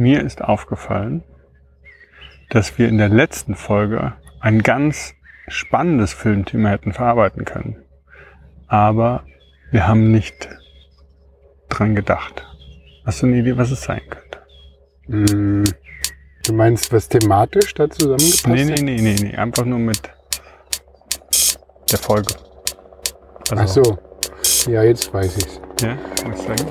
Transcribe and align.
Mir 0.00 0.24
ist 0.24 0.40
aufgefallen, 0.40 1.22
dass 2.48 2.78
wir 2.78 2.88
in 2.88 2.96
der 2.96 3.10
letzten 3.10 3.54
Folge 3.54 4.14
ein 4.40 4.62
ganz 4.62 5.12
spannendes 5.46 6.14
Filmthema 6.14 6.70
hätten 6.70 6.94
verarbeiten 6.94 7.44
können. 7.44 7.76
Aber 8.66 9.24
wir 9.70 9.86
haben 9.86 10.10
nicht 10.10 10.48
dran 11.68 11.94
gedacht. 11.94 12.46
Hast 13.04 13.20
du 13.20 13.26
eine 13.26 13.36
Idee, 13.36 13.58
was 13.58 13.72
es 13.72 13.82
sein 13.82 14.00
könnte? 14.08 14.38
Mm, 15.06 15.64
Du 16.46 16.54
meinst, 16.54 16.90
was 16.94 17.06
thematisch 17.06 17.74
da 17.74 17.90
zusammengepasst 17.90 18.46
Nee, 18.46 18.64
nee, 18.64 18.80
nee, 18.80 19.02
nee, 19.02 19.16
nee. 19.20 19.36
Einfach 19.36 19.66
nur 19.66 19.78
mit 19.80 20.00
der 21.92 21.98
Folge. 21.98 22.32
Ach 23.54 23.68
so. 23.68 23.98
Ja, 24.66 24.82
jetzt 24.82 25.12
weiß 25.12 25.36
ich's. 25.36 25.60
Ja, 25.82 25.98
was 26.24 26.42
sagen? 26.44 26.64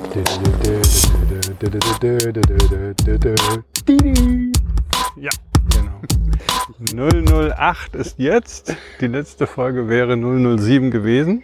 Ja, 5.16 5.30
genau. 5.76 6.00
008 7.52 7.94
ist 7.96 8.18
jetzt. 8.18 8.74
Die 9.02 9.06
letzte 9.06 9.46
Folge 9.46 9.86
wäre 9.86 10.16
007 10.16 10.90
gewesen. 10.90 11.42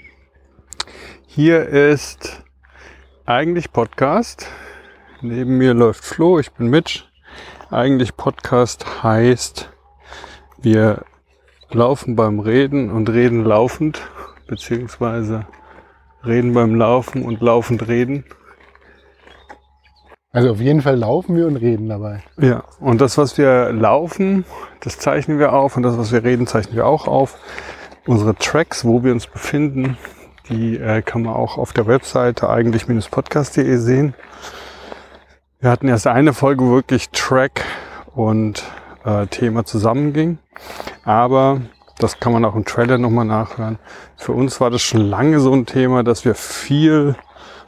Hier 1.26 1.68
ist 1.68 2.42
eigentlich 3.26 3.72
Podcast. 3.72 4.46
Neben 5.20 5.58
mir 5.58 5.74
läuft 5.74 6.02
Flo, 6.02 6.38
ich 6.38 6.50
bin 6.52 6.68
Mitch. 6.68 7.04
Eigentlich 7.70 8.16
Podcast 8.16 9.02
heißt, 9.02 9.68
wir 10.56 11.04
laufen 11.70 12.16
beim 12.16 12.40
Reden 12.40 12.90
und 12.90 13.10
reden 13.10 13.44
laufend, 13.44 14.00
beziehungsweise 14.46 15.46
reden 16.24 16.54
beim 16.54 16.74
Laufen 16.74 17.22
und 17.22 17.42
laufend 17.42 17.86
reden. 17.86 18.24
Also 20.36 20.50
auf 20.50 20.60
jeden 20.60 20.82
Fall 20.82 20.96
laufen 20.96 21.34
wir 21.34 21.46
und 21.46 21.56
reden 21.56 21.88
dabei. 21.88 22.22
Ja, 22.38 22.64
und 22.78 23.00
das, 23.00 23.16
was 23.16 23.38
wir 23.38 23.72
laufen, 23.72 24.44
das 24.80 24.98
zeichnen 24.98 25.38
wir 25.38 25.54
auf 25.54 25.78
und 25.78 25.82
das, 25.82 25.96
was 25.96 26.12
wir 26.12 26.24
reden, 26.24 26.46
zeichnen 26.46 26.76
wir 26.76 26.86
auch 26.86 27.08
auf. 27.08 27.38
Unsere 28.06 28.34
Tracks, 28.34 28.84
wo 28.84 29.02
wir 29.02 29.12
uns 29.12 29.26
befinden, 29.26 29.96
die 30.50 30.76
äh, 30.76 31.00
kann 31.00 31.22
man 31.22 31.32
auch 31.32 31.56
auf 31.56 31.72
der 31.72 31.86
Webseite 31.86 32.50
eigentlich-podcast.de 32.50 33.76
sehen. 33.78 34.12
Wir 35.60 35.70
hatten 35.70 35.88
erst 35.88 36.06
eine 36.06 36.34
Folge, 36.34 36.64
wo 36.64 36.72
wirklich 36.72 37.08
Track 37.12 37.64
und 38.14 38.62
äh, 39.06 39.28
Thema 39.28 39.64
zusammenging, 39.64 40.36
aber 41.06 41.62
das 41.98 42.20
kann 42.20 42.34
man 42.34 42.44
auch 42.44 42.56
im 42.56 42.66
Trailer 42.66 42.98
nochmal 42.98 43.24
nachhören. 43.24 43.78
Für 44.18 44.32
uns 44.32 44.60
war 44.60 44.68
das 44.68 44.82
schon 44.82 45.00
lange 45.00 45.40
so 45.40 45.54
ein 45.54 45.64
Thema, 45.64 46.02
dass 46.02 46.26
wir 46.26 46.34
viel 46.34 47.16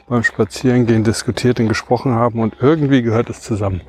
beim 0.09 0.23
Spazierengehen 0.23 1.03
diskutiert 1.03 1.59
und 1.59 1.67
gesprochen 1.67 2.15
haben 2.15 2.39
und 2.39 2.55
irgendwie 2.59 3.03
gehört 3.03 3.29
es 3.29 3.41
zusammen. 3.41 3.81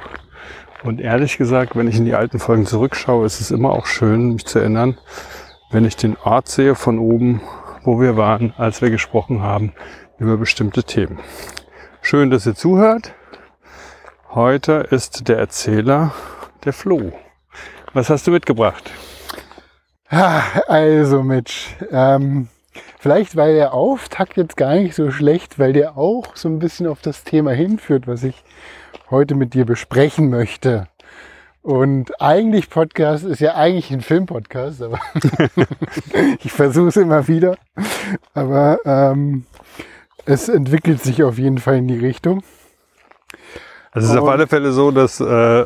Und 0.84 1.00
ehrlich 1.00 1.38
gesagt, 1.38 1.76
wenn 1.76 1.88
ich 1.88 1.96
in 1.96 2.04
die 2.04 2.14
alten 2.14 2.38
Folgen 2.38 2.66
zurückschaue, 2.66 3.26
ist 3.26 3.40
es 3.40 3.50
immer 3.50 3.70
auch 3.70 3.86
schön, 3.86 4.34
mich 4.34 4.46
zu 4.46 4.58
erinnern, 4.58 4.98
wenn 5.70 5.84
ich 5.84 5.96
den 5.96 6.16
Ort 6.18 6.48
sehe 6.48 6.74
von 6.74 6.98
oben, 6.98 7.40
wo 7.82 8.00
wir 8.00 8.16
waren, 8.16 8.52
als 8.56 8.82
wir 8.82 8.90
gesprochen 8.90 9.42
haben 9.42 9.72
über 10.18 10.36
bestimmte 10.36 10.84
Themen. 10.84 11.18
Schön, 12.02 12.30
dass 12.30 12.46
ihr 12.46 12.54
zuhört. 12.54 13.12
Heute 14.30 14.86
ist 14.90 15.28
der 15.28 15.38
Erzähler 15.38 16.12
der 16.64 16.72
Flo. 16.72 17.12
Was 17.92 18.10
hast 18.10 18.26
du 18.26 18.30
mitgebracht? 18.30 18.90
Also 20.08 21.22
Mitch, 21.22 21.76
ähm, 21.90 22.48
vielleicht 23.00 23.34
war 23.34 23.48
der 23.48 23.74
Auftakt 23.74 24.36
jetzt 24.36 24.56
gar 24.56 24.74
nicht 24.74 24.94
so 24.94 25.10
schlecht, 25.10 25.58
weil 25.58 25.72
der 25.72 25.96
auch 25.96 26.36
so 26.36 26.48
ein 26.48 26.60
bisschen 26.60 26.86
auf 26.86 27.00
das 27.00 27.24
Thema 27.24 27.50
hinführt, 27.50 28.06
was 28.06 28.22
ich 28.22 28.44
heute 29.10 29.34
mit 29.34 29.54
dir 29.54 29.64
besprechen 29.64 30.30
möchte. 30.30 30.86
Und 31.62 32.20
eigentlich 32.20 32.70
Podcast 32.70 33.24
ist 33.24 33.40
ja 33.40 33.54
eigentlich 33.54 33.90
ein 33.90 34.00
Filmpodcast, 34.00 34.82
aber 34.82 34.98
ich 36.42 36.52
versuche 36.52 36.88
es 36.88 36.96
immer 36.96 37.26
wieder. 37.28 37.56
Aber 38.32 38.78
ähm, 38.84 39.44
es 40.24 40.48
entwickelt 40.48 41.02
sich 41.02 41.22
auf 41.22 41.38
jeden 41.38 41.58
Fall 41.58 41.78
in 41.78 41.88
die 41.88 41.98
Richtung. 41.98 42.42
Also 43.92 44.06
es 44.06 44.14
ist 44.14 44.20
auf 44.20 44.28
alle 44.28 44.46
Fälle 44.46 44.72
so, 44.72 44.90
dass 44.90 45.20
äh, 45.20 45.64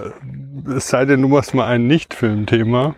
es 0.75 0.89
sei 0.89 1.05
denn, 1.05 1.23
du 1.23 1.29
machst 1.29 1.55
mal 1.55 1.67
ein 1.67 1.87
Nicht-Filmthema, 1.87 2.95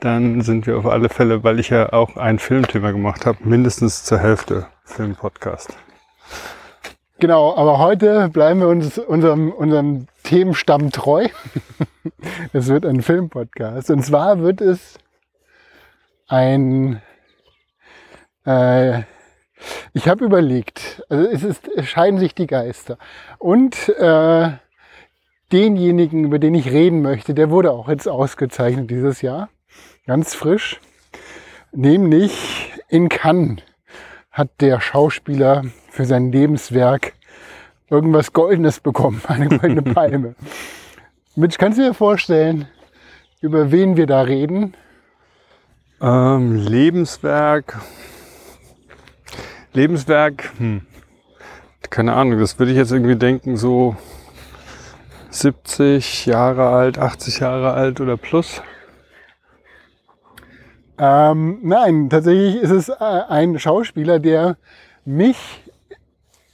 dann 0.00 0.40
sind 0.42 0.66
wir 0.66 0.78
auf 0.78 0.86
alle 0.86 1.08
Fälle, 1.08 1.44
weil 1.44 1.60
ich 1.60 1.70
ja 1.70 1.92
auch 1.92 2.16
ein 2.16 2.38
Filmthema 2.38 2.90
gemacht 2.90 3.26
habe, 3.26 3.38
mindestens 3.44 4.04
zur 4.04 4.18
Hälfte 4.18 4.66
Filmpodcast. 4.84 5.76
Genau, 7.18 7.54
aber 7.54 7.78
heute 7.78 8.30
bleiben 8.30 8.60
wir 8.60 8.68
uns 8.68 8.98
unserem, 8.98 9.52
unserem 9.52 10.06
Themenstamm 10.22 10.90
treu. 10.90 11.28
es 12.54 12.68
wird 12.68 12.86
ein 12.86 13.02
Filmpodcast. 13.02 13.90
Und 13.90 14.02
zwar 14.02 14.40
wird 14.40 14.62
es 14.62 14.98
ein... 16.28 17.02
Äh, 18.46 19.02
ich 19.92 20.08
habe 20.08 20.24
überlegt, 20.24 21.04
also 21.10 21.28
es, 21.28 21.42
ist, 21.42 21.68
es 21.68 21.86
scheiden 21.86 22.18
sich 22.18 22.34
die 22.34 22.46
Geister. 22.46 22.96
Und 23.38 23.90
äh, 23.90 24.52
denjenigen, 25.52 26.24
über 26.24 26.38
den 26.38 26.54
ich 26.54 26.70
reden 26.70 27.02
möchte, 27.02 27.34
der 27.34 27.50
wurde 27.50 27.72
auch 27.72 27.90
jetzt 27.90 28.08
ausgezeichnet 28.08 28.90
dieses 28.90 29.20
Jahr. 29.20 29.50
Ganz 30.06 30.34
frisch. 30.34 30.80
Nämlich 31.72 32.72
in 32.88 33.08
Cannes 33.08 33.62
hat 34.30 34.48
der 34.60 34.80
Schauspieler 34.80 35.64
für 35.90 36.04
sein 36.04 36.32
Lebenswerk 36.32 37.12
irgendwas 37.90 38.32
Goldenes 38.32 38.80
bekommen, 38.80 39.20
eine 39.28 39.48
goldene 39.48 39.82
Palme. 39.94 40.34
Mitch, 41.36 41.58
kannst 41.58 41.78
du 41.78 41.82
dir 41.82 41.94
vorstellen, 41.94 42.66
über 43.40 43.70
wen 43.70 43.96
wir 43.96 44.06
da 44.06 44.22
reden? 44.22 44.74
Ähm, 46.00 46.56
Lebenswerk. 46.56 47.78
Lebenswerk, 49.72 50.50
hm. 50.56 50.86
keine 51.90 52.14
Ahnung, 52.14 52.40
das 52.40 52.58
würde 52.58 52.72
ich 52.72 52.78
jetzt 52.78 52.90
irgendwie 52.90 53.16
denken, 53.16 53.56
so 53.56 53.96
70 55.30 56.26
Jahre 56.26 56.70
alt, 56.70 56.98
80 56.98 57.40
Jahre 57.40 57.74
alt 57.74 58.00
oder 58.00 58.16
plus. 58.16 58.62
Ähm, 61.02 61.60
nein, 61.62 62.10
tatsächlich 62.10 62.56
ist 62.56 62.70
es 62.70 62.90
äh, 62.90 62.94
ein 63.00 63.58
Schauspieler, 63.58 64.18
der 64.18 64.58
mich 65.06 65.38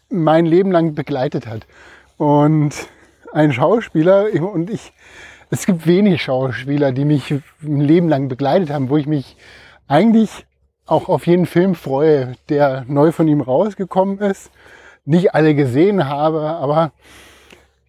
mein 0.09 0.47
Leben 0.47 0.71
lang 0.71 0.95
begleitet 0.95 1.49
hat. 1.49 1.67
Und 2.17 2.71
ein 3.33 3.53
Schauspieler, 3.53 4.27
und 4.41 4.71
ich, 4.71 4.93
es 5.51 5.67
gibt 5.67 5.85
wenig 5.89 6.23
Schauspieler, 6.23 6.93
die 6.93 7.05
mich 7.05 7.33
ein 7.61 7.81
Leben 7.81 8.09
lang 8.09 8.29
begleitet 8.29 8.71
haben, 8.71 8.89
wo 8.89 8.97
ich 8.97 9.09
mich 9.09 9.37
eigentlich 9.89 10.47
auch 10.87 11.09
auf 11.09 11.27
jeden 11.27 11.47
Film 11.47 11.75
freue, 11.75 12.35
der 12.49 12.85
neu 12.87 13.11
von 13.11 13.27
ihm 13.27 13.41
rausgekommen 13.41 14.21
ist. 14.21 14.53
Nicht 15.05 15.35
alle 15.35 15.57
gesehen 15.57 16.09
habe, 16.09 16.43
aber 16.43 16.93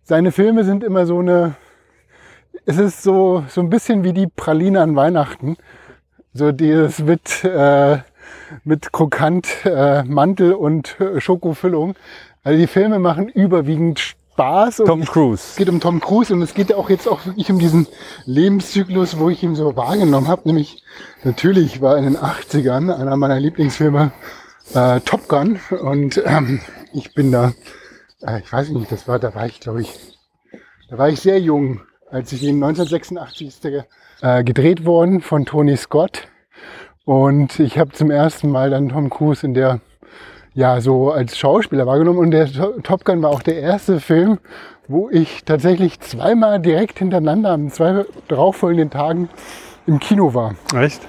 seine 0.01 0.31
Filme 0.31 0.63
sind 0.63 0.83
immer 0.83 1.05
so 1.05 1.19
eine, 1.19 1.53
es 2.65 2.79
ist 2.79 3.03
so, 3.03 3.43
so 3.47 3.61
ein 3.61 3.69
bisschen 3.69 4.03
wie 4.03 4.13
die 4.13 4.25
Praline 4.25 4.81
an 4.81 4.95
Weihnachten. 4.95 5.55
So 6.33 6.51
dieses 6.51 6.99
mit, 6.99 7.43
äh, 7.43 7.99
mit 8.63 8.91
krokant 8.91 9.47
äh, 9.65 10.03
Mantel 10.03 10.53
und 10.53 10.97
Schokofüllung. 11.17 11.95
Also 12.43 12.59
die 12.59 12.67
Filme 12.67 12.99
machen 12.99 13.27
überwiegend 13.27 13.99
Spaß. 14.37 14.83
Tom 14.85 15.01
es 15.01 15.09
Cruise. 15.09 15.57
geht 15.57 15.67
um 15.67 15.79
Tom 15.79 15.99
Cruise 15.99 16.31
und 16.31 16.41
es 16.43 16.53
geht 16.53 16.71
auch 16.73 16.89
jetzt 16.89 17.07
auch 17.07 17.25
wirklich 17.25 17.49
um 17.49 17.57
diesen 17.57 17.87
Lebenszyklus, 18.25 19.17
wo 19.17 19.29
ich 19.29 19.41
ihn 19.41 19.55
so 19.55 19.75
wahrgenommen 19.75 20.27
habe. 20.27 20.43
Nämlich 20.45 20.83
natürlich 21.23 21.81
war 21.81 21.97
in 21.97 22.03
den 22.03 22.17
80ern 22.17 22.93
einer 22.93 23.17
meiner 23.17 23.39
Lieblingsfilme 23.39 24.11
äh, 24.75 24.99
Top 25.01 25.27
Gun. 25.27 25.59
Und 25.81 26.21
ähm, 26.25 26.61
ich 26.93 27.13
bin 27.13 27.31
da, 27.31 27.53
äh, 28.21 28.39
ich 28.39 28.53
weiß 28.53 28.69
nicht, 28.69 28.91
das 28.91 29.07
war, 29.07 29.17
da 29.17 29.33
war 29.33 29.47
ich, 29.47 29.59
glaube 29.59 29.81
ich, 29.81 29.93
da 30.89 30.97
war 30.97 31.09
ich 31.09 31.19
sehr 31.19 31.39
jung, 31.39 31.81
als 32.09 32.31
ich 32.31 32.43
ihn 32.43 32.63
1986 32.63 33.47
ist 33.47 33.63
der, 33.63 33.87
äh, 34.21 34.43
gedreht 34.43 34.85
worden 34.85 35.21
von 35.21 35.45
Tony 35.45 35.75
Scott. 35.77 36.27
Und 37.05 37.59
ich 37.59 37.77
habe 37.79 37.91
zum 37.91 38.11
ersten 38.11 38.49
Mal 38.51 38.69
dann 38.69 38.89
Tom 38.89 39.09
Cruise 39.09 39.45
in 39.45 39.53
der, 39.53 39.79
ja, 40.53 40.81
so 40.81 41.11
als 41.11 41.37
Schauspieler 41.37 41.85
wahrgenommen. 41.85 42.19
Und 42.19 42.31
der 42.31 42.51
To- 42.51 42.79
Top 42.81 43.05
Gun 43.05 43.21
war 43.21 43.29
auch 43.29 43.41
der 43.41 43.59
erste 43.59 43.99
Film, 43.99 44.39
wo 44.87 45.09
ich 45.09 45.43
tatsächlich 45.45 45.99
zweimal 45.99 46.59
direkt 46.59 46.99
hintereinander 46.99 47.51
an 47.51 47.69
zwei 47.69 48.05
darauffolgenden 48.27 48.89
Tagen 48.89 49.29
im 49.85 49.99
Kino 49.99 50.33
war. 50.33 50.55
Echt? 50.75 51.01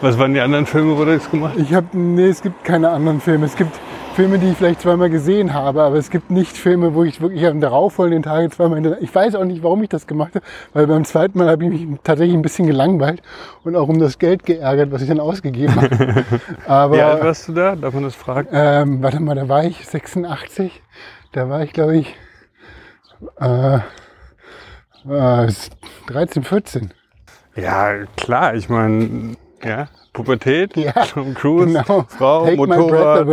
Was 0.00 0.18
waren 0.18 0.34
die 0.34 0.40
anderen 0.40 0.66
Filme, 0.66 0.98
wo 0.98 1.04
du 1.04 1.14
das 1.14 1.30
gemacht 1.30 1.54
hast? 1.56 1.62
Ich 1.62 1.72
habe, 1.72 1.86
nee, 1.96 2.26
es 2.26 2.42
gibt 2.42 2.62
keine 2.64 2.90
anderen 2.90 3.20
Filme. 3.20 3.46
Es 3.46 3.56
gibt 3.56 3.78
Filme, 4.14 4.38
die 4.38 4.50
ich 4.50 4.56
vielleicht 4.56 4.80
zweimal 4.82 5.10
gesehen 5.10 5.54
habe, 5.54 5.82
aber 5.82 5.96
es 5.96 6.08
gibt 6.08 6.30
nicht 6.30 6.56
Filme, 6.56 6.94
wo 6.94 7.02
ich 7.02 7.20
wirklich 7.20 7.44
am 7.46 7.60
darauffolgenden 7.60 8.22
Tage 8.22 8.48
zweimal 8.48 8.76
hintereinander. 8.76 9.04
Ich 9.04 9.12
weiß 9.12 9.34
auch 9.34 9.44
nicht, 9.44 9.64
warum 9.64 9.82
ich 9.82 9.88
das 9.88 10.06
gemacht 10.06 10.36
habe, 10.36 10.44
weil 10.72 10.86
beim 10.86 11.04
zweiten 11.04 11.36
Mal 11.38 11.48
habe 11.50 11.64
ich 11.64 11.70
mich 11.70 11.98
tatsächlich 12.04 12.36
ein 12.36 12.42
bisschen 12.42 12.68
gelangweilt 12.68 13.22
und 13.64 13.74
auch 13.74 13.88
um 13.88 13.98
das 13.98 14.20
Geld 14.20 14.46
geärgert, 14.46 14.92
was 14.92 15.02
ich 15.02 15.08
dann 15.08 15.18
ausgegeben 15.18 15.74
habe. 15.74 16.24
Aber 16.66 16.96
Wie 16.96 17.00
alt 17.00 17.24
warst 17.24 17.48
du 17.48 17.52
da? 17.54 17.74
Darf 17.74 17.92
man 17.92 18.04
das 18.04 18.14
fragen? 18.14 18.48
ähm, 18.52 19.02
warte 19.02 19.20
mal, 19.20 19.34
da 19.34 19.48
war 19.48 19.64
ich 19.64 19.84
86. 19.84 20.80
Da 21.32 21.48
war 21.48 21.62
ich, 21.62 21.72
glaube 21.72 21.96
ich, 21.96 22.14
Äh, 23.40 23.76
äh, 25.08 25.52
13, 26.06 26.44
14. 26.44 26.92
Ja, 27.56 28.04
klar, 28.16 28.54
ich 28.54 28.68
meine, 28.68 29.34
ja, 29.64 29.88
Pubertät, 30.12 30.76
Ja, 30.76 30.92
Tom 31.06 31.34
Cruise, 31.34 31.66
genau. 31.66 32.04
Frau, 32.08 32.44
Take 32.44 32.56
Motorrad. 32.56 33.26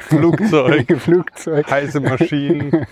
Flugzeug, 0.00 0.86
Flugzeug. 1.00 1.70
heiße 1.70 2.00
Maschinen, 2.00 2.86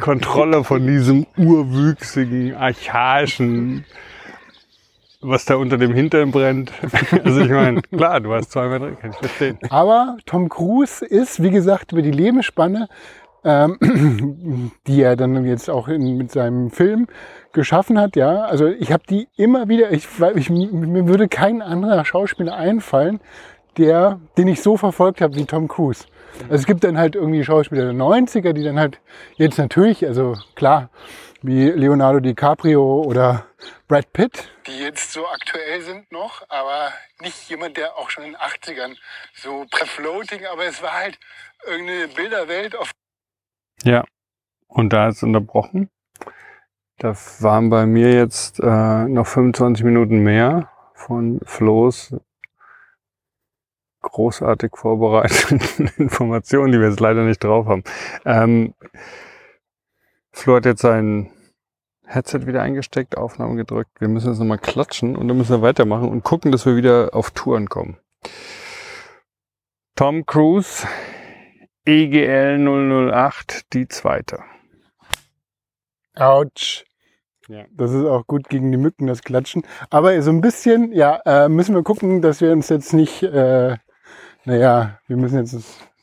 Kontrolle 0.00 0.62
von 0.64 0.86
diesem 0.86 1.26
urwüchsigen, 1.36 2.54
archaischen, 2.54 3.84
was 5.20 5.44
da 5.44 5.56
unter 5.56 5.76
dem 5.78 5.92
Hintern 5.92 6.30
brennt. 6.30 6.72
Also 7.24 7.40
ich 7.40 7.50
meine, 7.50 7.82
klar, 7.82 8.20
du 8.20 8.32
hast 8.32 8.52
zweimal 8.52 8.78
drin, 8.78 8.96
kann 9.00 9.10
ich 9.10 9.16
verstehen. 9.16 9.58
Aber 9.70 10.16
Tom 10.26 10.48
Cruise 10.48 11.04
ist, 11.04 11.42
wie 11.42 11.50
gesagt, 11.50 11.92
über 11.92 12.02
die 12.02 12.12
Lebensspanne, 12.12 12.88
ähm, 13.46 14.72
die 14.88 15.00
er 15.00 15.14
dann 15.14 15.44
jetzt 15.44 15.70
auch 15.70 15.86
in, 15.86 16.16
mit 16.16 16.32
seinem 16.32 16.70
Film 16.70 17.06
geschaffen 17.52 17.98
hat, 17.98 18.16
ja. 18.16 18.42
Also 18.42 18.66
ich 18.66 18.92
habe 18.92 19.04
die 19.08 19.28
immer 19.36 19.68
wieder, 19.68 19.92
ich, 19.92 20.08
ich, 20.34 20.50
mir 20.50 21.06
würde 21.06 21.28
kein 21.28 21.62
anderer 21.62 22.04
Schauspieler 22.04 22.56
einfallen, 22.56 23.20
der, 23.78 24.20
den 24.36 24.48
ich 24.48 24.62
so 24.62 24.76
verfolgt 24.76 25.20
habe 25.20 25.36
wie 25.36 25.44
Tom 25.44 25.68
Cruise. 25.68 26.06
Also 26.44 26.56
es 26.56 26.66
gibt 26.66 26.82
dann 26.82 26.98
halt 26.98 27.14
irgendwie 27.14 27.44
Schauspieler 27.44 27.84
der 27.84 27.94
90er, 27.94 28.52
die 28.52 28.64
dann 28.64 28.78
halt 28.78 29.00
jetzt 29.36 29.58
natürlich, 29.58 30.04
also 30.04 30.36
klar, 30.54 30.90
wie 31.42 31.70
Leonardo 31.70 32.18
DiCaprio 32.18 33.02
oder 33.02 33.46
Brad 33.86 34.12
Pitt, 34.12 34.50
die 34.66 34.80
jetzt 34.80 35.12
so 35.12 35.26
aktuell 35.28 35.80
sind 35.82 36.10
noch, 36.10 36.42
aber 36.48 36.92
nicht 37.20 37.48
jemand, 37.48 37.76
der 37.76 37.96
auch 37.96 38.10
schon 38.10 38.24
in 38.24 38.32
den 38.32 38.40
80ern 38.40 38.96
so 39.34 39.64
prefloating, 39.70 40.44
aber 40.46 40.64
es 40.64 40.82
war 40.82 40.92
halt 40.92 41.18
irgendeine 41.66 42.08
Bilderwelt 42.08 42.74
auf 42.74 42.90
Ja. 43.82 44.04
Und 44.68 44.92
da 44.92 45.08
ist 45.08 45.22
unterbrochen. 45.22 45.90
Da 46.98 47.14
waren 47.40 47.68
bei 47.68 47.86
mir 47.86 48.12
jetzt 48.12 48.60
äh, 48.60 49.08
noch 49.08 49.26
25 49.26 49.84
Minuten 49.84 50.18
mehr 50.22 50.70
von 50.94 51.40
Flo's 51.44 52.14
großartig 54.00 54.72
vorbereiteten 54.74 55.88
Informationen, 55.98 56.72
die 56.72 56.80
wir 56.80 56.88
jetzt 56.88 57.00
leider 57.00 57.24
nicht 57.24 57.42
drauf 57.42 57.66
haben. 57.66 57.82
Ähm, 58.24 58.74
Flo 60.32 60.56
hat 60.56 60.64
jetzt 60.64 60.82
sein 60.82 61.30
Headset 62.06 62.46
wieder 62.46 62.62
eingesteckt, 62.62 63.16
Aufnahme 63.16 63.56
gedrückt. 63.56 63.90
Wir 63.98 64.08
müssen 64.08 64.30
jetzt 64.30 64.38
nochmal 64.38 64.58
klatschen 64.58 65.16
und 65.16 65.28
dann 65.28 65.36
müssen 65.36 65.56
wir 65.56 65.62
weitermachen 65.62 66.08
und 66.08 66.22
gucken, 66.22 66.52
dass 66.52 66.66
wir 66.66 66.76
wieder 66.76 67.10
auf 67.12 67.32
Touren 67.32 67.68
kommen. 67.68 67.98
Tom 69.96 70.24
Cruise, 70.24 70.86
EGL 71.86 72.58
008, 72.58 73.72
die 73.72 73.86
zweite. 73.86 74.40
Autsch. 76.16 76.84
Ja. 77.48 77.64
Das 77.70 77.92
ist 77.92 78.04
auch 78.04 78.26
gut 78.26 78.48
gegen 78.48 78.72
die 78.72 78.78
Mücken, 78.78 79.06
das 79.06 79.22
Klatschen. 79.22 79.62
Aber 79.88 80.20
so 80.20 80.30
ein 80.30 80.40
bisschen, 80.40 80.92
ja, 80.92 81.20
äh, 81.24 81.48
müssen 81.48 81.76
wir 81.76 81.84
gucken, 81.84 82.22
dass 82.22 82.40
wir 82.40 82.50
uns 82.50 82.68
jetzt 82.68 82.92
nicht, 82.92 83.22
äh, 83.22 83.76
naja, 84.44 84.98
wir 85.06 85.16
müssen 85.16 85.38
jetzt 85.38 85.56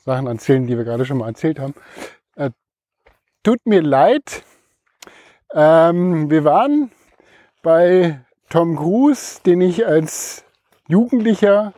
Sachen 0.06 0.28
erzählen, 0.28 0.66
die 0.66 0.78
wir 0.78 0.86
gerade 0.86 1.06
schon 1.06 1.18
mal 1.18 1.28
erzählt 1.28 1.60
haben. 1.60 1.74
Äh, 2.38 2.52
tut 3.44 3.60
mir 3.66 3.82
leid. 3.82 4.44
Ähm, 5.54 6.30
wir 6.30 6.46
waren 6.46 6.92
bei 7.62 8.22
Tom 8.50 8.78
Cruise, 8.78 9.42
den 9.46 9.60
ich 9.60 9.86
als 9.86 10.46
Jugendlicher, 10.88 11.74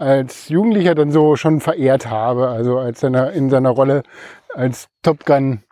als 0.00 0.48
Jugendlicher 0.48 0.94
dann 0.94 1.10
so 1.10 1.36
schon 1.36 1.60
verehrt 1.60 2.08
habe. 2.08 2.48
Also 2.48 2.78
als 2.78 3.00
seiner, 3.00 3.32
in 3.32 3.50
seiner 3.50 3.70
Rolle 3.70 4.02
als 4.54 4.88
Top 5.02 5.26
Gun 5.26 5.62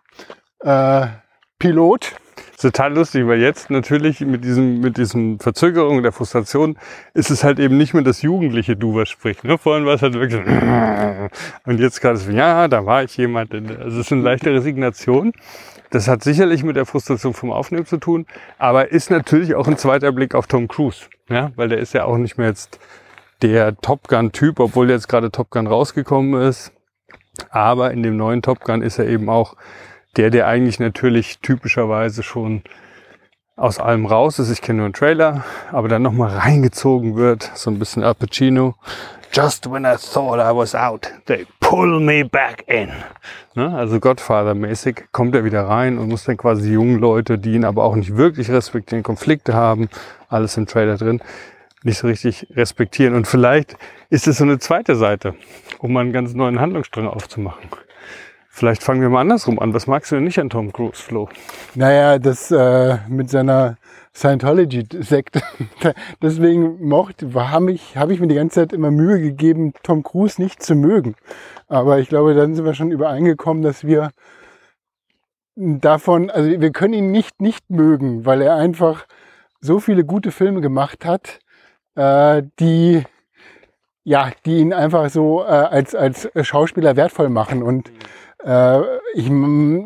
äh, 0.59 1.07
Pilot. 1.57 2.15
ist 2.53 2.61
total 2.61 2.93
lustig, 2.93 3.25
weil 3.27 3.39
jetzt 3.39 3.69
natürlich 3.69 4.21
mit 4.21 4.43
diesem, 4.43 4.81
mit 4.81 4.97
diesem 4.97 5.39
Verzögerung 5.39 6.03
der 6.03 6.11
Frustration 6.11 6.77
ist 7.13 7.31
es 7.31 7.43
halt 7.43 7.59
eben 7.59 7.77
nicht 7.77 7.93
mehr 7.93 8.03
das 8.03 8.21
jugendliche 8.21 8.75
Du, 8.75 8.95
was 8.95 9.09
spricht. 9.09 9.43
Ne? 9.43 9.57
Vorhin 9.57 9.85
war 9.85 9.95
es 9.95 10.01
halt 10.01 10.13
wirklich 10.13 10.41
so, 10.45 10.51
und 11.71 11.79
jetzt 11.79 11.99
gerade 11.99 12.17
so, 12.17 12.31
ja, 12.31 12.67
da 12.67 12.85
war 12.85 13.03
ich 13.03 13.17
jemand. 13.17 13.53
Also 13.53 13.99
es 13.99 14.05
ist 14.05 14.11
eine 14.13 14.21
leichte 14.21 14.53
Resignation. 14.53 15.33
Das 15.89 16.07
hat 16.07 16.23
sicherlich 16.23 16.63
mit 16.63 16.75
der 16.75 16.85
Frustration 16.85 17.33
vom 17.33 17.51
Aufnehmen 17.51 17.87
zu 17.87 17.97
tun, 17.97 18.27
aber 18.59 18.91
ist 18.91 19.09
natürlich 19.09 19.55
auch 19.55 19.67
ein 19.67 19.75
zweiter 19.75 20.11
Blick 20.11 20.35
auf 20.35 20.45
Tom 20.45 20.67
Cruise. 20.67 21.05
Ja, 21.29 21.51
weil 21.55 21.69
der 21.69 21.79
ist 21.79 21.95
ja 21.95 22.05
auch 22.05 22.17
nicht 22.17 22.37
mehr 22.37 22.47
jetzt 22.47 22.79
der 23.41 23.77
Top 23.77 24.07
Gun-Typ, 24.07 24.59
obwohl 24.59 24.89
jetzt 24.89 25.07
gerade 25.07 25.31
Top 25.31 25.49
Gun 25.49 25.67
rausgekommen 25.67 26.41
ist. 26.41 26.71
Aber 27.49 27.91
in 27.91 28.03
dem 28.03 28.17
neuen 28.17 28.41
Top 28.41 28.61
Gun 28.61 28.81
ist 28.81 28.99
er 28.99 29.07
eben 29.07 29.29
auch 29.29 29.55
der, 30.17 30.29
der 30.29 30.47
eigentlich 30.47 30.79
natürlich 30.79 31.39
typischerweise 31.39 32.23
schon 32.23 32.63
aus 33.55 33.79
allem 33.79 34.05
raus 34.05 34.39
ist. 34.39 34.49
Ich 34.49 34.61
kenne 34.61 34.77
nur 34.77 34.85
einen 34.85 34.93
Trailer, 34.93 35.43
aber 35.71 35.87
dann 35.87 36.01
nochmal 36.01 36.29
reingezogen 36.37 37.15
wird. 37.15 37.51
So 37.55 37.69
ein 37.69 37.79
bisschen 37.79 38.03
Al 38.03 38.15
Pacino. 38.15 38.75
Just 39.31 39.69
when 39.71 39.85
I 39.85 39.95
thought 39.95 40.39
I 40.39 40.55
was 40.55 40.73
out, 40.73 41.07
they 41.27 41.45
pull 41.59 41.99
me 41.99 42.25
back 42.25 42.63
in. 42.67 42.89
Ne? 43.53 43.75
Also 43.75 43.99
Godfather-mäßig 43.99 45.09
kommt 45.11 45.35
er 45.35 45.43
wieder 45.43 45.67
rein 45.67 45.99
und 45.99 46.09
muss 46.09 46.23
dann 46.23 46.37
quasi 46.37 46.71
jungen 46.71 46.97
Leute, 46.97 47.37
die 47.37 47.53
ihn 47.53 47.63
aber 47.63 47.83
auch 47.83 47.95
nicht 47.95 48.17
wirklich 48.17 48.49
respektieren, 48.49 49.03
Konflikte 49.03 49.53
haben, 49.53 49.87
alles 50.29 50.57
im 50.57 50.65
Trailer 50.65 50.97
drin, 50.97 51.21
nicht 51.83 51.97
so 51.97 52.07
richtig 52.07 52.47
respektieren. 52.55 53.13
Und 53.13 53.27
vielleicht 53.27 53.77
ist 54.09 54.27
es 54.27 54.37
so 54.37 54.43
eine 54.43 54.59
zweite 54.59 54.95
Seite, 54.95 55.35
um 55.79 55.95
einen 55.97 56.11
ganz 56.11 56.33
neuen 56.33 56.59
Handlungsstrang 56.59 57.07
aufzumachen. 57.07 57.69
Vielleicht 58.49 58.83
fangen 58.83 59.01
wir 59.01 59.09
mal 59.09 59.21
andersrum 59.21 59.59
an. 59.59 59.73
Was 59.73 59.87
magst 59.87 60.11
du 60.11 60.15
denn 60.15 60.25
nicht 60.25 60.39
an 60.39 60.49
Tom 60.49 60.73
Cruise, 60.73 61.01
Flo? 61.01 61.29
Naja, 61.75 62.19
das 62.19 62.51
äh, 62.51 62.97
mit 63.07 63.29
seiner 63.29 63.77
Scientology-Sekte. 64.13 65.41
Deswegen 66.21 66.85
mochte, 66.85 67.33
habe 67.33 67.71
ich, 67.71 67.95
hab 67.95 68.09
ich 68.09 68.19
mir 68.19 68.27
die 68.27 68.35
ganze 68.35 68.55
Zeit 68.55 68.73
immer 68.73 68.91
Mühe 68.91 69.21
gegeben, 69.21 69.73
Tom 69.83 70.03
Cruise 70.03 70.41
nicht 70.41 70.61
zu 70.61 70.75
mögen. 70.75 71.15
Aber 71.67 71.99
ich 71.99 72.09
glaube, 72.09 72.33
dann 72.33 72.55
sind 72.55 72.65
wir 72.65 72.73
schon 72.73 72.91
übereingekommen, 72.91 73.63
dass 73.63 73.85
wir 73.85 74.09
davon, 75.55 76.29
also 76.29 76.49
wir 76.49 76.71
können 76.71 76.93
ihn 76.93 77.11
nicht 77.11 77.41
nicht 77.41 77.69
mögen, 77.69 78.25
weil 78.25 78.41
er 78.41 78.55
einfach 78.55 79.05
so 79.61 79.79
viele 79.79 80.05
gute 80.05 80.31
Filme 80.31 80.61
gemacht 80.61 81.05
hat, 81.05 81.39
äh, 81.99 82.43
die 82.59 83.03
ja, 84.03 84.31
die 84.45 84.57
ihn 84.57 84.73
einfach 84.73 85.09
so 85.09 85.43
äh, 85.43 85.45
als, 85.45 85.93
als 85.93 86.29
Schauspieler 86.41 86.95
wertvoll 86.95 87.29
machen. 87.29 87.61
Und 87.61 87.91
äh, 88.43 88.79
ich, 89.13 89.29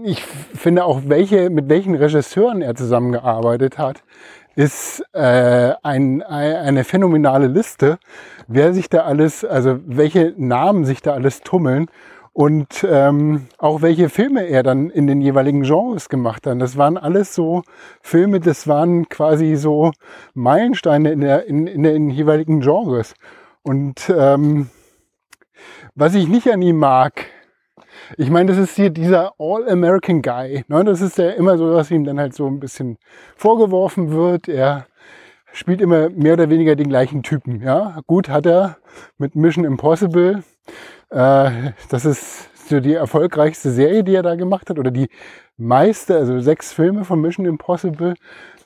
ich 0.03 0.23
finde 0.23 0.85
auch, 0.85 1.01
welche, 1.07 1.49
mit 1.49 1.67
welchen 1.67 1.95
Regisseuren 1.95 2.61
er 2.61 2.75
zusammengearbeitet 2.75 3.77
hat, 3.77 4.03
ist 4.55 5.03
äh, 5.13 5.73
ein, 5.81 6.21
ein, 6.21 6.55
eine 6.55 6.83
phänomenale 6.83 7.47
Liste, 7.47 7.97
wer 8.47 8.73
sich 8.73 8.87
da 8.87 8.99
alles, 8.99 9.43
also 9.43 9.79
welche 9.85 10.33
Namen 10.37 10.85
sich 10.85 11.01
da 11.01 11.13
alles 11.13 11.41
tummeln 11.41 11.89
und 12.33 12.85
ähm, 12.89 13.47
auch 13.59 13.83
welche 13.83 14.09
Filme 14.09 14.47
er 14.47 14.63
dann 14.63 14.89
in 14.89 15.05
den 15.05 15.21
jeweiligen 15.21 15.61
Genres 15.61 16.09
gemacht 16.09 16.47
hat. 16.47 16.59
Das 16.59 16.77
waren 16.77 16.97
alles 16.97 17.35
so 17.35 17.61
Filme, 18.01 18.39
das 18.39 18.67
waren 18.67 19.07
quasi 19.07 19.55
so 19.55 19.91
Meilensteine 20.33 21.11
in, 21.11 21.21
der, 21.21 21.45
in, 21.45 21.67
in 21.67 21.83
den 21.83 22.09
jeweiligen 22.09 22.61
Genres. 22.61 23.13
Und 23.61 24.11
ähm, 24.15 24.69
was 25.95 26.15
ich 26.15 26.27
nicht 26.27 26.51
an 26.51 26.63
ihm 26.63 26.77
mag, 26.77 27.25
ich 28.17 28.31
meine, 28.31 28.51
das 28.51 28.57
ist 28.57 28.75
hier 28.75 28.89
dieser 28.89 29.33
All-American 29.37 30.21
Guy. 30.23 30.65
Ne? 30.67 30.83
Das 30.83 31.01
ist 31.01 31.17
ja 31.19 31.29
immer 31.29 31.57
so, 31.57 31.71
dass 31.71 31.91
ihm 31.91 32.03
dann 32.03 32.19
halt 32.19 32.33
so 32.33 32.47
ein 32.47 32.59
bisschen 32.59 32.97
vorgeworfen 33.35 34.11
wird. 34.11 34.47
Er 34.47 34.87
spielt 35.53 35.81
immer 35.81 36.09
mehr 36.09 36.33
oder 36.33 36.49
weniger 36.49 36.75
den 36.75 36.89
gleichen 36.89 37.21
Typen. 37.21 37.61
Ja, 37.61 37.99
gut 38.07 38.27
hat 38.29 38.47
er 38.47 38.77
mit 39.17 39.35
Mission 39.35 39.65
Impossible. 39.65 40.43
Äh, 41.13 41.73
das 41.89 42.05
ist 42.05 42.49
so 42.67 42.79
die 42.79 42.93
erfolgreichste 42.93 43.71
Serie, 43.71 44.03
die 44.03 44.15
er 44.15 44.23
da 44.23 44.35
gemacht 44.35 44.69
hat, 44.69 44.79
oder 44.79 44.91
die 44.91 45.09
meiste, 45.57 46.15
also 46.15 46.39
sechs 46.39 46.73
Filme 46.73 47.05
von 47.05 47.21
Mission 47.21 47.45
Impossible 47.45 48.15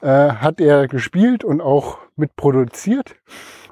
äh, 0.01 0.07
hat 0.07 0.61
er 0.61 0.87
gespielt 0.87 1.43
und 1.43 1.61
auch 1.61 1.97
mitproduziert. 2.15 3.15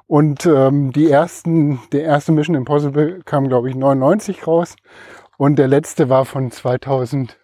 Und 0.07 0.45
ähm, 0.45 0.91
die 0.91 1.09
ersten, 1.09 1.79
der 1.91 2.03
erste 2.03 2.31
Mission 2.31 2.55
Impossible 2.55 3.21
kam, 3.25 3.47
glaube 3.47 3.69
ich, 3.69 3.75
99 3.75 4.45
raus. 4.45 4.75
Und 5.37 5.57
der 5.57 5.67
letzte 5.67 6.09
war 6.09 6.25
von 6.25 6.51
2018. 6.51 7.37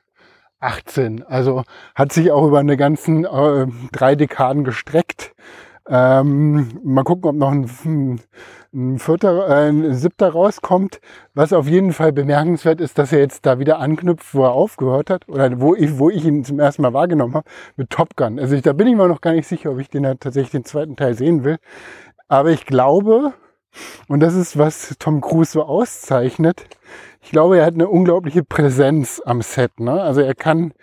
Also 1.25 1.63
hat 1.95 2.11
sich 2.11 2.31
auch 2.31 2.45
über 2.45 2.59
eine 2.59 2.77
ganzen 2.77 3.25
äh, 3.25 3.67
drei 3.91 4.15
Dekaden 4.15 4.63
gestreckt. 4.63 5.33
Ähm, 5.89 6.79
mal 6.83 7.03
gucken, 7.03 7.29
ob 7.29 7.35
noch 7.35 7.51
ein, 7.51 8.21
ein 8.73 8.99
vierter, 8.99 9.47
äh, 9.49 9.69
ein 9.69 9.93
siebter 9.95 10.29
rauskommt. 10.29 10.99
Was 11.33 11.53
auf 11.53 11.67
jeden 11.67 11.93
Fall 11.93 12.13
bemerkenswert 12.13 12.81
ist, 12.81 12.97
dass 12.97 13.11
er 13.11 13.19
jetzt 13.19 13.45
da 13.45 13.59
wieder 13.59 13.79
anknüpft, 13.79 14.33
wo 14.33 14.43
er 14.43 14.51
aufgehört 14.51 15.09
hat 15.09 15.27
oder 15.27 15.59
wo 15.59 15.75
ich, 15.75 15.97
wo 15.99 16.09
ich 16.09 16.23
ihn 16.25 16.45
zum 16.45 16.59
ersten 16.59 16.81
Mal 16.83 16.93
wahrgenommen 16.93 17.33
habe, 17.33 17.49
mit 17.77 17.89
Top 17.89 18.15
Gun. 18.15 18.39
Also 18.39 18.55
ich, 18.55 18.61
da 18.61 18.73
bin 18.73 18.87
ich 18.87 18.95
mir 18.95 19.07
noch 19.07 19.21
gar 19.21 19.33
nicht 19.33 19.47
sicher, 19.47 19.71
ob 19.71 19.79
ich 19.79 19.89
den 19.89 20.03
tatsächlich 20.19 20.51
den 20.51 20.65
zweiten 20.65 20.95
Teil 20.95 21.15
sehen 21.15 21.43
will. 21.43 21.57
Aber 22.27 22.51
ich 22.51 22.65
glaube, 22.65 23.33
Und 24.07 24.19
das 24.21 24.35
ist, 24.35 24.57
was 24.57 24.95
Tom 24.99 25.21
Cruise 25.21 25.51
so 25.51 25.63
auszeichnet. 25.63 26.65
Ich 27.23 27.31
glaube, 27.31 27.59
er 27.59 27.65
hat 27.65 27.75
eine 27.75 27.87
unglaubliche 27.87 28.43
Präsenz 28.43 29.21
am 29.23 29.41
Set. 29.41 29.79
Ne? 29.79 30.01
Also 30.01 30.21
er 30.21 30.33
kann, 30.33 30.73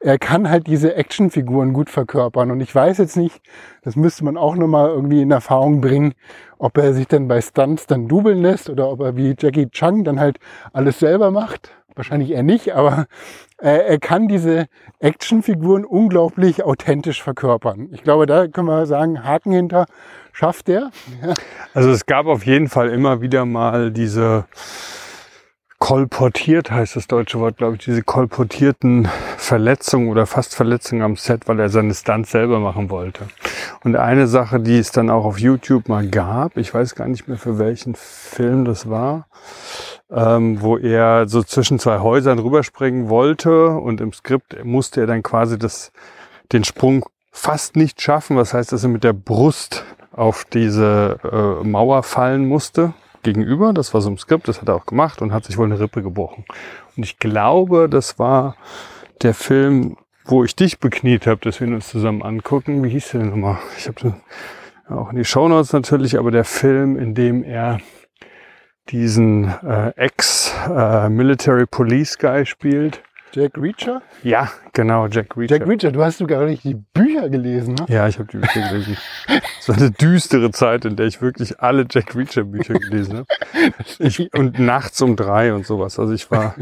er 0.00 0.18
kann 0.18 0.48
halt 0.48 0.68
diese 0.68 0.94
Actionfiguren 0.94 1.72
gut 1.72 1.90
verkörpern. 1.90 2.52
Und 2.52 2.60
ich 2.60 2.72
weiß 2.72 2.98
jetzt 2.98 3.16
nicht, 3.16 3.40
das 3.82 3.96
müsste 3.96 4.24
man 4.24 4.36
auch 4.36 4.54
nochmal 4.54 4.90
irgendwie 4.90 5.22
in 5.22 5.30
Erfahrung 5.30 5.80
bringen, 5.80 6.14
ob 6.58 6.78
er 6.78 6.94
sich 6.94 7.08
dann 7.08 7.26
bei 7.26 7.40
Stunts 7.40 7.86
dann 7.86 8.06
dubeln 8.06 8.42
lässt 8.42 8.70
oder 8.70 8.88
ob 8.88 9.00
er 9.00 9.16
wie 9.16 9.34
Jackie 9.38 9.70
Chung 9.70 10.04
dann 10.04 10.20
halt 10.20 10.38
alles 10.72 11.00
selber 11.00 11.32
macht. 11.32 11.72
Wahrscheinlich 11.96 12.30
eher 12.30 12.44
nicht, 12.44 12.76
aber 12.76 13.06
äh, 13.60 13.88
er 13.88 13.98
kann 13.98 14.28
diese 14.28 14.66
Actionfiguren 15.00 15.84
unglaublich 15.84 16.62
authentisch 16.62 17.20
verkörpern. 17.20 17.88
Ich 17.90 18.04
glaube, 18.04 18.26
da 18.26 18.46
können 18.46 18.68
wir 18.68 18.86
sagen, 18.86 19.24
Haken 19.24 19.50
hinter 19.50 19.86
schafft 20.32 20.68
er. 20.68 20.92
Ja. 21.20 21.34
Also 21.74 21.90
es 21.90 22.06
gab 22.06 22.26
auf 22.26 22.46
jeden 22.46 22.68
Fall 22.68 22.90
immer 22.90 23.20
wieder 23.20 23.44
mal 23.44 23.90
diese 23.90 24.44
kolportiert 25.78 26.70
heißt 26.70 26.96
das 26.96 27.06
deutsche 27.06 27.38
Wort, 27.38 27.56
glaube 27.56 27.76
ich, 27.76 27.84
diese 27.84 28.02
kolportierten 28.02 29.08
Verletzungen 29.36 30.08
oder 30.08 30.26
fast 30.26 30.54
Verletzungen 30.54 31.02
am 31.02 31.16
Set, 31.16 31.46
weil 31.46 31.60
er 31.60 31.68
seine 31.68 31.94
Stunts 31.94 32.32
selber 32.32 32.58
machen 32.58 32.90
wollte. 32.90 33.28
Und 33.84 33.94
eine 33.96 34.26
Sache, 34.26 34.58
die 34.58 34.78
es 34.78 34.90
dann 34.90 35.08
auch 35.08 35.24
auf 35.24 35.38
YouTube 35.38 35.88
mal 35.88 36.06
gab, 36.08 36.56
ich 36.56 36.74
weiß 36.74 36.94
gar 36.94 37.06
nicht 37.06 37.28
mehr 37.28 37.38
für 37.38 37.58
welchen 37.58 37.94
Film 37.94 38.64
das 38.64 38.90
war, 38.90 39.28
ähm, 40.10 40.60
wo 40.60 40.76
er 40.76 41.28
so 41.28 41.42
zwischen 41.42 41.78
zwei 41.78 42.00
Häusern 42.00 42.40
rüberspringen 42.40 43.08
wollte 43.08 43.68
und 43.68 44.00
im 44.00 44.12
Skript 44.12 44.64
musste 44.64 45.02
er 45.02 45.06
dann 45.06 45.22
quasi 45.22 45.58
das, 45.58 45.92
den 46.52 46.64
Sprung 46.64 47.06
fast 47.30 47.76
nicht 47.76 48.02
schaffen, 48.02 48.36
was 48.36 48.52
heißt, 48.52 48.72
dass 48.72 48.82
er 48.82 48.88
mit 48.88 49.04
der 49.04 49.12
Brust 49.12 49.84
auf 50.10 50.44
diese 50.44 51.18
äh, 51.22 51.64
Mauer 51.64 52.02
fallen 52.02 52.46
musste 52.46 52.94
gegenüber. 53.22 53.72
Das 53.72 53.94
war 53.94 54.00
so 54.00 54.10
im 54.10 54.18
Skript, 54.18 54.48
das 54.48 54.60
hat 54.60 54.68
er 54.68 54.74
auch 54.74 54.86
gemacht 54.86 55.22
und 55.22 55.32
hat 55.32 55.44
sich 55.44 55.58
wohl 55.58 55.66
eine 55.66 55.80
Rippe 55.80 56.02
gebrochen. 56.02 56.44
Und 56.96 57.02
ich 57.02 57.18
glaube, 57.18 57.88
das 57.88 58.18
war 58.18 58.56
der 59.22 59.34
Film, 59.34 59.96
wo 60.24 60.44
ich 60.44 60.54
dich 60.54 60.78
bekniet 60.78 61.26
habe, 61.26 61.40
dass 61.42 61.60
wir 61.60 61.68
uns 61.68 61.88
zusammen 61.88 62.22
angucken. 62.22 62.84
Wie 62.84 62.90
hieß 62.90 63.10
der 63.10 63.20
denn 63.20 63.30
nochmal? 63.30 63.58
Ich 63.78 63.88
habe 63.88 64.14
auch 64.88 65.10
in 65.10 65.16
die 65.16 65.24
Shownotes 65.24 65.72
natürlich, 65.72 66.18
aber 66.18 66.30
der 66.30 66.44
Film, 66.44 66.98
in 66.98 67.14
dem 67.14 67.42
er 67.42 67.78
diesen 68.90 69.44
äh, 69.62 69.90
Ex-Military 69.96 71.62
äh, 71.62 71.66
Police 71.66 72.18
Guy 72.18 72.46
spielt. 72.46 73.02
Jack 73.32 73.52
Reacher? 73.56 74.02
Ja, 74.22 74.50
genau, 74.72 75.06
Jack 75.06 75.36
Reacher. 75.36 75.56
Jack 75.56 75.68
Reacher, 75.68 75.92
du 75.92 76.02
hast 76.02 76.18
sogar 76.18 76.44
nicht 76.46 76.64
die 76.64 76.74
Bücher 76.74 77.28
gelesen, 77.28 77.74
ne? 77.74 77.86
Ja, 77.88 78.08
ich 78.08 78.18
habe 78.18 78.28
die 78.30 78.38
Bücher 78.38 78.68
gelesen. 78.68 78.96
Es 79.60 79.68
war 79.68 79.76
eine 79.76 79.90
düstere 79.90 80.50
Zeit, 80.50 80.84
in 80.84 80.96
der 80.96 81.06
ich 81.06 81.20
wirklich 81.20 81.60
alle 81.60 81.86
Jack 81.90 82.14
Reacher 82.16 82.44
Bücher 82.44 82.74
gelesen 82.74 83.18
habe. 83.18 83.26
Ich, 83.98 84.32
und 84.34 84.58
nachts 84.58 85.00
um 85.02 85.16
drei 85.16 85.52
und 85.52 85.66
sowas. 85.66 85.98
Also 85.98 86.12
ich 86.12 86.30
war 86.30 86.54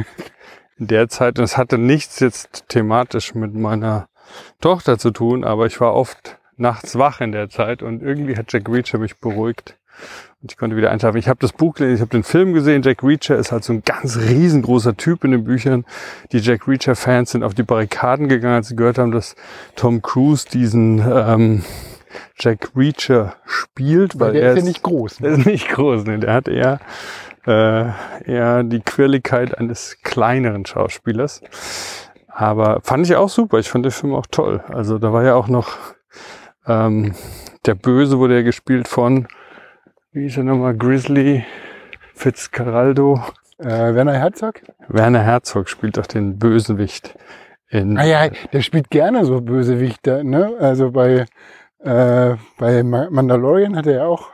in 0.79 0.89
der 0.89 1.09
Zeit, 1.09 1.39
und 1.39 1.45
es 1.45 1.57
hatte 1.57 1.79
nichts 1.79 2.21
jetzt 2.21 2.69
thematisch 2.69 3.35
mit 3.35 3.55
meiner 3.55 4.09
Tochter 4.61 4.99
zu 4.99 5.11
tun, 5.11 5.45
aber 5.45 5.67
ich 5.67 5.81
war 5.81 5.95
oft 5.95 6.39
nachts 6.57 6.99
wach 6.99 7.21
in 7.21 7.33
der 7.33 7.49
Zeit 7.49 7.83
und 7.83 8.03
irgendwie 8.03 8.37
hat 8.37 8.53
Jack 8.53 8.69
Reacher 8.69 8.99
mich 8.99 9.19
beruhigt. 9.19 9.79
Und 10.43 10.53
ich 10.53 10.59
konnte 10.59 10.77
wieder 10.77 10.91
einschlafen. 10.91 11.19
Ich 11.19 11.29
habe 11.29 11.39
das 11.41 11.53
Buch 11.53 11.75
gelesen, 11.75 11.97
ich 11.97 12.01
habe 12.01 12.11
den 12.11 12.23
Film 12.23 12.53
gesehen. 12.53 12.83
Jack 12.83 13.03
Reacher 13.03 13.37
ist 13.37 13.53
halt 13.53 13.65
so 13.65 13.73
ein 13.73 13.83
ganz 13.85 14.19
riesengroßer 14.19 14.97
Typ 14.97 15.25
in 15.25 15.33
den 15.33 15.45
Büchern. 15.45 15.85
Die 16.33 16.39
Jack 16.39 16.69
Reacher-Fans 16.69 17.33
sind 17.33 17.43
auf 17.43 17.55
die 17.55 17.63
Barrikaden 17.63 18.29
gegangen, 18.29 18.55
als 18.55 18.69
sie 18.69 18.77
gehört 18.77 18.99
haben, 18.99 19.13
dass 19.13 19.35
Tom 19.75 20.03
Cruise 20.03 20.47
diesen 20.49 20.99
ähm, 20.99 21.65
Jack 22.39 22.71
Reacher 22.77 23.37
spielt. 23.47 24.21
Weil, 24.21 24.35
weil 24.35 24.41
der 24.41 24.53
ist 24.53 24.59
ja 24.59 24.65
nicht 24.65 24.83
groß. 24.83 25.21
Ne? 25.21 25.29
Der 25.29 25.39
ist 25.39 25.47
nicht 25.47 25.69
groß, 25.71 26.05
ne? 26.05 26.19
Der 26.19 26.35
hat 26.35 26.49
eher, 26.49 26.81
äh, 27.47 27.91
eher 28.31 28.63
die 28.63 28.81
Quirligkeit 28.81 29.57
eines 29.57 29.99
kleineren 30.03 30.67
Schauspielers. 30.67 31.41
Aber 32.29 32.81
fand 32.83 33.07
ich 33.07 33.17
auch 33.17 33.31
super. 33.31 33.59
Ich 33.59 33.71
fand 33.71 33.85
den 33.85 33.93
Film 33.93 34.15
auch 34.15 34.27
toll. 34.31 34.63
Also 34.69 34.99
da 34.99 35.13
war 35.13 35.25
ja 35.25 35.35
auch 35.35 35.49
noch 35.49 35.79
ähm, 36.67 37.15
der 37.65 37.75
Böse 37.75 38.19
wurde 38.19 38.37
ja 38.37 38.43
gespielt 38.43 38.89
von 38.89 39.29
wie 40.17 40.27
ist 40.27 40.39
er 40.39 40.45
nochmal, 40.45 40.75
Grizzly 40.75 41.45
Fitzcarraldo. 42.15 43.21
Äh, 43.59 43.67
Werner 43.67 44.15
Herzog? 44.15 44.63
Werner 44.89 45.23
Herzog 45.23 45.69
spielt 45.69 45.99
doch 45.99 46.07
den 46.07 46.39
Bösewicht 46.39 47.15
in. 47.69 47.99
Ah 47.99 48.05
ja, 48.07 48.31
der 48.51 48.63
spielt 48.63 48.89
gerne 48.89 49.27
so 49.27 49.43
Bösewichte, 49.43 50.25
ne? 50.25 50.55
Also 50.59 50.91
bei, 50.91 51.27
äh, 51.81 52.35
bei 52.59 52.83
Mandalorian 52.83 53.77
hat 53.77 53.87
er 53.87 53.93
ja 53.93 54.07
auch. 54.07 54.31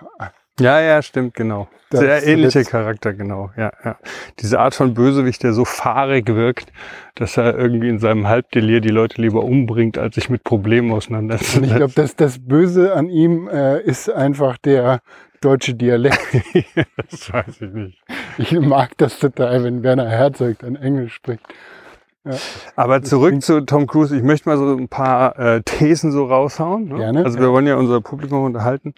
Ja, 0.61 0.81
ja, 0.81 1.03
stimmt, 1.03 1.35
genau. 1.35 1.67
Sehr 1.91 2.25
ähnlicher 2.29 2.63
Charakter, 2.63 3.13
genau. 3.13 3.51
Ja, 3.57 3.73
ja. 3.85 3.97
Diese 4.39 4.61
Art 4.61 4.77
von 4.77 4.95
Bösewicht, 4.95 5.43
der 5.43 5.53
so 5.53 5.65
fahrig 5.65 6.29
wirkt, 6.29 6.73
dass 7.17 7.37
er 7.37 7.59
irgendwie 7.59 7.89
in 7.89 7.99
seinem 7.99 8.29
Halbdelir 8.29 8.81
die 8.81 8.89
Leute 8.89 9.21
lieber 9.21 9.43
umbringt, 9.43 9.99
als 9.99 10.15
sich 10.15 10.31
mit 10.31 10.45
Problemen 10.45 10.93
auseinandersetzt. 10.93 11.57
Und 11.57 11.65
ich 11.65 11.75
glaube, 11.75 11.93
dass 11.95 12.15
das 12.15 12.39
Böse 12.39 12.95
an 12.95 13.09
ihm 13.09 13.49
äh, 13.49 13.81
ist 13.83 14.09
einfach 14.09 14.59
der 14.59 15.01
deutsche 15.45 15.75
Dialekt. 15.75 16.19
das 16.97 17.33
weiß 17.33 17.61
ich 17.63 17.73
nicht. 17.73 18.03
Ich 18.39 18.53
mag 18.53 18.97
das 18.99 19.19
total, 19.19 19.65
wenn 19.65 19.83
Werner 19.83 20.09
Herzog 20.09 20.59
dann 20.61 20.77
Englisch 20.77 21.15
spricht. 21.15 21.43
Ja. 22.25 22.35
Aber 22.77 23.03
zurück 23.03 23.43
zu 23.43 23.63
Tom 23.63 23.89
Cruise. 23.89 24.17
Ich 24.17 24.23
möchte 24.23 24.49
mal 24.49 24.57
so 24.57 24.77
ein 24.77 24.89
paar 24.89 25.37
äh, 25.39 25.63
Thesen 25.63 26.13
so 26.13 26.27
raushauen. 26.27 26.89
Ne? 26.89 26.97
Gerne. 26.97 27.25
Also 27.25 27.41
wir 27.41 27.51
wollen 27.51 27.67
ja 27.67 27.75
unser 27.75 28.01
Publikum 28.01 28.45
unterhalten. 28.45 28.95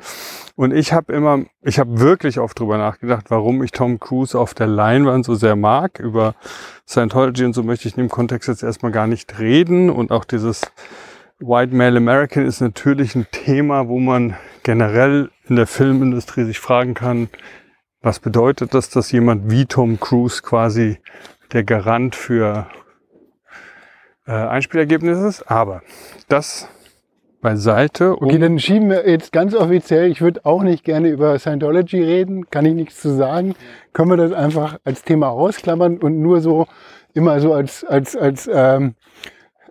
Und 0.56 0.74
ich 0.74 0.92
habe 0.92 1.12
immer, 1.14 1.44
ich 1.62 1.78
habe 1.78 2.00
wirklich 2.00 2.38
oft 2.38 2.58
drüber 2.58 2.76
nachgedacht, 2.76 3.26
warum 3.30 3.62
ich 3.62 3.70
Tom 3.70 3.98
Cruise 3.98 4.38
auf 4.38 4.52
der 4.52 4.66
Leinwand 4.66 5.24
so 5.24 5.34
sehr 5.34 5.56
mag. 5.56 6.00
Über 6.00 6.34
Scientology 6.86 7.46
und 7.46 7.54
so 7.54 7.62
möchte 7.62 7.88
ich 7.88 7.96
in 7.96 8.04
dem 8.04 8.10
Kontext 8.10 8.48
jetzt 8.48 8.62
erstmal 8.62 8.92
gar 8.92 9.06
nicht 9.06 9.38
reden. 9.38 9.88
Und 9.88 10.10
auch 10.10 10.26
dieses 10.26 10.60
White 11.46 11.74
Male 11.74 11.98
American 11.98 12.46
ist 12.46 12.62
natürlich 12.62 13.14
ein 13.14 13.26
Thema, 13.30 13.88
wo 13.88 13.98
man 13.98 14.34
generell 14.62 15.30
in 15.46 15.56
der 15.56 15.66
Filmindustrie 15.66 16.44
sich 16.44 16.58
fragen 16.58 16.94
kann, 16.94 17.28
was 18.00 18.18
bedeutet 18.18 18.72
das, 18.72 18.88
dass 18.88 19.12
jemand 19.12 19.50
wie 19.50 19.66
Tom 19.66 20.00
Cruise 20.00 20.40
quasi 20.42 20.98
der 21.52 21.62
Garant 21.62 22.16
für 22.16 22.66
äh, 24.26 24.32
Einspielergebnisse 24.32 25.26
ist. 25.28 25.42
Aber 25.42 25.82
das 26.28 26.66
beiseite. 27.42 28.22
Okay, 28.22 28.38
dann 28.38 28.58
schieben 28.58 28.88
wir 28.88 29.06
jetzt 29.06 29.30
ganz 29.30 29.54
offiziell, 29.54 30.10
ich 30.10 30.22
würde 30.22 30.40
auch 30.46 30.62
nicht 30.62 30.82
gerne 30.82 31.10
über 31.10 31.38
Scientology 31.38 32.02
reden, 32.02 32.48
kann 32.48 32.64
ich 32.64 32.72
nichts 32.72 33.02
zu 33.02 33.10
sagen. 33.10 33.54
Können 33.92 34.08
wir 34.08 34.16
das 34.16 34.32
einfach 34.32 34.78
als 34.84 35.02
Thema 35.02 35.28
ausklammern 35.28 35.98
und 35.98 36.22
nur 36.22 36.40
so 36.40 36.66
immer 37.12 37.38
so 37.40 37.52
als, 37.52 37.84
als, 37.84 38.16
als 38.16 38.48
ähm, 38.50 38.94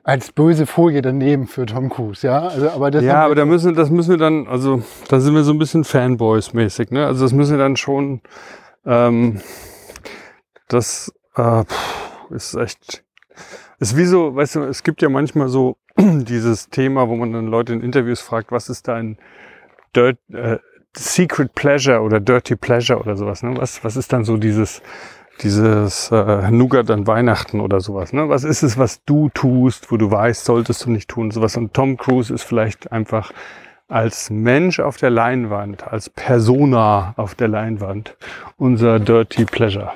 als 0.03 0.33
böse 0.33 0.65
Folie 0.65 1.01
daneben 1.01 1.47
für 1.47 1.65
Tom 1.65 1.89
Cruise, 1.89 2.27
ja. 2.27 2.47
Also, 2.47 2.69
aber 2.69 2.91
das 2.91 3.03
ja, 3.03 3.23
aber 3.23 3.35
da 3.35 3.45
müssen, 3.45 3.73
das 3.73 3.89
müssen 3.89 4.11
wir 4.11 4.17
dann, 4.17 4.47
also 4.47 4.83
da 5.07 5.19
sind 5.19 5.33
wir 5.33 5.43
so 5.43 5.53
ein 5.53 5.59
bisschen 5.59 5.83
Fanboys-mäßig, 5.85 6.91
ne? 6.91 7.05
Also 7.05 7.23
das 7.23 7.31
müssen 7.31 7.51
wir 7.51 7.63
dann 7.63 7.77
schon, 7.77 8.21
ähm, 8.85 9.41
das 10.67 11.13
äh, 11.37 11.63
ist 12.31 12.53
echt, 12.55 13.03
ist 13.79 13.95
wie 13.95 14.05
so, 14.05 14.35
weißt 14.35 14.55
du, 14.55 14.63
es 14.63 14.83
gibt 14.83 15.01
ja 15.01 15.07
manchmal 15.07 15.47
so 15.47 15.77
dieses 15.97 16.69
Thema, 16.69 17.07
wo 17.07 17.15
man 17.15 17.31
dann 17.31 17.47
Leute 17.47 17.71
in 17.71 17.81
Interviews 17.81 18.19
fragt, 18.19 18.51
was 18.51 18.67
ist 18.69 18.89
dein 18.89 19.17
Dirt, 19.95 20.17
äh, 20.33 20.57
Secret 20.95 21.55
Pleasure 21.55 22.01
oder 22.01 22.19
Dirty 22.19 22.55
Pleasure 22.55 22.99
oder 22.99 23.15
sowas, 23.15 23.41
ne? 23.41 23.55
Was, 23.55 23.83
was 23.83 23.95
ist 23.95 24.11
dann 24.11 24.25
so 24.25 24.35
dieses 24.37 24.81
dieses 25.41 26.11
äh, 26.11 26.51
Nougat 26.51 26.89
an 26.91 27.07
Weihnachten 27.07 27.59
oder 27.59 27.79
sowas. 27.79 28.13
Ne? 28.13 28.29
Was 28.29 28.43
ist 28.43 28.63
es, 28.63 28.77
was 28.77 29.03
du 29.03 29.29
tust, 29.29 29.91
wo 29.91 29.97
du 29.97 30.11
weißt, 30.11 30.45
solltest 30.45 30.85
du 30.85 30.91
nicht 30.91 31.09
tun, 31.09 31.31
sowas. 31.31 31.57
Und 31.57 31.73
Tom 31.73 31.97
Cruise 31.97 32.33
ist 32.33 32.43
vielleicht 32.43 32.91
einfach 32.91 33.31
als 33.87 34.29
Mensch 34.29 34.79
auf 34.79 34.97
der 34.97 35.09
Leinwand, 35.09 35.87
als 35.87 36.09
Persona 36.09 37.13
auf 37.17 37.35
der 37.35 37.47
Leinwand 37.47 38.15
unser 38.57 38.99
Dirty 38.99 39.45
Pleasure. 39.45 39.91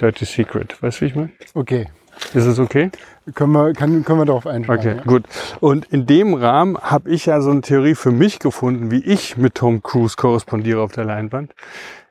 Dirty 0.00 0.24
Secret. 0.24 0.80
Weißt 0.82 1.00
du, 1.00 1.02
wie 1.02 1.08
ich 1.08 1.14
meine? 1.14 1.30
Okay. 1.54 1.86
Ist 2.32 2.46
es 2.46 2.58
okay? 2.58 2.90
Können 3.34 3.52
wir, 3.52 3.72
kann, 3.72 4.04
können 4.04 4.20
wir 4.20 4.24
darauf 4.24 4.46
einsteigen. 4.46 4.80
Okay, 4.80 4.96
ja. 4.98 5.02
gut. 5.04 5.24
Und 5.60 5.84
in 5.86 6.06
dem 6.06 6.34
Rahmen 6.34 6.78
habe 6.78 7.10
ich 7.10 7.26
ja 7.26 7.40
so 7.40 7.50
eine 7.50 7.60
Theorie 7.60 7.94
für 7.94 8.10
mich 8.10 8.38
gefunden, 8.38 8.90
wie 8.90 9.04
ich 9.04 9.36
mit 9.36 9.56
Tom 9.56 9.82
Cruise 9.82 10.16
korrespondiere 10.16 10.80
auf 10.80 10.92
der 10.92 11.04
Leinwand. 11.04 11.54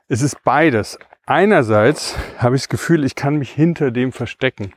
Es 0.08 0.22
ist 0.22 0.44
beides 0.44 1.00
einerseits 1.26 2.16
habe 2.38 2.56
ich 2.56 2.64
das 2.64 2.70
Gefühl, 2.70 3.04
ich 3.04 3.16
kann 3.16 3.38
mich 3.38 3.52
hinter 3.52 3.92
dem 3.92 4.12
verstecken. 4.12 4.74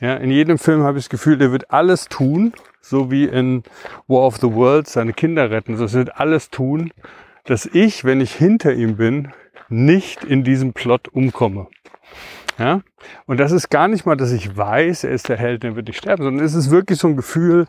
Ja, 0.00 0.16
in 0.16 0.30
jedem 0.30 0.58
Film 0.58 0.82
habe 0.82 0.98
ich 0.98 1.04
das 1.04 1.10
Gefühl, 1.10 1.38
der 1.38 1.52
wird 1.52 1.70
alles 1.70 2.08
tun, 2.08 2.52
so 2.80 3.10
wie 3.10 3.24
in 3.24 3.62
War 4.08 4.22
of 4.26 4.38
the 4.38 4.52
Worlds 4.52 4.94
seine 4.94 5.12
Kinder 5.12 5.50
retten. 5.50 5.74
Es 5.74 5.92
wird 5.92 6.18
alles 6.18 6.50
tun, 6.50 6.92
dass 7.44 7.66
ich, 7.66 8.04
wenn 8.04 8.20
ich 8.20 8.34
hinter 8.34 8.72
ihm 8.72 8.96
bin, 8.96 9.32
nicht 9.68 10.24
in 10.24 10.44
diesem 10.44 10.72
Plot 10.72 11.08
umkomme. 11.08 11.68
Ja? 12.58 12.80
Und 13.26 13.38
das 13.38 13.52
ist 13.52 13.70
gar 13.70 13.88
nicht 13.88 14.04
mal, 14.04 14.16
dass 14.16 14.32
ich 14.32 14.56
weiß, 14.56 15.04
er 15.04 15.12
ist 15.12 15.28
der 15.28 15.36
Held, 15.36 15.62
der 15.62 15.76
wird 15.76 15.86
nicht 15.86 15.98
sterben, 15.98 16.24
sondern 16.24 16.44
es 16.44 16.54
ist 16.54 16.70
wirklich 16.70 16.98
so 16.98 17.08
ein 17.08 17.16
Gefühl, 17.16 17.66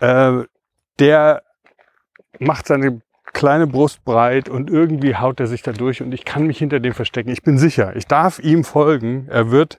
äh, 0.00 0.42
der 0.98 1.42
macht 2.38 2.66
seine 2.66 3.00
kleine 3.32 3.66
Brust 3.66 4.04
breit 4.04 4.48
und 4.48 4.70
irgendwie 4.70 5.16
haut 5.16 5.40
er 5.40 5.46
sich 5.46 5.62
da 5.62 5.72
durch 5.72 6.02
und 6.02 6.12
ich 6.12 6.24
kann 6.24 6.46
mich 6.46 6.58
hinter 6.58 6.80
dem 6.80 6.94
verstecken. 6.94 7.30
Ich 7.30 7.42
bin 7.42 7.58
sicher, 7.58 7.94
ich 7.96 8.06
darf 8.06 8.38
ihm 8.38 8.64
folgen. 8.64 9.26
Er 9.28 9.50
wird 9.50 9.78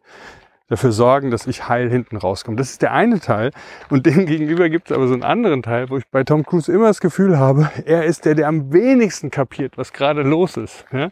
dafür 0.69 0.91
sorgen, 0.91 1.31
dass 1.31 1.47
ich 1.47 1.67
heil 1.67 1.89
hinten 1.89 2.15
rauskomme. 2.17 2.57
Das 2.57 2.69
ist 2.69 2.81
der 2.81 2.93
eine 2.93 3.19
Teil. 3.19 3.51
Und 3.89 4.05
dem 4.05 4.25
gegenüber 4.25 4.69
gibt 4.69 4.89
es 4.89 4.95
aber 4.95 5.07
so 5.07 5.13
einen 5.13 5.23
anderen 5.23 5.63
Teil, 5.63 5.89
wo 5.89 5.97
ich 5.97 6.07
bei 6.07 6.23
Tom 6.23 6.45
Cruise 6.45 6.71
immer 6.71 6.88
das 6.88 7.01
Gefühl 7.01 7.38
habe, 7.38 7.69
er 7.85 8.05
ist 8.05 8.25
der, 8.25 8.35
der 8.35 8.47
am 8.47 8.71
wenigsten 8.71 9.31
kapiert, 9.31 9.77
was 9.77 9.91
gerade 9.91 10.21
los 10.21 10.57
ist. 10.57 10.85
Ja? 10.93 11.09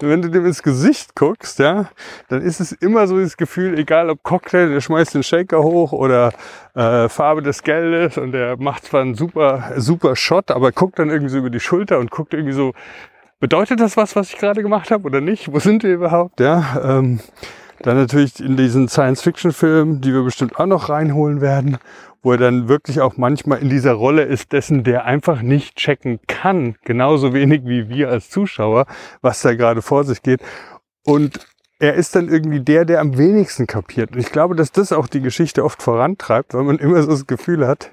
Wenn 0.00 0.22
du 0.22 0.30
dem 0.30 0.46
ins 0.46 0.62
Gesicht 0.62 1.14
guckst, 1.14 1.58
ja, 1.58 1.90
dann 2.28 2.42
ist 2.42 2.60
es 2.60 2.72
immer 2.72 3.06
so 3.06 3.20
das 3.20 3.36
Gefühl, 3.36 3.78
egal 3.78 4.10
ob 4.10 4.22
Cocktail, 4.22 4.68
der 4.68 4.80
schmeißt 4.80 5.14
den 5.14 5.22
Shaker 5.22 5.62
hoch 5.62 5.92
oder 5.92 6.32
äh, 6.74 7.08
Farbe 7.08 7.42
des 7.42 7.62
Geldes 7.62 8.16
und 8.16 8.32
der 8.32 8.56
macht 8.56 8.84
zwar 8.84 9.02
einen 9.02 9.14
super, 9.14 9.72
super 9.76 10.16
Shot, 10.16 10.50
aber 10.50 10.72
guckt 10.72 10.98
dann 10.98 11.10
irgendwie 11.10 11.30
so 11.30 11.38
über 11.38 11.50
die 11.50 11.60
Schulter 11.60 11.98
und 11.98 12.10
guckt 12.10 12.32
irgendwie 12.32 12.52
so, 12.52 12.72
bedeutet 13.40 13.80
das 13.80 13.96
was, 13.96 14.16
was 14.16 14.30
ich 14.30 14.38
gerade 14.38 14.62
gemacht 14.62 14.90
habe 14.90 15.04
oder 15.04 15.20
nicht? 15.20 15.52
Wo 15.52 15.58
sind 15.58 15.82
wir 15.82 15.92
überhaupt? 15.92 16.40
Ja, 16.40 16.98
ähm, 16.98 17.20
dann 17.82 17.96
natürlich 17.96 18.40
in 18.40 18.56
diesen 18.56 18.88
Science-Fiction-Film, 18.88 20.00
die 20.00 20.12
wir 20.12 20.22
bestimmt 20.22 20.58
auch 20.58 20.66
noch 20.66 20.88
reinholen 20.88 21.40
werden, 21.40 21.78
wo 22.22 22.32
er 22.32 22.38
dann 22.38 22.68
wirklich 22.68 23.00
auch 23.00 23.16
manchmal 23.16 23.58
in 23.58 23.70
dieser 23.70 23.92
Rolle 23.92 24.22
ist 24.22 24.52
dessen, 24.52 24.82
der 24.82 25.04
einfach 25.04 25.42
nicht 25.42 25.76
checken 25.76 26.18
kann, 26.26 26.76
genauso 26.84 27.32
wenig 27.32 27.62
wie 27.64 27.88
wir 27.88 28.10
als 28.10 28.30
Zuschauer, 28.30 28.86
was 29.22 29.42
da 29.42 29.54
gerade 29.54 29.82
vor 29.82 30.04
sich 30.04 30.22
geht. 30.22 30.40
Und 31.04 31.46
er 31.78 31.94
ist 31.94 32.16
dann 32.16 32.28
irgendwie 32.28 32.60
der, 32.60 32.84
der 32.84 33.00
am 33.00 33.18
wenigsten 33.18 33.66
kapiert. 33.66 34.12
Und 34.12 34.18
ich 34.18 34.32
glaube, 34.32 34.56
dass 34.56 34.72
das 34.72 34.92
auch 34.92 35.06
die 35.06 35.20
Geschichte 35.20 35.62
oft 35.62 35.82
vorantreibt, 35.82 36.54
weil 36.54 36.64
man 36.64 36.78
immer 36.78 37.02
so 37.02 37.10
das 37.10 37.26
Gefühl 37.26 37.66
hat, 37.66 37.90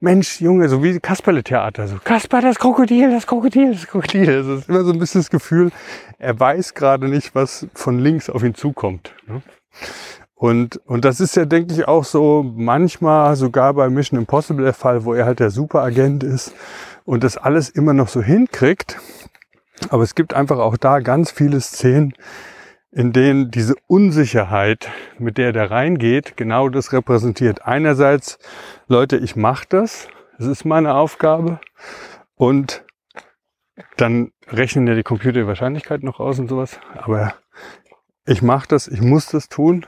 Mensch, 0.00 0.40
Junge, 0.40 0.68
so 0.68 0.82
wie 0.82 0.98
Kasperle-Theater, 1.00 1.88
so 1.88 1.96
Kasper, 2.02 2.40
das 2.40 2.58
Krokodil, 2.58 3.10
das 3.10 3.26
Krokodil, 3.26 3.72
das 3.72 3.86
Krokodil. 3.86 4.28
Es 4.28 4.46
ist 4.46 4.68
immer 4.68 4.84
so 4.84 4.92
ein 4.92 4.98
bisschen 4.98 5.20
das 5.20 5.30
Gefühl, 5.30 5.70
er 6.18 6.38
weiß 6.38 6.74
gerade 6.74 7.08
nicht, 7.08 7.34
was 7.34 7.66
von 7.74 7.98
links 7.98 8.28
auf 8.30 8.42
ihn 8.42 8.54
zukommt. 8.54 9.14
Ne? 9.26 9.42
Und, 10.34 10.76
und 10.84 11.04
das 11.04 11.20
ist 11.20 11.36
ja, 11.36 11.44
denke 11.44 11.72
ich, 11.72 11.88
auch 11.88 12.04
so 12.04 12.44
manchmal 12.44 13.36
sogar 13.36 13.72
bei 13.74 13.88
Mission 13.88 14.18
Impossible 14.18 14.64
der 14.64 14.74
Fall, 14.74 15.04
wo 15.04 15.14
er 15.14 15.24
halt 15.24 15.40
der 15.40 15.50
Superagent 15.50 16.22
ist 16.22 16.52
und 17.04 17.24
das 17.24 17.36
alles 17.36 17.70
immer 17.70 17.94
noch 17.94 18.08
so 18.08 18.20
hinkriegt. 18.20 18.98
Aber 19.88 20.02
es 20.02 20.14
gibt 20.14 20.34
einfach 20.34 20.58
auch 20.58 20.76
da 20.76 21.00
ganz 21.00 21.30
viele 21.30 21.60
Szenen, 21.60 22.14
in 22.94 23.12
denen 23.12 23.50
diese 23.50 23.74
Unsicherheit, 23.88 24.88
mit 25.18 25.36
der 25.36 25.52
der 25.52 25.70
reingeht, 25.70 26.36
genau 26.36 26.68
das 26.68 26.92
repräsentiert. 26.92 27.66
Einerseits, 27.66 28.38
Leute, 28.86 29.16
ich 29.16 29.34
mache 29.34 29.66
das, 29.68 30.06
es 30.38 30.46
ist 30.46 30.64
meine 30.64 30.94
Aufgabe 30.94 31.58
und 32.36 32.84
dann 33.96 34.30
rechnen 34.46 34.86
ja 34.86 34.94
die 34.94 35.02
Computer 35.02 35.40
die 35.40 35.46
Wahrscheinlichkeit 35.48 36.04
noch 36.04 36.20
aus 36.20 36.38
und 36.38 36.48
sowas, 36.48 36.78
aber 36.94 37.34
ich 38.26 38.42
mache 38.42 38.68
das, 38.68 38.86
ich 38.86 39.00
muss 39.00 39.26
das 39.26 39.48
tun. 39.48 39.86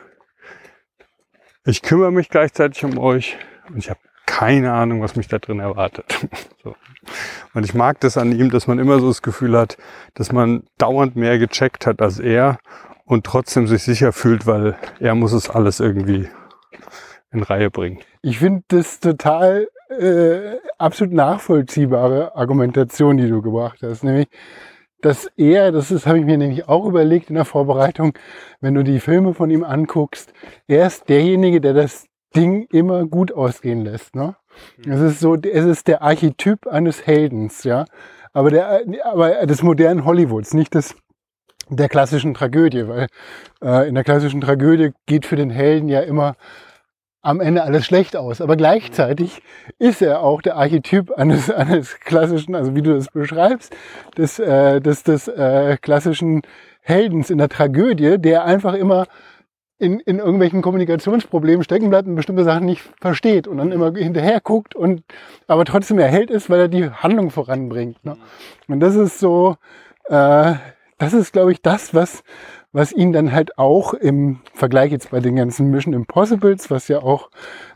Ich 1.64 1.82
kümmere 1.82 2.10
mich 2.10 2.28
gleichzeitig 2.28 2.84
um 2.84 2.98
euch 2.98 3.36
und 3.68 3.78
ich 3.78 3.88
habe 3.88 4.00
keine 4.26 4.72
Ahnung, 4.72 5.00
was 5.00 5.14
mich 5.14 5.28
da 5.28 5.38
drin 5.38 5.60
erwartet. 5.60 6.26
so. 6.64 6.74
Und 7.54 7.64
ich 7.64 7.72
mag 7.72 8.00
das 8.00 8.18
an 8.18 8.32
ihm, 8.32 8.50
dass 8.50 8.66
man 8.66 8.80
immer 8.80 8.98
so 8.98 9.06
das 9.06 9.22
Gefühl 9.22 9.56
hat, 9.56 9.78
dass 10.14 10.32
man 10.32 10.64
dauernd 10.76 11.14
mehr 11.14 11.38
gecheckt 11.38 11.86
hat 11.86 12.02
als 12.02 12.18
er 12.18 12.58
und 13.06 13.24
trotzdem 13.24 13.66
sich 13.66 13.82
sicher 13.82 14.12
fühlt, 14.12 14.46
weil 14.46 14.76
er 15.00 15.14
muss 15.14 15.32
es 15.32 15.48
alles 15.48 15.80
irgendwie 15.80 16.28
in 17.32 17.42
Reihe 17.42 17.70
bringen. 17.70 18.00
Ich 18.22 18.38
finde 18.38 18.64
das 18.68 19.00
total 19.00 19.68
äh, 19.88 20.56
absolut 20.78 21.14
nachvollziehbare 21.14 22.36
Argumentation, 22.36 23.16
die 23.16 23.28
du 23.28 23.40
gebracht 23.40 23.78
hast, 23.82 24.04
nämlich 24.04 24.28
dass 25.02 25.30
er, 25.36 25.72
das 25.72 25.90
ist, 25.90 26.06
habe 26.06 26.18
ich 26.18 26.24
mir 26.24 26.38
nämlich 26.38 26.68
auch 26.68 26.86
überlegt 26.86 27.28
in 27.28 27.36
der 27.36 27.44
Vorbereitung, 27.44 28.14
wenn 28.60 28.74
du 28.74 28.82
die 28.82 28.98
Filme 28.98 29.34
von 29.34 29.50
ihm 29.50 29.62
anguckst, 29.62 30.32
er 30.66 30.86
ist 30.86 31.08
derjenige, 31.08 31.60
der 31.60 31.74
das 31.74 32.06
Ding 32.34 32.66
immer 32.72 33.06
gut 33.06 33.30
ausgehen 33.30 33.84
lässt. 33.84 34.16
Ne? 34.16 34.34
Mhm. 34.84 34.92
Es 34.92 35.00
ist 35.00 35.20
so, 35.20 35.36
es 35.36 35.64
ist 35.64 35.86
der 35.86 36.02
Archetyp 36.02 36.66
eines 36.66 37.06
Heldens, 37.06 37.62
ja, 37.62 37.84
aber 38.32 38.50
der, 38.50 38.82
aber 39.04 39.46
des 39.46 39.62
modernen 39.62 40.04
Hollywoods, 40.04 40.54
nicht 40.54 40.74
des 40.74 40.96
der 41.68 41.88
klassischen 41.88 42.34
Tragödie, 42.34 42.88
weil 42.88 43.06
äh, 43.62 43.88
in 43.88 43.94
der 43.94 44.04
klassischen 44.04 44.40
Tragödie 44.40 44.92
geht 45.06 45.26
für 45.26 45.36
den 45.36 45.50
Helden 45.50 45.88
ja 45.88 46.00
immer 46.00 46.36
am 47.22 47.40
Ende 47.40 47.64
alles 47.64 47.84
schlecht 47.84 48.16
aus. 48.16 48.40
Aber 48.40 48.56
gleichzeitig 48.56 49.42
ist 49.80 50.00
er 50.00 50.20
auch 50.20 50.42
der 50.42 50.56
Archetyp 50.56 51.10
eines, 51.10 51.50
eines 51.50 51.98
klassischen, 52.00 52.54
also 52.54 52.74
wie 52.76 52.82
du 52.82 52.94
das 52.94 53.08
beschreibst, 53.08 53.74
des, 54.16 54.38
äh, 54.38 54.80
des, 54.80 55.02
des 55.02 55.26
äh, 55.28 55.76
klassischen 55.80 56.42
Heldens 56.80 57.30
in 57.30 57.38
der 57.38 57.48
Tragödie, 57.48 58.18
der 58.18 58.44
einfach 58.44 58.74
immer 58.74 59.06
in, 59.78 59.98
in 60.00 60.18
irgendwelchen 60.18 60.62
Kommunikationsproblemen 60.62 61.64
stecken 61.64 61.90
bleibt 61.90 62.08
und 62.08 62.14
bestimmte 62.14 62.44
Sachen 62.44 62.64
nicht 62.64 62.82
versteht 63.00 63.46
und 63.48 63.58
dann 63.58 63.72
immer 63.72 63.92
hinterher 63.92 64.40
guckt 64.40 64.74
und 64.74 65.02
aber 65.48 65.64
trotzdem 65.64 65.98
er 65.98 66.08
Held 66.08 66.30
ist, 66.30 66.48
weil 66.48 66.60
er 66.60 66.68
die 66.68 66.88
Handlung 66.88 67.30
voranbringt. 67.30 68.02
Ne? 68.04 68.16
Und 68.68 68.80
das 68.80 68.94
ist 68.94 69.18
so, 69.18 69.56
äh, 70.08 70.54
das 70.98 71.12
ist, 71.12 71.32
glaube 71.32 71.52
ich, 71.52 71.62
das, 71.62 71.94
was, 71.94 72.22
was 72.72 72.92
ihn 72.92 73.12
dann 73.12 73.32
halt 73.32 73.58
auch 73.58 73.94
im 73.94 74.40
Vergleich 74.54 74.92
jetzt 74.92 75.10
bei 75.10 75.20
den 75.20 75.36
ganzen 75.36 75.70
Mission 75.70 75.94
Impossibles, 75.94 76.70
was 76.70 76.88
ja 76.88 77.02
auch 77.02 77.30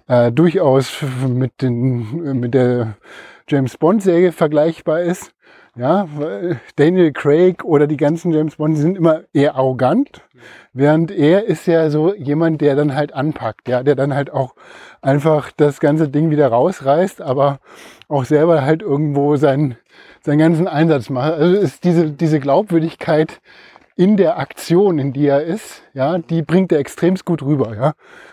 äh, 0.08 0.32
durchaus 0.32 1.02
mit, 1.28 1.62
den, 1.62 2.40
mit 2.40 2.54
der 2.54 2.96
James 3.48 3.76
Bond-Serie 3.76 4.32
vergleichbar 4.32 5.02
ist. 5.02 5.32
Ja, 5.76 6.08
Daniel 6.76 7.12
Craig 7.12 7.64
oder 7.64 7.86
die 7.86 7.96
ganzen 7.96 8.32
James 8.32 8.56
Bond 8.56 8.76
sind 8.76 8.96
immer 8.96 9.22
eher 9.32 9.54
arrogant, 9.54 10.22
während 10.72 11.12
er 11.12 11.44
ist 11.44 11.66
ja 11.66 11.90
so 11.90 12.12
jemand, 12.14 12.60
der 12.60 12.74
dann 12.74 12.94
halt 12.94 13.12
anpackt, 13.12 13.68
ja, 13.68 13.84
der 13.84 13.94
dann 13.94 14.12
halt 14.12 14.32
auch 14.32 14.54
einfach 15.00 15.52
das 15.56 15.78
ganze 15.78 16.08
Ding 16.08 16.30
wieder 16.30 16.48
rausreißt, 16.48 17.22
aber 17.22 17.60
auch 18.08 18.24
selber 18.24 18.62
halt 18.62 18.82
irgendwo 18.82 19.36
sein, 19.36 19.76
seinen 20.22 20.38
ganzen 20.38 20.66
Einsatz 20.66 21.08
macht. 21.08 21.34
Also 21.34 21.56
ist 21.56 21.84
diese, 21.84 22.10
diese 22.10 22.40
Glaubwürdigkeit 22.40 23.40
in 23.94 24.16
der 24.16 24.38
Aktion, 24.38 24.98
in 24.98 25.12
die 25.12 25.26
er 25.26 25.42
ist, 25.44 25.82
ja, 25.94 26.18
die 26.18 26.42
bringt 26.42 26.72
er 26.72 26.78
extremst 26.80 27.24
gut 27.24 27.42
rüber, 27.42 27.76
ja. 27.76 27.92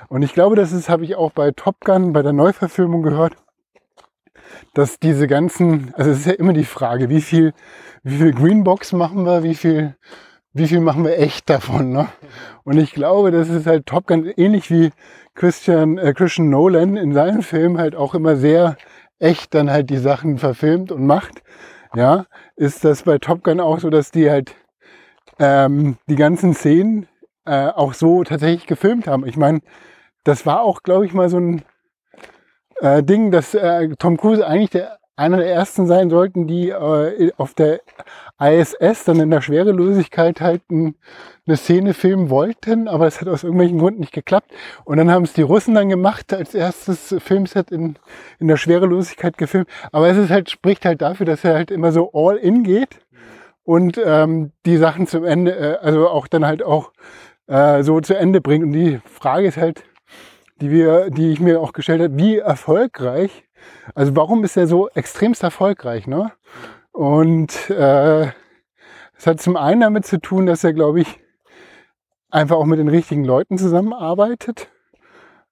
Und 0.10 0.23
ich 0.23 0.34
glaube, 0.34 0.56
das 0.56 0.71
ist, 0.71 0.89
habe 0.89 1.04
ich 1.04 1.15
auch 1.15 1.32
bei 1.32 1.52
Top 1.52 1.82
Gun, 1.86 2.13
bei 2.13 2.23
der 2.23 2.34
Neuverfilmung 2.34 3.04
gehört, 3.04 3.34
dass 4.73 4.99
diese 4.99 5.27
ganzen, 5.27 5.93
also 5.95 6.12
es 6.12 6.19
ist 6.19 6.25
ja 6.25 6.33
immer 6.33 6.53
die 6.53 6.65
Frage, 6.65 7.10
wie 7.10 7.21
viel, 7.21 7.53
wie 8.03 8.17
viel 8.17 8.33
Greenbox 8.33 8.93
machen 8.93 9.25
wir, 9.25 9.43
wie 9.43 9.55
viel, 9.55 9.95
wie 10.53 10.67
viel 10.67 10.81
machen 10.81 11.03
wir 11.03 11.17
echt 11.19 11.49
davon, 11.49 11.91
ne? 11.91 12.07
Und 12.63 12.77
ich 12.77 12.93
glaube, 12.93 13.31
das 13.31 13.49
ist 13.49 13.67
halt 13.67 13.86
Top 13.86 14.07
Gun 14.07 14.25
ähnlich 14.38 14.69
wie 14.71 14.91
Christian, 15.36 15.97
äh, 15.97 16.13
Christian 16.13 16.49
Nolan 16.49 16.97
in 16.97 17.13
seinen 17.13 17.41
Filmen 17.41 17.77
halt 17.77 17.95
auch 17.95 18.15
immer 18.15 18.36
sehr 18.36 18.77
echt 19.19 19.53
dann 19.53 19.69
halt 19.69 19.89
die 19.89 19.97
Sachen 19.97 20.38
verfilmt 20.38 20.91
und 20.91 21.05
macht 21.05 21.41
ja, 21.95 22.25
ist 22.55 22.83
das 22.83 23.03
bei 23.03 23.17
Top 23.17 23.43
Gun 23.43 23.60
auch 23.60 23.79
so, 23.79 23.89
dass 23.89 24.12
die 24.12 24.29
halt 24.29 24.55
ähm, 25.39 25.97
die 26.07 26.15
ganzen 26.15 26.53
Szenen 26.53 27.07
äh, 27.45 27.67
auch 27.69 27.93
so 27.93 28.23
tatsächlich 28.23 28.67
gefilmt 28.67 29.07
haben. 29.07 29.25
Ich 29.25 29.38
meine, 29.38 29.62
das 30.23 30.45
war 30.45 30.62
auch, 30.62 30.83
glaube 30.83 31.05
ich, 31.05 31.13
mal 31.13 31.29
so 31.29 31.38
ein 31.38 31.63
äh, 32.81 33.03
Ding, 33.03 33.31
dass 33.31 33.53
äh, 33.53 33.89
Tom 33.97 34.17
Cruise 34.17 34.45
eigentlich 34.45 34.71
der, 34.71 34.97
einer 35.15 35.37
der 35.37 35.51
ersten 35.51 35.87
sein 35.87 36.09
sollten, 36.09 36.47
die 36.47 36.69
äh, 36.69 37.31
auf 37.37 37.53
der 37.55 37.81
ISS 38.39 39.03
dann 39.05 39.19
in 39.19 39.31
der 39.31 39.41
Schwerelosigkeit 39.41 40.41
halt 40.41 40.61
ein, 40.69 40.95
eine 41.47 41.57
Szene 41.57 41.93
filmen 41.95 42.29
wollten, 42.29 42.87
aber 42.87 43.07
es 43.07 43.19
hat 43.19 43.27
aus 43.27 43.43
irgendwelchen 43.43 43.79
Gründen 43.79 44.01
nicht 44.01 44.13
geklappt. 44.13 44.51
Und 44.85 44.97
dann 44.97 45.09
haben 45.09 45.23
es 45.23 45.33
die 45.33 45.41
Russen 45.41 45.73
dann 45.73 45.89
gemacht, 45.89 46.33
als 46.33 46.53
erstes 46.53 47.15
Filmset 47.19 47.71
in, 47.71 47.97
in 48.39 48.47
der 48.47 48.57
Schwerelosigkeit 48.57 49.37
gefilmt. 49.37 49.69
Aber 49.91 50.07
es 50.07 50.17
ist 50.17 50.29
halt, 50.29 50.51
spricht 50.51 50.85
halt 50.85 51.01
dafür, 51.01 51.25
dass 51.25 51.43
er 51.43 51.55
halt 51.55 51.71
immer 51.71 51.91
so 51.91 52.11
all 52.13 52.37
in 52.37 52.63
geht 52.63 52.99
und 53.63 53.99
ähm, 54.03 54.51
die 54.65 54.77
Sachen 54.77 55.07
zum 55.07 55.25
Ende, 55.25 55.55
äh, 55.55 55.77
also 55.85 56.09
auch 56.09 56.27
dann 56.27 56.45
halt 56.45 56.61
auch 56.61 56.91
äh, 57.47 57.81
so 57.81 57.99
zu 58.01 58.15
Ende 58.15 58.39
bringt. 58.39 58.63
Und 58.63 58.71
die 58.71 59.01
Frage 59.05 59.47
ist 59.47 59.57
halt, 59.57 59.83
die 60.61 60.71
wir, 60.71 61.09
die 61.09 61.31
ich 61.31 61.39
mir 61.39 61.61
auch 61.61 61.73
gestellt 61.73 62.01
habe, 62.01 62.17
wie 62.17 62.37
erfolgreich, 62.37 63.47
also 63.95 64.15
warum 64.15 64.43
ist 64.43 64.57
er 64.57 64.67
so 64.67 64.89
extremst 64.89 65.43
erfolgreich, 65.43 66.07
ne? 66.07 66.31
Und 66.91 67.69
äh, 67.69 68.27
es 69.17 69.27
hat 69.27 69.41
zum 69.41 69.55
einen 69.55 69.81
damit 69.81 70.05
zu 70.05 70.19
tun, 70.19 70.45
dass 70.45 70.63
er, 70.63 70.73
glaube 70.73 71.01
ich, 71.01 71.19
einfach 72.29 72.55
auch 72.55 72.65
mit 72.65 72.79
den 72.79 72.87
richtigen 72.87 73.23
Leuten 73.23 73.57
zusammenarbeitet. 73.57 74.69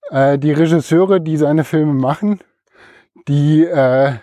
Äh, 0.10 0.38
die 0.38 0.52
Regisseure, 0.52 1.22
die 1.22 1.38
seine 1.38 1.64
Filme 1.64 1.94
machen, 1.94 2.40
die, 3.28 3.64
äh, 3.64 4.14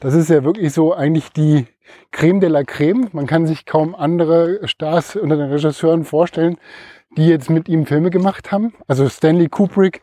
das 0.00 0.14
ist 0.14 0.30
ja 0.30 0.44
wirklich 0.44 0.72
so 0.72 0.94
eigentlich 0.94 1.32
die 1.32 1.66
Creme 2.10 2.40
de 2.40 2.48
la 2.48 2.64
Creme. 2.64 3.08
Man 3.12 3.26
kann 3.26 3.46
sich 3.46 3.66
kaum 3.66 3.94
andere 3.94 4.66
Stars 4.68 5.16
unter 5.16 5.36
den 5.36 5.50
Regisseuren 5.50 6.04
vorstellen, 6.04 6.58
die 7.18 7.26
jetzt 7.26 7.50
mit 7.50 7.68
ihm 7.68 7.84
Filme 7.84 8.10
gemacht 8.10 8.52
haben. 8.52 8.72
Also 8.86 9.08
Stanley 9.08 9.48
Kubrick 9.48 10.02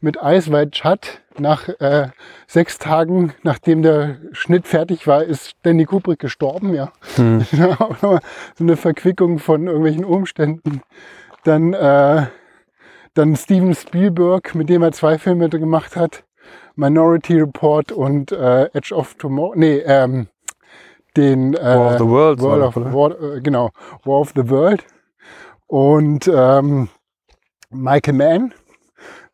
mit 0.00 0.18
Ice 0.22 0.52
White 0.52 0.76
Shut 0.76 1.22
nach 1.38 1.68
äh, 1.80 2.08
sechs 2.46 2.78
Tagen, 2.78 3.32
nachdem 3.42 3.82
der 3.82 4.18
Schnitt 4.32 4.66
fertig 4.66 5.06
war, 5.06 5.22
ist 5.22 5.52
Danny 5.62 5.84
Kubrick 5.84 6.18
gestorben, 6.18 6.74
ja. 6.74 6.92
Hm. 7.16 7.40
so 8.00 8.18
eine 8.58 8.76
Verquickung 8.76 9.38
von 9.38 9.66
irgendwelchen 9.66 10.04
Umständen. 10.04 10.82
Dann, 11.44 11.72
äh, 11.72 12.26
dann 13.14 13.36
Steven 13.36 13.74
Spielberg, 13.74 14.54
mit 14.54 14.68
dem 14.68 14.82
er 14.82 14.92
zwei 14.92 15.18
Filme 15.18 15.48
gemacht 15.48 15.96
hat. 15.96 16.24
Minority 16.74 17.40
Report 17.40 17.92
und 17.92 18.32
äh, 18.32 18.64
Edge 18.74 18.94
of 18.94 19.14
Tomorrow. 19.14 19.54
Nee, 19.56 19.78
ähm, 19.86 20.28
den 21.16 21.54
äh, 21.54 21.62
War 21.62 21.92
of 21.92 21.98
the 21.98 22.06
World. 22.06 22.40
World 22.40 22.76
of, 22.76 22.76
War, 22.76 23.36
äh, 23.36 23.40
genau, 23.40 23.70
War 24.04 24.20
of 24.20 24.32
the 24.34 24.48
World. 24.50 24.84
Und 25.66 26.30
ähm, 26.32 26.88
Michael 27.70 28.14
Mann, 28.14 28.54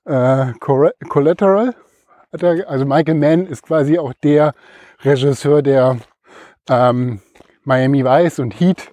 äh, 0.05 0.53
Collateral. 0.59 1.75
Also 2.31 2.87
Michael 2.87 3.14
Mann 3.14 3.47
ist 3.47 3.62
quasi 3.62 3.99
auch 3.99 4.14
der 4.23 4.55
Regisseur, 5.03 5.62
der 5.62 5.99
ähm, 6.71 7.21
Miami 7.64 8.05
Vice 8.05 8.38
und 8.38 8.59
Heat 8.59 8.90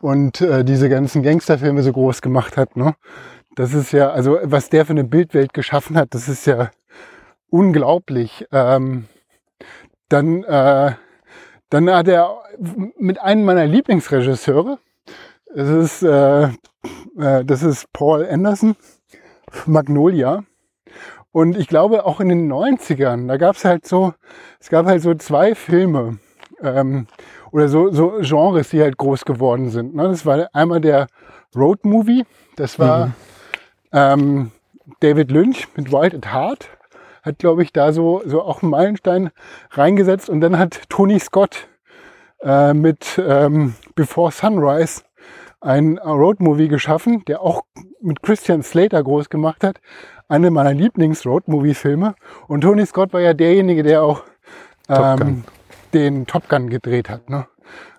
und 0.00 0.40
äh, 0.40 0.64
diese 0.64 0.88
ganzen 0.88 1.22
Gangsterfilme 1.22 1.82
so 1.82 1.92
groß 1.92 2.22
gemacht 2.22 2.56
hat. 2.56 2.76
Ne? 2.76 2.94
Das 3.54 3.72
ist 3.72 3.92
ja, 3.92 4.10
also 4.10 4.38
was 4.42 4.68
der 4.68 4.84
für 4.84 4.92
eine 4.92 5.04
Bildwelt 5.04 5.52
geschaffen 5.54 5.96
hat, 5.96 6.14
das 6.14 6.28
ist 6.28 6.46
ja 6.46 6.70
unglaublich. 7.50 8.46
Ähm, 8.50 9.06
dann, 10.08 10.42
äh, 10.42 10.92
dann 11.70 11.90
hat 11.90 12.08
er 12.08 12.42
mit 12.98 13.20
einem 13.20 13.44
meiner 13.44 13.66
Lieblingsregisseure, 13.66 14.78
das 15.54 15.68
ist, 15.68 16.02
äh, 16.02 16.44
äh, 17.18 17.44
das 17.44 17.62
ist 17.62 17.92
Paul 17.92 18.26
Anderson, 18.26 18.76
Magnolia. 19.66 20.44
Und 21.30 21.56
ich 21.56 21.66
glaube 21.66 22.04
auch 22.04 22.20
in 22.20 22.28
den 22.28 22.52
90ern, 22.52 23.26
da 23.26 23.36
gab 23.38 23.56
es 23.56 23.64
halt 23.64 23.86
so, 23.86 24.12
es 24.60 24.68
gab 24.68 24.86
halt 24.86 25.02
so 25.02 25.14
zwei 25.14 25.54
Filme 25.54 26.18
ähm, 26.62 27.06
oder 27.52 27.68
so, 27.68 27.90
so 27.90 28.18
Genres, 28.20 28.70
die 28.70 28.82
halt 28.82 28.98
groß 28.98 29.24
geworden 29.24 29.70
sind. 29.70 29.94
Ne? 29.94 30.08
Das 30.08 30.26
war 30.26 30.48
einmal 30.52 30.80
der 30.80 31.06
Road 31.56 31.84
Movie, 31.84 32.24
das 32.56 32.78
war 32.78 33.06
mhm. 33.06 33.12
ähm, 33.92 34.50
David 35.00 35.30
Lynch 35.30 35.68
mit 35.74 35.90
Wild 35.90 36.14
at 36.14 36.32
Heart, 36.32 36.68
hat 37.22 37.38
glaube 37.38 37.62
ich 37.62 37.72
da 37.72 37.92
so, 37.92 38.22
so 38.26 38.42
auch 38.42 38.62
einen 38.62 38.70
Meilenstein 38.70 39.30
reingesetzt 39.70 40.28
und 40.28 40.42
dann 40.42 40.58
hat 40.58 40.82
Tony 40.90 41.18
Scott 41.18 41.68
äh, 42.42 42.74
mit 42.74 43.18
ähm, 43.24 43.74
Before 43.94 44.32
Sunrise 44.32 45.02
ein 45.62 45.98
Roadmovie 45.98 46.68
geschaffen, 46.68 47.24
der 47.26 47.40
auch 47.40 47.62
mit 48.00 48.22
Christian 48.22 48.62
Slater 48.62 49.02
groß 49.02 49.30
gemacht 49.30 49.64
hat. 49.64 49.80
Eine 50.28 50.50
meiner 50.50 50.74
Lieblings-Roadmovie-Filme. 50.74 52.14
Und 52.48 52.62
Tony 52.62 52.84
Scott 52.86 53.12
war 53.12 53.20
ja 53.20 53.32
derjenige, 53.32 53.82
der 53.82 54.02
auch 54.02 54.24
ähm, 54.88 55.44
den 55.94 56.26
Top 56.26 56.48
Gun 56.48 56.68
gedreht 56.68 57.08
hat. 57.08 57.30
Ne? 57.30 57.46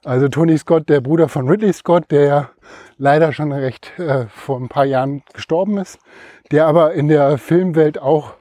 Also 0.03 0.27
Tony 0.27 0.57
Scott, 0.57 0.89
der 0.89 1.01
Bruder 1.01 1.29
von 1.29 1.47
Ridley 1.47 1.71
Scott, 1.73 2.11
der 2.11 2.21
ja 2.25 2.49
leider 2.97 3.31
schon 3.31 3.51
recht 3.51 3.97
äh, 3.97 4.25
vor 4.27 4.59
ein 4.59 4.67
paar 4.67 4.85
Jahren 4.85 5.23
gestorben 5.33 5.77
ist, 5.77 5.99
der 6.51 6.67
aber 6.67 6.93
in 6.93 7.07
der 7.07 7.37
Filmwelt 7.37 7.99
auch 7.99 8.33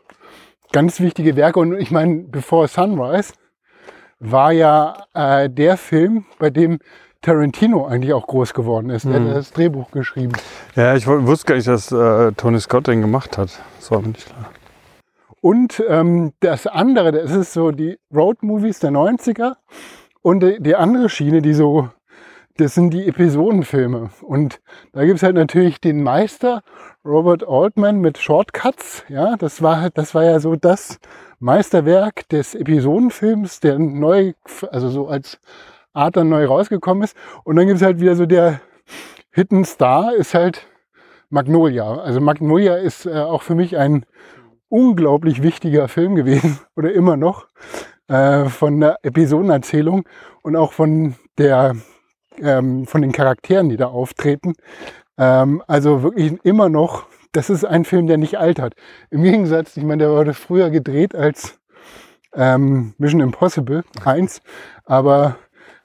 ganz 0.72 1.00
wichtige 1.00 1.36
Werke 1.36 1.60
und 1.60 1.78
ich 1.78 1.90
meine, 1.90 2.24
Before 2.24 2.66
Sunrise 2.66 3.34
war 4.18 4.52
ja 4.52 5.04
äh, 5.14 5.48
der 5.50 5.76
Film, 5.76 6.24
bei 6.38 6.50
dem 6.50 6.78
Tarantino 7.22 7.86
eigentlich 7.86 8.12
auch 8.12 8.26
groß 8.26 8.52
geworden 8.52 8.90
ist. 8.90 9.04
Der 9.04 9.20
mhm. 9.20 9.28
hat 9.28 9.36
das 9.36 9.52
Drehbuch 9.52 9.90
geschrieben. 9.90 10.32
Ja, 10.74 10.94
ich 10.94 11.06
wusste 11.06 11.46
gar 11.46 11.54
nicht, 11.54 11.68
dass 11.68 11.90
äh, 11.92 12.32
Tony 12.32 12.60
Scott 12.60 12.88
den 12.88 13.00
gemacht 13.00 13.38
hat. 13.38 13.60
Das 13.78 13.90
war 13.90 14.00
mir 14.00 14.08
nicht 14.08 14.26
klar. 14.26 14.50
Und 15.40 15.82
ähm, 15.88 16.32
das 16.40 16.66
andere, 16.66 17.10
das 17.10 17.32
ist 17.32 17.52
so 17.52 17.72
die 17.72 17.98
Road-Movies 18.14 18.78
der 18.78 18.90
90er. 18.90 19.56
Und 20.22 20.40
die, 20.40 20.60
die, 20.60 20.76
andere 20.76 21.08
Schiene, 21.08 21.42
die 21.42 21.52
so, 21.52 21.88
das 22.58 22.74
sind 22.74 22.94
die 22.94 23.08
Episodenfilme. 23.08 24.10
Und 24.22 24.60
da 24.92 25.04
gibt's 25.04 25.24
halt 25.24 25.34
natürlich 25.34 25.80
den 25.80 26.02
Meister, 26.04 26.62
Robert 27.04 27.46
Altman 27.46 27.98
mit 27.98 28.18
Shortcuts. 28.18 29.04
Ja, 29.08 29.36
das 29.36 29.62
war, 29.62 29.90
das 29.90 30.14
war 30.14 30.22
ja 30.22 30.38
so 30.38 30.54
das 30.54 31.00
Meisterwerk 31.40 32.28
des 32.28 32.54
Episodenfilms, 32.54 33.58
der 33.58 33.80
neu, 33.80 34.34
also 34.70 34.90
so 34.90 35.08
als 35.08 35.40
Art 35.92 36.16
dann 36.16 36.28
neu 36.28 36.46
rausgekommen 36.46 37.04
ist. 37.04 37.16
Und 37.44 37.56
dann 37.56 37.66
gibt 37.66 37.76
es 37.76 37.82
halt 37.82 38.00
wieder 38.00 38.16
so 38.16 38.26
der 38.26 38.60
Hidden 39.30 39.64
Star 39.64 40.14
ist 40.14 40.34
halt 40.34 40.66
Magnolia. 41.30 41.94
Also 41.94 42.20
Magnolia 42.20 42.76
ist 42.76 43.06
äh, 43.06 43.20
auch 43.20 43.42
für 43.42 43.54
mich 43.54 43.78
ein 43.78 44.04
unglaublich 44.68 45.42
wichtiger 45.42 45.88
Film 45.88 46.14
gewesen 46.14 46.60
oder 46.76 46.92
immer 46.92 47.16
noch 47.16 47.46
äh, 48.08 48.44
von 48.46 48.80
der 48.80 48.98
Episodenerzählung 49.02 50.06
und 50.42 50.56
auch 50.56 50.72
von 50.72 51.14
der 51.38 51.76
ähm, 52.40 52.86
von 52.86 53.02
den 53.02 53.12
Charakteren, 53.12 53.68
die 53.68 53.76
da 53.76 53.86
auftreten. 53.86 54.54
Ähm, 55.18 55.62
also 55.66 56.02
wirklich 56.02 56.38
immer 56.44 56.68
noch, 56.68 57.06
das 57.32 57.50
ist 57.50 57.64
ein 57.64 57.84
Film, 57.84 58.06
der 58.06 58.18
nicht 58.18 58.38
altert. 58.38 58.74
Im 59.10 59.22
Gegensatz, 59.22 59.76
ich 59.76 59.84
meine, 59.84 60.04
der 60.04 60.12
wurde 60.12 60.34
früher 60.34 60.70
gedreht 60.70 61.14
als 61.14 61.58
ähm, 62.34 62.94
Mission 62.98 63.20
Impossible 63.20 63.84
1, 64.04 64.40
aber 64.84 65.36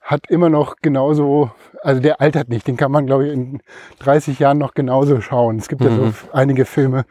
hat 0.07 0.29
immer 0.29 0.49
noch 0.49 0.77
genauso, 0.81 1.51
also 1.83 1.99
der 2.01 2.21
altert 2.21 2.47
nicht, 2.47 2.65
den 2.65 2.77
kann 2.77 2.93
man, 2.93 3.05
glaube 3.05 3.27
ich, 3.27 3.33
in 3.33 3.61
30 3.99 4.39
Jahren 4.39 4.57
noch 4.57 4.73
genauso 4.73 5.19
schauen. 5.19 5.57
Es 5.57 5.67
gibt 5.67 5.81
mhm. 5.81 5.87
ja 5.87 5.95
so 5.95 6.01
mhm. 6.03 6.13
einige 6.31 6.63
Filme, 6.63 7.05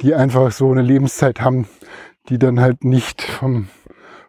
die 0.00 0.14
einfach 0.14 0.50
so 0.50 0.72
eine 0.72 0.80
Lebenszeit 0.80 1.42
haben, 1.42 1.68
die 2.30 2.38
dann 2.38 2.58
halt 2.58 2.84
nicht 2.84 3.22
vom, 3.22 3.68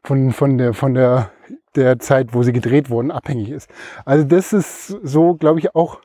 von, 0.03 0.34
von 0.34 0.58
der, 0.58 0.73
von 0.73 0.95
der, 0.95 1.32
der 1.77 1.99
Zeit, 1.99 2.34
wo 2.34 2.43
sie 2.43 2.51
gedreht 2.51 2.89
wurden, 2.89 3.10
abhängig 3.10 3.51
ist. 3.51 3.69
Also 4.03 4.25
das 4.25 4.51
ist 4.51 4.88
so, 4.88 5.36
glaube 5.36 5.60
ich, 5.60 5.73
auch 5.73 6.01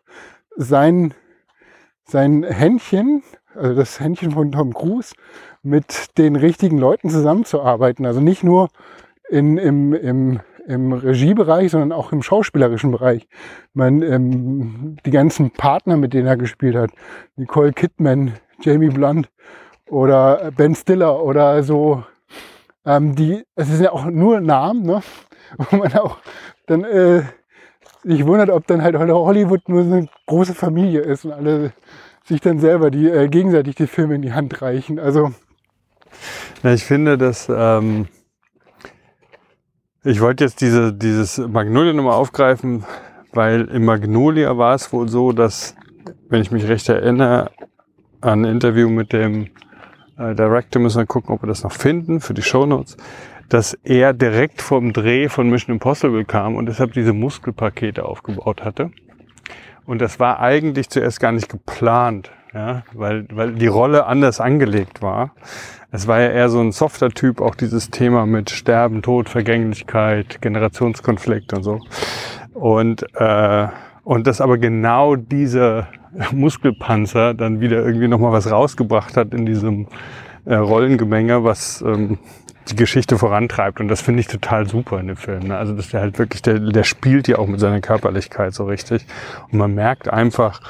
sein, 0.56 1.14
sein 2.04 2.44
Händchen, 2.44 3.24
also 3.56 3.74
das 3.74 3.98
Händchen 3.98 4.30
von 4.30 4.52
Tom 4.52 4.72
Cruise, 4.72 5.16
mit 5.64 6.16
den 6.16 6.36
richtigen 6.36 6.78
Leuten 6.78 7.10
zusammenzuarbeiten. 7.10 8.06
Also 8.06 8.20
nicht 8.20 8.44
nur 8.44 8.68
in, 9.28 9.58
im, 9.58 9.94
im 9.94 10.40
im 10.66 10.92
Regiebereich, 10.92 11.70
sondern 11.70 11.92
auch 11.92 12.12
im 12.12 12.22
schauspielerischen 12.22 12.90
Bereich. 12.90 13.22
Ich 13.22 13.74
meine, 13.74 14.04
ähm, 14.06 14.96
die 15.04 15.10
ganzen 15.10 15.50
Partner, 15.50 15.96
mit 15.96 16.14
denen 16.14 16.26
er 16.26 16.36
gespielt 16.36 16.76
hat, 16.76 16.90
Nicole 17.36 17.72
Kidman, 17.72 18.34
Jamie 18.60 18.88
Blunt 18.88 19.28
oder 19.88 20.50
Ben 20.56 20.74
Stiller 20.74 21.22
oder 21.22 21.62
so, 21.62 22.04
ähm, 22.86 23.14
die, 23.14 23.44
es 23.54 23.68
sind 23.68 23.82
ja 23.82 23.92
auch 23.92 24.04
nur 24.06 24.40
Namen, 24.40 24.82
ne? 24.82 25.02
wo 25.58 25.76
man 25.76 25.92
auch 25.94 26.18
dann 26.66 26.84
äh, 26.84 27.22
sich 28.02 28.26
wundert, 28.26 28.50
ob 28.50 28.66
dann 28.66 28.82
halt 28.82 28.96
Hollywood 28.96 29.68
nur 29.68 29.84
so 29.84 29.92
eine 29.92 30.08
große 30.26 30.54
Familie 30.54 31.00
ist 31.00 31.24
und 31.24 31.32
alle 31.32 31.72
sich 32.24 32.40
dann 32.40 32.58
selber 32.58 32.90
die 32.90 33.08
äh, 33.08 33.28
gegenseitig 33.28 33.74
die 33.76 33.86
Filme 33.86 34.14
in 34.14 34.22
die 34.22 34.32
Hand 34.32 34.62
reichen. 34.62 34.98
Also 34.98 35.32
ja, 36.62 36.72
ich 36.72 36.84
finde, 36.84 37.18
dass 37.18 37.48
ähm, 37.50 38.08
ich 40.04 40.20
wollte 40.20 40.44
jetzt 40.44 40.60
diese, 40.60 40.92
dieses 40.92 41.38
Magnolia 41.38 41.94
nochmal 41.94 42.14
aufgreifen, 42.14 42.84
weil 43.32 43.62
im 43.62 43.86
Magnolia 43.86 44.56
war 44.58 44.74
es 44.74 44.92
wohl 44.92 45.08
so, 45.08 45.32
dass, 45.32 45.74
wenn 46.28 46.42
ich 46.42 46.50
mich 46.50 46.68
recht 46.68 46.88
erinnere, 46.88 47.50
an 48.20 48.44
ein 48.44 48.52
Interview 48.52 48.90
mit 48.90 49.12
dem 49.12 49.48
äh, 50.18 50.34
Director, 50.34 50.80
müssen 50.80 50.98
wir 50.98 51.06
gucken, 51.06 51.34
ob 51.34 51.42
wir 51.42 51.46
das 51.46 51.62
noch 51.62 51.72
finden 51.72 52.20
für 52.20 52.34
die 52.34 52.42
Show 52.42 52.66
Notes, 52.66 52.96
dass 53.48 53.74
er 53.82 54.12
direkt 54.12 54.60
vom 54.60 54.92
Dreh 54.92 55.28
von 55.28 55.48
Mission 55.48 55.74
Impossible 55.74 56.24
kam 56.24 56.56
und 56.56 56.66
deshalb 56.66 56.92
diese 56.92 57.12
Muskelpakete 57.12 58.04
aufgebaut 58.04 58.62
hatte. 58.62 58.90
Und 59.86 60.00
das 60.00 60.20
war 60.20 60.40
eigentlich 60.40 60.88
zuerst 60.90 61.18
gar 61.20 61.32
nicht 61.32 61.48
geplant, 61.48 62.30
ja, 62.54 62.84
weil, 62.92 63.26
weil 63.32 63.52
die 63.54 63.66
Rolle 63.66 64.06
anders 64.06 64.40
angelegt 64.40 65.02
war. 65.02 65.32
Es 65.90 66.06
war 66.06 66.20
ja 66.20 66.28
eher 66.28 66.48
so 66.48 66.60
ein 66.60 66.72
softer 66.72 67.10
Typ, 67.10 67.40
auch 67.40 67.54
dieses 67.54 67.90
Thema 67.90 68.26
mit 68.26 68.50
Sterben, 68.50 69.02
Tod, 69.02 69.28
Vergänglichkeit, 69.28 70.40
Generationskonflikt 70.40 71.52
und 71.52 71.62
so. 71.62 71.80
Und, 72.52 73.04
äh, 73.14 73.66
und 74.04 74.26
dass 74.26 74.40
aber 74.40 74.58
genau 74.58 75.16
dieser 75.16 75.88
Muskelpanzer 76.32 77.34
dann 77.34 77.60
wieder 77.60 77.84
irgendwie 77.84 78.08
nochmal 78.08 78.32
was 78.32 78.50
rausgebracht 78.50 79.16
hat 79.16 79.34
in 79.34 79.46
diesem 79.46 79.88
äh, 80.44 80.54
Rollengemenge, 80.54 81.42
was 81.42 81.82
ähm, 81.82 82.18
die 82.68 82.76
Geschichte 82.76 83.18
vorantreibt. 83.18 83.80
Und 83.80 83.88
das 83.88 84.00
finde 84.00 84.20
ich 84.20 84.28
total 84.28 84.68
super 84.68 85.00
in 85.00 85.08
dem 85.08 85.16
Film. 85.16 85.48
Ne? 85.48 85.56
Also 85.56 85.74
dass 85.74 85.88
der 85.88 86.00
halt 86.00 86.18
wirklich, 86.18 86.42
der, 86.42 86.60
der 86.60 86.84
spielt 86.84 87.26
ja 87.28 87.38
auch 87.38 87.46
mit 87.46 87.60
seiner 87.60 87.80
Körperlichkeit 87.80 88.54
so 88.54 88.64
richtig. 88.64 89.06
Und 89.50 89.58
man 89.58 89.74
merkt 89.74 90.08
einfach, 90.08 90.60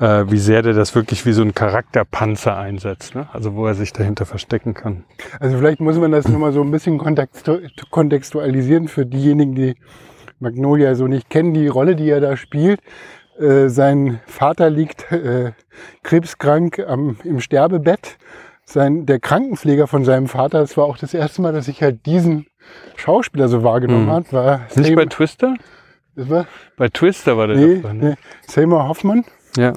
äh, 0.00 0.24
wie 0.30 0.38
sehr 0.38 0.62
der 0.62 0.72
das 0.72 0.94
wirklich 0.94 1.24
wie 1.26 1.32
so 1.32 1.42
ein 1.42 1.54
Charakterpanzer 1.54 2.56
einsetzt, 2.56 3.14
ne? 3.14 3.28
also 3.32 3.54
wo 3.54 3.66
er 3.66 3.74
sich 3.74 3.92
dahinter 3.92 4.26
verstecken 4.26 4.74
kann. 4.74 5.04
Also 5.38 5.58
vielleicht 5.58 5.80
muss 5.80 5.96
man 5.98 6.10
das 6.10 6.26
nochmal 6.28 6.52
so 6.52 6.62
ein 6.62 6.70
bisschen 6.70 6.98
kontextualisieren 7.90 8.88
für 8.88 9.06
diejenigen, 9.06 9.54
die 9.54 9.74
Magnolia 10.38 10.94
so 10.94 11.06
nicht 11.06 11.28
kennen, 11.30 11.54
die 11.54 11.66
Rolle, 11.68 11.96
die 11.96 12.08
er 12.10 12.20
da 12.20 12.36
spielt. 12.36 12.80
Äh, 13.38 13.68
sein 13.68 14.20
Vater 14.26 14.70
liegt 14.70 15.10
äh, 15.12 15.52
krebskrank 16.02 16.78
am, 16.80 17.16
im 17.24 17.40
Sterbebett. 17.40 18.18
sein, 18.64 19.04
der 19.06 19.18
Krankenpfleger 19.18 19.86
von 19.86 20.04
seinem 20.04 20.28
Vater, 20.28 20.60
es 20.62 20.76
war 20.76 20.84
auch 20.84 20.96
das 20.98 21.12
erste 21.14 21.42
Mal, 21.42 21.52
dass 21.52 21.66
ich 21.68 21.82
halt 21.82 22.06
diesen 22.06 22.46
Schauspieler 22.96 23.48
so 23.48 23.62
wahrgenommen 23.64 24.06
Mhm. 24.06 24.12
hat, 24.12 24.32
war 24.32 24.60
Nicht 24.76 24.86
Sam- 24.86 24.94
bei 24.94 25.06
Twister? 25.06 25.54
das 26.14 26.28
war, 26.30 26.46
Bei 26.76 26.88
Twister 26.88 27.36
war 27.36 27.48
der 27.48 27.56
nee, 27.56 27.74
davor, 27.76 27.92
ne? 27.94 28.10
nee, 28.10 28.14
Seymour 28.46 28.86
Hoffmann, 28.88 29.24
Ja. 29.56 29.72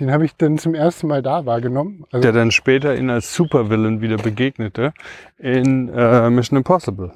den 0.00 0.10
habe 0.12 0.24
ich 0.24 0.36
dann 0.36 0.58
zum 0.58 0.74
ersten 0.74 1.06
Mal 1.06 1.22
da 1.22 1.46
wahrgenommen. 1.46 2.04
Also, 2.12 2.22
Der 2.22 2.32
dann 2.32 2.50
später 2.50 2.96
ihn 2.96 3.10
als 3.10 3.34
Supervillain 3.34 4.00
wieder 4.00 4.16
begegnete 4.16 4.92
in 5.38 5.88
äh, 5.88 6.30
Mission 6.30 6.58
Impossible. 6.58 7.12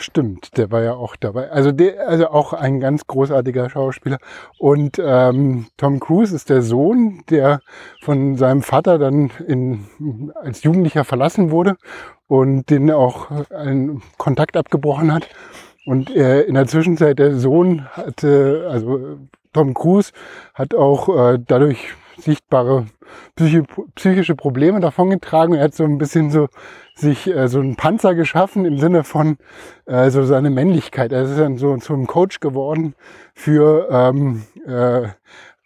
Stimmt, 0.00 0.56
der 0.56 0.70
war 0.70 0.82
ja 0.82 0.94
auch 0.94 1.14
dabei. 1.14 1.50
Also 1.50 1.72
der, 1.72 2.08
also 2.08 2.28
auch 2.28 2.54
ein 2.54 2.80
ganz 2.80 3.06
großartiger 3.06 3.68
Schauspieler. 3.68 4.16
Und 4.58 4.98
ähm, 4.98 5.66
Tom 5.76 6.00
Cruise 6.00 6.34
ist 6.34 6.48
der 6.48 6.62
Sohn, 6.62 7.22
der 7.28 7.60
von 8.00 8.36
seinem 8.36 8.62
Vater 8.62 8.98
dann 8.98 9.30
in, 9.46 9.84
als 10.34 10.62
Jugendlicher 10.62 11.04
verlassen 11.04 11.50
wurde 11.50 11.76
und 12.28 12.70
den 12.70 12.90
auch 12.90 13.30
einen 13.50 14.02
Kontakt 14.16 14.56
abgebrochen 14.56 15.12
hat. 15.12 15.28
Und 15.84 16.10
er, 16.10 16.46
in 16.46 16.54
der 16.54 16.66
Zwischenzeit 16.66 17.18
der 17.18 17.34
Sohn 17.36 17.84
hatte, 17.92 18.68
also 18.70 19.18
Tom 19.52 19.74
Cruise 19.74 20.12
hat 20.54 20.74
auch 20.74 21.08
äh, 21.08 21.38
dadurch 21.44 21.94
sichtbare 22.18 22.86
psychi 23.36 23.62
psychische 23.94 24.34
Probleme 24.34 24.80
davongetragen. 24.80 25.54
Er 25.54 25.64
hat 25.64 25.74
so 25.74 25.84
ein 25.84 25.98
bisschen 25.98 26.30
so 26.30 26.48
sich 26.94 27.26
äh, 27.26 27.48
so 27.48 27.60
einen 27.60 27.76
Panzer 27.76 28.14
geschaffen 28.14 28.64
im 28.64 28.78
Sinne 28.78 29.04
von 29.04 29.38
äh, 29.86 30.10
so 30.10 30.24
seine 30.24 30.50
Männlichkeit. 30.50 31.12
Er 31.12 31.22
ist 31.22 31.38
dann 31.38 31.56
so 31.58 31.76
zu 31.78 31.96
Coach 32.04 32.40
geworden 32.40 32.94
für, 33.34 33.88
ähm, 33.90 34.44
äh, 34.66 35.04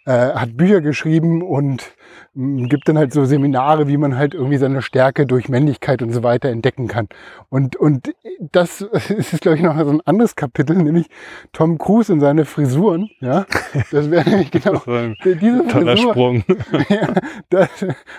äh, 0.07 0.35
hat 0.35 0.57
Bücher 0.57 0.81
geschrieben 0.81 1.43
und 1.43 1.95
gibt 2.35 2.89
dann 2.89 2.99
halt 2.99 3.13
so 3.13 3.25
Seminare, 3.25 3.87
wie 3.87 3.97
man 3.97 4.17
halt 4.17 4.35
irgendwie 4.35 4.57
seine 4.57 4.83
Stärke 4.83 5.25
durch 5.25 5.49
Männlichkeit 5.49 6.03
und 6.03 6.13
so 6.13 6.25
weiter 6.25 6.49
entdecken 6.49 6.89
kann. 6.89 7.09
Und, 7.49 7.77
und 7.77 8.13
das 8.41 8.81
ist, 9.09 9.41
glaube 9.41 9.57
ich, 9.57 9.63
noch 9.63 9.79
so 9.79 9.91
ein 9.91 10.01
anderes 10.05 10.35
Kapitel, 10.35 10.77
nämlich 10.77 11.07
Tom 11.53 11.79
Cruise 11.79 12.13
und 12.13 12.21
seine 12.21 12.45
Frisuren. 12.45 13.09
Ja, 13.21 13.47
das 13.93 14.11
wäre 14.11 14.29
nämlich 14.29 14.51
genau 14.51 14.83
diese 15.25 15.67
toller 15.69 15.97
Frisur, 15.97 16.11
Sprung. 16.11 16.45
ja, 16.89 17.09
das, 17.51 17.69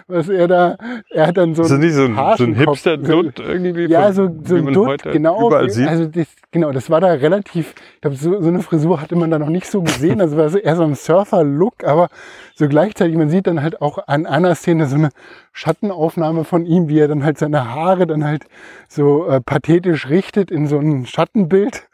was 0.07 0.29
er 0.29 0.47
da, 0.47 0.77
er 1.09 1.27
hat 1.27 1.37
dann 1.37 1.53
so 1.53 1.63
nicht 1.75 1.93
so 1.93 2.05
ein, 2.05 2.15
so 2.37 2.43
ein 2.45 2.55
Hipster-Dutt 2.55 3.39
irgendwie? 3.39 3.85
ja, 3.87 4.13
so, 4.13 4.29
so 4.43 4.55
ein 4.55 4.73
Dutt, 4.73 5.03
genau. 5.03 5.47
Überall 5.47 5.69
sieht? 5.69 5.87
Also 5.89 6.05
das, 6.05 6.27
genau, 6.51 6.71
das 6.71 6.89
war 6.89 7.01
da 7.01 7.07
relativ, 7.07 7.75
ich 7.95 8.01
glaube, 8.01 8.15
so, 8.15 8.41
so 8.41 8.47
eine 8.47 8.61
Frisur 8.61 9.01
hatte 9.01 9.17
man 9.17 9.29
da 9.29 9.39
noch 9.39 9.49
nicht 9.49 9.67
so 9.67 9.81
gesehen. 9.81 10.21
Also 10.21 10.37
war 10.37 10.49
so 10.49 10.57
eher 10.57 10.77
so 10.77 10.83
ein 10.83 10.95
Surfer-Look, 10.95 11.83
aber 11.83 12.07
so 12.55 12.69
gleichzeitig, 12.69 13.17
man 13.17 13.29
sieht 13.29 13.47
dann 13.47 13.61
halt 13.61 13.81
auch 13.81 14.04
an 14.07 14.25
einer 14.25 14.55
Szene 14.55 14.87
so 14.87 14.95
eine 14.95 15.09
Schattenaufnahme 15.51 16.43
von 16.43 16.65
ihm, 16.65 16.87
wie 16.89 16.99
er 16.99 17.07
dann 17.07 17.23
halt 17.23 17.37
seine 17.37 17.73
Haare 17.73 18.07
dann 18.07 18.23
halt 18.23 18.45
so 18.87 19.27
äh, 19.27 19.41
pathetisch 19.41 20.09
richtet 20.09 20.51
in 20.51 20.67
so 20.67 20.79
ein 20.79 21.05
Schattenbild. 21.05 21.87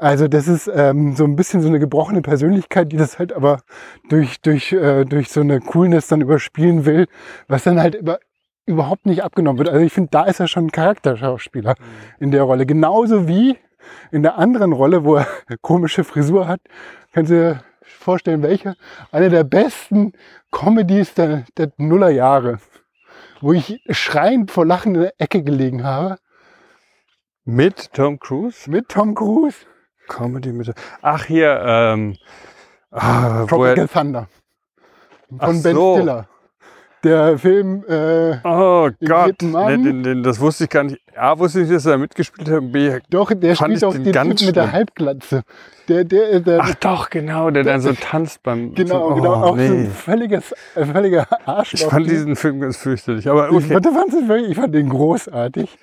Also 0.00 0.28
das 0.28 0.48
ist 0.48 0.70
ähm, 0.74 1.14
so 1.14 1.24
ein 1.24 1.36
bisschen 1.36 1.60
so 1.60 1.68
eine 1.68 1.78
gebrochene 1.78 2.22
Persönlichkeit, 2.22 2.90
die 2.90 2.96
das 2.96 3.18
halt 3.18 3.32
aber 3.34 3.60
durch, 4.08 4.40
durch, 4.40 4.72
äh, 4.72 5.04
durch 5.04 5.28
so 5.30 5.40
eine 5.40 5.60
Coolness 5.60 6.06
dann 6.06 6.22
überspielen 6.22 6.86
will, 6.86 7.06
was 7.48 7.64
dann 7.64 7.78
halt 7.78 7.96
über, 7.96 8.18
überhaupt 8.64 9.04
nicht 9.04 9.22
abgenommen 9.22 9.58
wird. 9.58 9.68
Also 9.68 9.84
ich 9.84 9.92
finde, 9.92 10.10
da 10.10 10.24
ist 10.24 10.40
er 10.40 10.48
schon 10.48 10.66
ein 10.66 10.72
Charakterschauspieler 10.72 11.74
in 12.18 12.30
der 12.30 12.44
Rolle. 12.44 12.64
Genauso 12.64 13.28
wie 13.28 13.58
in 14.10 14.22
der 14.22 14.38
anderen 14.38 14.72
Rolle, 14.72 15.04
wo 15.04 15.16
er 15.16 15.26
komische 15.60 16.04
Frisur 16.04 16.48
hat. 16.48 16.60
Kannst 17.12 17.30
du 17.30 17.34
dir 17.34 17.62
vorstellen, 17.82 18.42
welche? 18.42 18.76
Eine 19.12 19.28
der 19.28 19.44
besten 19.44 20.12
Comedies 20.50 21.14
der, 21.14 21.44
der 21.56 21.72
Nullerjahre, 21.76 22.58
wo 23.40 23.52
ich 23.52 23.80
schreiend 23.90 24.50
vor 24.50 24.66
Lachen 24.66 24.94
in 24.94 25.00
der 25.02 25.14
Ecke 25.18 25.42
gelegen 25.42 25.84
habe, 25.84 26.18
Mit 27.44 27.92
Tom 27.92 28.18
Cruise? 28.18 28.70
mit 28.70 28.88
Tom 28.88 29.14
Cruise, 29.14 29.58
Comedy 30.08 30.52
mit. 30.52 30.72
Ach, 31.02 31.24
hier, 31.24 31.60
ähm. 31.64 32.16
Ah, 32.90 33.46
Tropical 33.46 33.78
er, 33.78 33.88
Thunder 33.88 34.28
Ach 35.38 35.46
von 35.46 35.62
Ben 35.62 35.76
so. 35.76 35.96
Stiller. 35.96 36.28
Der 37.02 37.38
Film, 37.38 37.82
äh, 37.88 38.36
oh 38.44 38.90
Gott, 39.02 39.40
den, 39.40 40.22
das 40.22 40.38
wusste 40.38 40.64
ich 40.64 40.70
gar 40.70 40.84
nicht. 40.84 41.00
A, 41.16 41.38
wusste 41.38 41.60
ich 41.60 41.68
nicht, 41.68 41.76
dass 41.76 41.86
er 41.86 41.96
mitgespielt 41.96 42.50
hat. 42.50 42.72
B, 42.72 42.98
doch, 43.08 43.32
der 43.32 43.56
Fand 43.56 43.68
spielt 43.70 43.78
ich 43.78 43.84
auch 43.84 43.92
den 43.92 44.04
den 44.04 44.12
ganz 44.12 44.40
Typ 44.40 44.48
mit 44.48 44.56
der. 44.56 44.72
Halbglatze. 44.72 45.42
Der, 45.88 46.04
der, 46.04 46.40
der, 46.40 46.60
ach 46.60 46.74
doch, 46.74 47.08
genau, 47.08 47.50
der 47.50 47.64
dann 47.64 47.80
so 47.80 47.92
tanzt 47.92 48.42
beim. 48.42 48.74
genau, 48.74 49.10
oh, 49.10 49.14
genau, 49.14 49.32
auch 49.34 49.48
so 49.50 49.54
nee. 49.56 49.84
ein 49.84 49.90
völliges, 49.90 50.54
ein 50.76 50.92
völliger 50.92 51.26
Arschloch. 51.46 51.80
Ich 51.80 51.86
fand 51.86 52.10
diesen 52.10 52.36
Film 52.36 52.60
ganz 52.60 52.76
fürchterlich, 52.76 53.28
aber 53.28 53.48
Ich, 53.48 53.56
okay. 53.56 53.72
fand, 53.72 53.86
fand's 53.86 54.28
wirklich- 54.28 54.50
ich 54.50 54.56
fand 54.56 54.74
den 54.74 54.90
großartig. 54.90 55.78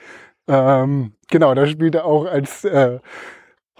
Ähm, 0.48 1.14
genau, 1.30 1.54
da 1.56 1.66
spielt 1.66 1.96
er 1.96 2.06
auch 2.06 2.26
als 2.26 2.64
äh, 2.64 3.00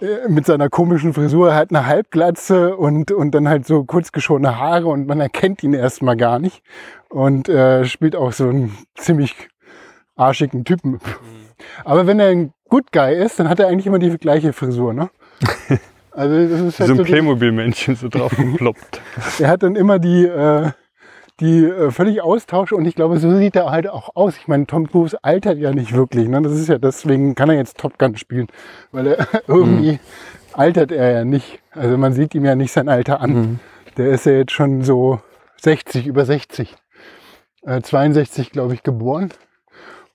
äh, 0.00 0.28
mit 0.28 0.46
seiner 0.46 0.68
komischen 0.68 1.12
Frisur, 1.12 1.54
hat 1.54 1.70
eine 1.70 1.86
Halbglatze 1.86 2.76
und, 2.76 3.10
und 3.10 3.32
dann 3.34 3.48
halt 3.48 3.66
so 3.66 3.84
kurz 3.84 4.12
geschorene 4.12 4.58
Haare 4.58 4.86
und 4.86 5.06
man 5.06 5.20
erkennt 5.20 5.62
ihn 5.64 5.74
erstmal 5.74 6.16
gar 6.16 6.38
nicht. 6.38 6.62
Und 7.10 7.48
äh, 7.48 7.84
spielt 7.84 8.16
auch 8.16 8.32
so 8.32 8.48
einen 8.48 8.76
ziemlich 8.94 9.34
arschigen 10.16 10.64
Typen. 10.64 11.00
Aber 11.84 12.06
wenn 12.06 12.20
er 12.20 12.28
ein 12.28 12.52
Good 12.68 12.92
Guy 12.92 13.14
ist, 13.14 13.38
dann 13.40 13.48
hat 13.48 13.60
er 13.60 13.68
eigentlich 13.68 13.86
immer 13.86 13.98
die 13.98 14.16
gleiche 14.18 14.52
Frisur, 14.52 14.92
ne? 14.92 15.10
Also 16.10 16.48
das 16.48 16.60
ist 16.62 16.80
halt 16.80 16.88
so 16.88 16.94
ein 16.94 16.96
so 16.96 17.04
Playmobil-Männchen 17.04 17.94
so 17.94 18.08
drauf 18.08 18.32
geploppt. 18.36 19.00
er 19.38 19.48
hat 19.50 19.62
dann 19.62 19.76
immer 19.76 20.00
die, 20.00 20.24
äh, 20.24 20.72
die 21.38 21.64
äh, 21.64 21.92
völlig 21.92 22.22
Austausch 22.22 22.72
und 22.72 22.84
ich 22.86 22.96
glaube, 22.96 23.18
so 23.18 23.36
sieht 23.36 23.54
er 23.54 23.70
halt 23.70 23.88
auch 23.88 24.16
aus. 24.16 24.36
Ich 24.36 24.48
meine, 24.48 24.66
Tom 24.66 24.90
Cruise 24.90 25.16
altert 25.22 25.58
ja 25.58 25.70
nicht 25.70 25.92
wirklich. 25.92 26.26
Ne? 26.26 26.42
Das 26.42 26.54
ist 26.54 26.68
ja 26.68 26.78
deswegen 26.78 27.36
kann 27.36 27.50
er 27.50 27.54
jetzt 27.54 27.78
Top 27.78 27.98
Gun 28.00 28.16
spielen, 28.16 28.48
weil 28.90 29.06
er 29.06 29.28
irgendwie 29.46 30.00
altert 30.54 30.90
er 30.90 31.12
ja 31.12 31.24
nicht. 31.24 31.60
Also 31.70 31.96
man 31.96 32.12
sieht 32.14 32.34
ihm 32.34 32.44
ja 32.44 32.56
nicht 32.56 32.72
sein 32.72 32.88
Alter 32.88 33.20
an. 33.20 33.30
Mhm. 33.30 33.60
Der 33.96 34.08
ist 34.08 34.26
ja 34.26 34.32
jetzt 34.32 34.52
schon 34.52 34.82
so 34.82 35.20
60, 35.60 36.08
über 36.08 36.24
60. 36.24 36.74
Äh, 37.62 37.80
62, 37.82 38.50
glaube 38.50 38.74
ich, 38.74 38.82
geboren 38.82 39.30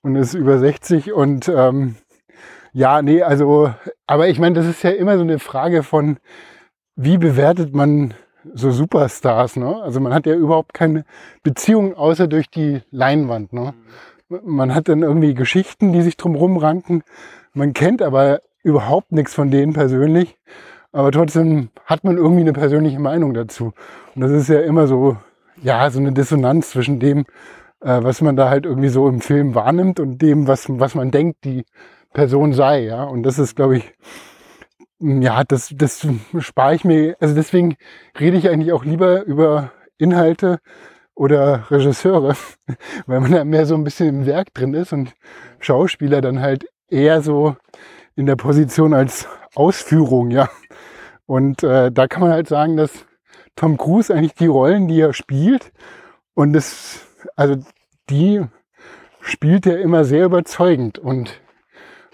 und 0.02 0.16
ist 0.16 0.34
über 0.34 0.58
60 0.58 1.14
und 1.14 1.50
ähm, 1.50 1.96
ja, 2.72 3.02
nee, 3.02 3.22
also, 3.22 3.74
aber 4.08 4.30
ich 4.30 4.40
meine, 4.40 4.56
das 4.56 4.66
ist 4.66 4.84
ja 4.84 4.92
immer 4.92 5.18
so 5.18 5.24
eine 5.24 5.40
Frage 5.40 5.84
von, 5.84 6.18
wie 6.96 7.18
bewertet 7.18 7.76
man 7.76 8.14
so 8.54 8.72
Superstars, 8.72 9.56
ne? 9.58 9.82
Also 9.84 10.00
man 10.00 10.14
hat 10.14 10.26
ja 10.26 10.36
überhaupt 10.36 10.74
keine 10.74 11.06
Beziehung 11.44 11.96
außer 11.96 12.28
durch 12.28 12.50
die 12.50 12.82
Leinwand, 12.92 13.54
ne? 13.54 13.74
Man 14.30 14.74
hat 14.74 14.90
dann 14.90 15.04
irgendwie 15.04 15.34
Geschichten, 15.34 15.94
die 15.94 16.02
sich 16.02 16.18
drumherum 16.18 16.58
ranken. 16.58 17.04
Man 17.54 17.74
kennt 17.74 18.02
aber 18.02 18.42
überhaupt 18.64 19.12
nichts 19.12 19.34
von 19.34 19.52
denen 19.52 19.74
persönlich. 19.74 20.38
Aber 20.92 21.12
trotzdem 21.12 21.70
hat 21.86 22.04
man 22.04 22.18
irgendwie 22.18 22.42
eine 22.42 22.54
persönliche 22.54 23.00
Meinung 23.00 23.34
dazu. 23.34 23.74
Und 24.16 24.22
das 24.22 24.32
ist 24.32 24.50
ja 24.50 24.62
immer 24.62 24.88
so, 24.88 25.18
ja, 25.62 25.90
so 25.90 26.00
eine 26.00 26.14
Dissonanz 26.14 26.72
zwischen 26.72 27.00
dem, 27.00 27.26
äh, 27.82 28.04
was 28.04 28.22
man 28.22 28.36
da 28.36 28.50
halt 28.50 28.66
irgendwie 28.66 28.90
so 28.90 29.08
im 29.08 29.22
Film 29.22 29.56
wahrnimmt 29.56 30.00
und 30.00 30.22
dem, 30.22 30.48
was, 30.48 30.66
was 30.70 30.96
man 30.96 31.12
denkt, 31.12 31.44
die 31.46 31.66
Person 32.14 32.54
sei, 32.54 32.84
ja. 32.84 33.04
Und 33.04 33.24
das 33.24 33.40
ist, 33.40 33.56
glaube 33.56 33.78
ich, 33.78 33.94
ja, 35.00 35.44
das, 35.44 35.74
das 35.76 36.08
spare 36.40 36.76
ich 36.76 36.86
mir. 36.86 37.16
Also 37.20 37.36
deswegen 37.36 37.76
rede 38.20 38.38
ich 38.38 38.50
eigentlich 38.50 38.72
auch 38.72 38.86
lieber 38.86 39.24
über 39.24 39.72
Inhalte 39.98 40.60
oder 41.16 41.70
Regisseure, 41.70 42.36
weil 43.06 43.20
man 43.20 43.32
da 43.32 43.44
mehr 43.44 43.66
so 43.66 43.76
ein 43.76 43.84
bisschen 43.84 44.10
im 44.10 44.26
Werk 44.26 44.54
drin 44.54 44.74
ist 44.74 44.94
und 44.94 45.14
Schauspieler 45.60 46.22
dann 46.22 46.42
halt 46.42 46.66
eher 46.90 47.22
so 47.22 47.56
in 48.16 48.26
der 48.26 48.36
Position 48.36 48.94
als 48.94 49.28
Ausführung, 49.56 50.32
ja. 50.32 50.50
Und 51.26 51.64
äh, 51.64 51.92
da 51.92 52.08
kann 52.08 52.22
man 52.22 52.32
halt 52.32 52.48
sagen, 52.48 52.78
dass 52.78 53.06
Tom 53.56 53.78
Cruise 53.78 54.14
eigentlich 54.14 54.34
die 54.34 54.48
Rollen, 54.48 54.88
die 54.88 55.00
er 55.00 55.14
spielt, 55.14 55.72
und 56.34 56.54
das, 56.54 57.02
also 57.36 57.56
die 58.10 58.42
spielt 59.22 59.66
er 59.66 59.80
immer 59.80 60.04
sehr 60.04 60.26
überzeugend 60.26 61.00
und 61.00 61.40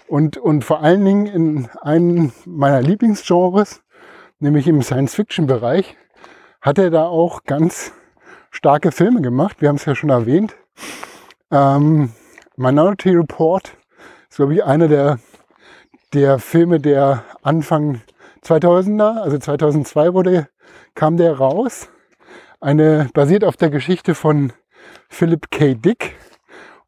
und, 0.10 0.38
und 0.38 0.65
vor 0.65 0.82
allen 0.82 1.06
Dingen 1.06 1.28
in 1.28 1.69
einem 1.82 2.32
meiner 2.45 2.82
Lieblingsgenres, 2.82 3.84
nämlich 4.39 4.67
im 4.67 4.82
Science-Fiction-Bereich, 4.82 5.95
hat 6.62 6.80
er 6.80 6.89
da 6.89 7.06
auch 7.06 7.43
ganz 7.43 7.93
starke 8.49 8.91
Filme 8.91 9.21
gemacht. 9.21 9.62
Wir 9.62 9.69
haben 9.69 9.75
es 9.75 9.86
ja 9.86 9.93
schon 9.93 10.10
erwähnt. 10.10 10.56
Ähm, 11.52 12.12
Minority 12.58 13.12
Report 13.12 13.78
ist, 14.30 14.38
glaube 14.38 14.56
ich, 14.56 14.63
einer 14.63 14.88
der, 14.88 15.19
der 16.13 16.39
Filme, 16.39 16.80
der 16.80 17.23
Anfang 17.43 18.02
2000er, 18.43 19.21
also 19.21 19.38
2002 19.38 20.13
wurde, 20.15 20.49
kam 20.95 21.17
der 21.17 21.38
raus. 21.38 21.89
Eine, 22.62 23.10
basiert 23.13 23.43
auf 23.43 23.55
der 23.55 23.69
Geschichte 23.69 24.15
von 24.15 24.51
Philip 25.08 25.49
K. 25.51 25.75
Dick. 25.75 26.15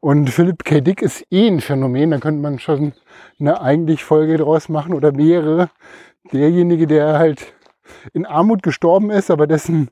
Und 0.00 0.30
Philip 0.30 0.64
K. 0.64 0.80
Dick 0.80 1.00
ist 1.00 1.24
eh 1.30 1.46
ein 1.46 1.60
Phänomen, 1.60 2.10
da 2.10 2.18
könnte 2.18 2.42
man 2.42 2.58
schon 2.58 2.92
eine 3.38 3.60
eigentlich 3.60 4.04
Folge 4.04 4.36
draus 4.36 4.68
machen 4.68 4.94
oder 4.94 5.12
mehrere. 5.12 5.70
Derjenige, 6.32 6.86
der 6.86 7.18
halt 7.18 7.54
in 8.12 8.26
Armut 8.26 8.62
gestorben 8.62 9.10
ist, 9.10 9.30
aber 9.30 9.46
dessen 9.46 9.90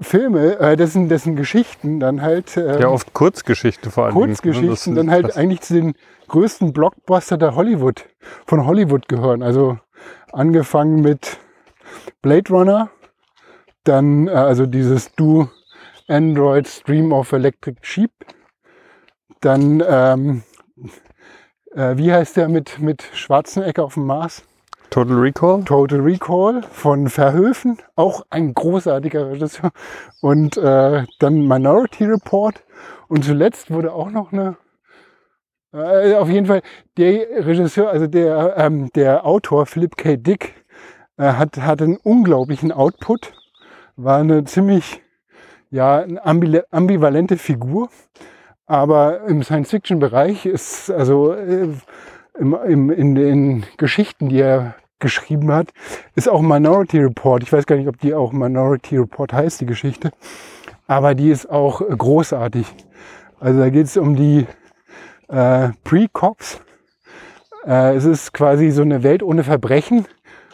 Filme, 0.00 0.58
äh, 0.60 0.76
dessen, 0.76 1.08
dessen 1.08 1.34
Geschichten 1.34 1.98
dann 1.98 2.22
halt. 2.22 2.56
Äh, 2.56 2.80
Ja, 2.80 2.88
oft 2.88 3.12
Kurzgeschichte 3.12 3.90
vor 3.90 4.06
allem. 4.06 4.14
Kurzgeschichten 4.14 4.94
dann 4.94 5.10
halt 5.10 5.36
eigentlich 5.36 5.62
zu 5.62 5.74
den 5.74 5.94
größten 6.28 6.72
Blockbuster 6.72 7.36
der 7.36 7.56
Hollywood, 7.56 8.06
von 8.46 8.64
Hollywood 8.66 9.08
gehören. 9.08 9.42
Also 9.42 9.78
angefangen 10.32 11.00
mit 11.00 11.38
Blade 12.22 12.50
Runner, 12.50 12.90
dann 13.84 14.28
äh, 14.28 14.32
also 14.32 14.66
dieses 14.66 15.14
Do 15.14 15.48
Android 16.08 16.66
Stream 16.66 17.12
of 17.12 17.32
Electric 17.32 17.78
Sheep, 17.82 18.12
dann 19.40 19.82
ähm, 19.86 20.42
äh, 21.74 21.96
wie 21.96 22.12
heißt 22.12 22.36
der 22.36 22.48
mit, 22.48 22.78
mit 22.80 23.02
Schwarzenegger 23.12 23.84
auf 23.84 23.94
dem 23.94 24.06
Mars? 24.06 24.42
Total 24.90 25.16
Recall? 25.16 25.64
Total 25.64 26.00
Recall 26.00 26.62
von 26.62 27.08
Verhöfen, 27.08 27.78
auch 27.94 28.22
ein 28.30 28.54
großartiger 28.54 29.30
Regisseur. 29.30 29.70
Und 30.22 30.56
äh, 30.56 31.04
dann 31.18 31.46
Minority 31.46 32.04
Report. 32.04 32.64
Und 33.08 33.24
zuletzt 33.24 33.70
wurde 33.70 33.92
auch 33.92 34.10
noch 34.10 34.32
eine, 34.32 34.56
äh, 35.74 36.14
auf 36.14 36.28
jeden 36.30 36.46
Fall, 36.46 36.62
der 36.96 37.46
Regisseur, 37.46 37.90
also 37.90 38.06
der, 38.06 38.56
ähm, 38.56 38.90
der 38.94 39.26
Autor 39.26 39.66
Philip 39.66 39.96
K. 39.96 40.16
Dick, 40.16 40.57
hat, 41.18 41.58
hat 41.58 41.82
einen 41.82 41.96
unglaublichen 41.96 42.72
Output. 42.72 43.32
War 43.96 44.18
eine 44.18 44.44
ziemlich, 44.44 45.02
ja, 45.70 45.98
eine 45.98 46.24
ambi- 46.24 46.64
ambivalente 46.70 47.36
Figur. 47.36 47.88
Aber 48.66 49.22
im 49.26 49.42
Science-Fiction-Bereich 49.42 50.46
ist, 50.46 50.90
also 50.90 51.32
äh, 51.32 51.68
im, 52.38 52.54
im, 52.66 52.90
in 52.90 53.14
den 53.14 53.66
Geschichten, 53.78 54.28
die 54.28 54.40
er 54.40 54.74
geschrieben 55.00 55.52
hat, 55.52 55.72
ist 56.14 56.28
auch 56.28 56.42
Minority 56.42 56.98
Report. 56.98 57.42
Ich 57.42 57.52
weiß 57.52 57.66
gar 57.66 57.76
nicht, 57.76 57.88
ob 57.88 57.98
die 58.00 58.14
auch 58.14 58.32
Minority 58.32 58.98
Report 58.98 59.32
heißt, 59.32 59.60
die 59.60 59.66
Geschichte. 59.66 60.10
Aber 60.86 61.14
die 61.14 61.30
ist 61.30 61.48
auch 61.48 61.80
großartig. 61.80 62.66
Also 63.40 63.60
da 63.60 63.70
geht 63.70 63.86
es 63.86 63.96
um 63.96 64.16
die 64.16 64.46
äh, 65.28 65.68
Pre-Cops. 65.84 66.60
Äh, 67.66 67.94
es 67.94 68.04
ist 68.04 68.32
quasi 68.32 68.70
so 68.70 68.82
eine 68.82 69.02
Welt 69.02 69.22
ohne 69.22 69.44
Verbrechen, 69.44 70.06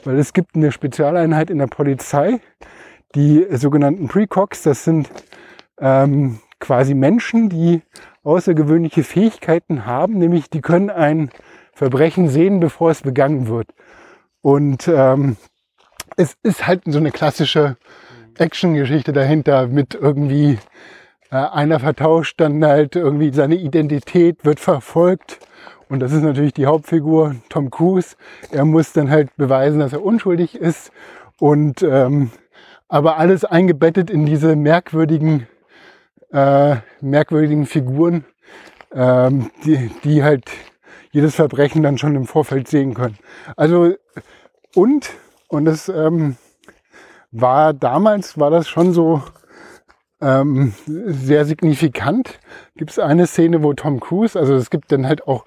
weil 0.04 0.18
es 0.18 0.32
gibt 0.32 0.56
eine 0.56 0.72
Spezialeinheit 0.72 1.50
in 1.50 1.58
der 1.58 1.66
Polizei, 1.66 2.40
die 3.14 3.46
sogenannten 3.50 4.08
Precogs. 4.08 4.62
Das 4.62 4.84
sind 4.84 5.10
ähm, 5.78 6.40
quasi 6.60 6.94
Menschen, 6.94 7.48
die 7.48 7.82
außergewöhnliche 8.22 9.04
Fähigkeiten 9.04 9.86
haben, 9.86 10.18
nämlich 10.18 10.50
die 10.50 10.60
können 10.60 10.90
ein 10.90 11.30
Verbrechen 11.72 12.28
sehen, 12.28 12.60
bevor 12.60 12.90
es 12.90 13.02
begangen 13.02 13.48
wird. 13.48 13.68
Und 14.40 14.88
ähm, 14.88 15.36
es 16.16 16.36
ist 16.42 16.66
halt 16.66 16.82
so 16.86 16.98
eine 16.98 17.10
klassische 17.10 17.76
Action-Geschichte 18.38 19.12
dahinter 19.12 19.66
mit 19.66 19.94
irgendwie 19.94 20.58
äh, 21.30 21.36
einer 21.36 21.80
vertauscht 21.80 22.40
dann 22.40 22.64
halt 22.64 22.96
irgendwie 22.96 23.32
seine 23.32 23.56
Identität, 23.56 24.44
wird 24.44 24.60
verfolgt. 24.60 25.38
Und 25.88 26.00
das 26.00 26.12
ist 26.12 26.22
natürlich 26.22 26.54
die 26.54 26.66
Hauptfigur, 26.66 27.36
Tom 27.48 27.70
Cruise. 27.70 28.16
Er 28.50 28.64
muss 28.64 28.92
dann 28.92 29.10
halt 29.10 29.36
beweisen, 29.36 29.80
dass 29.80 29.92
er 29.92 30.04
unschuldig 30.04 30.54
ist. 30.54 30.90
Und 31.38 31.82
ähm, 31.82 32.30
aber 32.88 33.18
alles 33.18 33.44
eingebettet 33.44 34.10
in 34.10 34.26
diese 34.26 34.56
merkwürdigen, 34.56 35.46
äh, 36.32 36.76
merkwürdigen 37.00 37.66
Figuren, 37.66 38.24
ähm, 38.92 39.50
die, 39.64 39.90
die 40.04 40.22
halt 40.22 40.50
jedes 41.10 41.34
Verbrechen 41.34 41.82
dann 41.82 41.98
schon 41.98 42.14
im 42.14 42.26
Vorfeld 42.26 42.68
sehen 42.68 42.94
können. 42.94 43.18
Also 43.56 43.94
und, 44.74 45.10
und 45.48 45.64
das 45.64 45.88
ähm, 45.88 46.36
war 47.30 47.72
damals, 47.72 48.38
war 48.38 48.50
das 48.50 48.68
schon 48.68 48.92
so 48.92 49.22
ähm, 50.24 50.74
sehr 50.86 51.44
signifikant. 51.44 52.38
Gibt 52.76 52.90
es 52.90 52.98
eine 52.98 53.26
Szene, 53.26 53.62
wo 53.62 53.72
Tom 53.74 54.00
Cruise, 54.00 54.38
also 54.38 54.54
es 54.54 54.70
gibt 54.70 54.90
dann 54.90 55.06
halt 55.06 55.28
auch, 55.28 55.44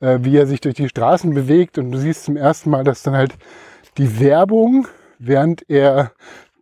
äh, 0.00 0.18
wie 0.22 0.36
er 0.36 0.46
sich 0.46 0.60
durch 0.60 0.76
die 0.76 0.88
Straßen 0.88 1.34
bewegt 1.34 1.78
und 1.78 1.90
du 1.90 1.98
siehst 1.98 2.24
zum 2.24 2.36
ersten 2.36 2.70
Mal, 2.70 2.84
dass 2.84 3.02
dann 3.02 3.14
halt 3.14 3.34
die 3.98 4.20
Werbung, 4.20 4.86
während 5.18 5.68
er 5.68 6.12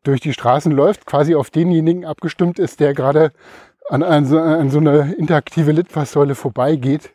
durch 0.03 0.21
die 0.21 0.33
Straßen 0.33 0.73
läuft, 0.73 1.07
quasi 1.07 1.35
auf 1.35 1.51
denjenigen 1.51 2.05
abgestimmt 2.05 2.59
ist, 2.59 2.81
der 2.81 2.95
gerade 2.95 3.33
an, 3.91 4.03
an, 4.03 4.25
so, 4.25 4.39
an 4.39 4.71
so 4.71 4.79
eine 4.79 5.15
interaktive 5.15 5.73
Litfaßsäule 5.73 6.35
vorbeigeht. 6.35 7.11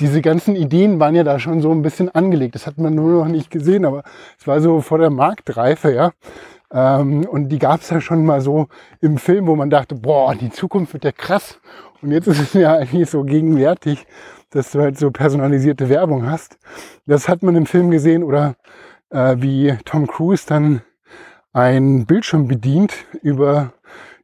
Diese 0.00 0.20
ganzen 0.20 0.56
Ideen 0.56 1.00
waren 1.00 1.14
ja 1.14 1.24
da 1.24 1.38
schon 1.38 1.62
so 1.62 1.70
ein 1.72 1.80
bisschen 1.80 2.14
angelegt. 2.14 2.54
Das 2.54 2.66
hat 2.66 2.76
man 2.76 2.94
nur 2.94 3.24
noch 3.24 3.28
nicht 3.30 3.50
gesehen, 3.50 3.86
aber 3.86 4.02
es 4.38 4.46
war 4.46 4.60
so 4.60 4.82
vor 4.82 4.98
der 4.98 5.10
Marktreife, 5.10 5.92
ja. 5.94 6.12
Ähm, 6.72 7.24
und 7.26 7.48
die 7.48 7.58
gab 7.58 7.80
es 7.80 7.90
ja 7.90 8.00
schon 8.00 8.24
mal 8.24 8.40
so 8.40 8.68
im 9.00 9.18
Film, 9.18 9.46
wo 9.46 9.56
man 9.56 9.70
dachte, 9.70 9.94
boah, 9.94 10.34
die 10.34 10.50
Zukunft 10.50 10.92
wird 10.92 11.04
ja 11.04 11.12
krass. 11.12 11.60
Und 12.02 12.12
jetzt 12.12 12.26
ist 12.26 12.40
es 12.40 12.52
ja 12.54 12.74
eigentlich 12.74 13.08
so 13.10 13.24
gegenwärtig, 13.24 14.06
dass 14.50 14.72
du 14.72 14.80
halt 14.80 14.98
so 14.98 15.10
personalisierte 15.10 15.88
Werbung 15.88 16.30
hast. 16.30 16.58
Das 17.06 17.28
hat 17.28 17.42
man 17.42 17.56
im 17.56 17.66
Film 17.66 17.90
gesehen 17.90 18.22
oder 18.22 18.56
äh, 19.10 19.36
wie 19.38 19.76
Tom 19.84 20.06
Cruise 20.06 20.44
dann 20.46 20.82
ein 21.52 22.06
Bildschirm 22.06 22.48
bedient 22.48 22.94
über 23.22 23.72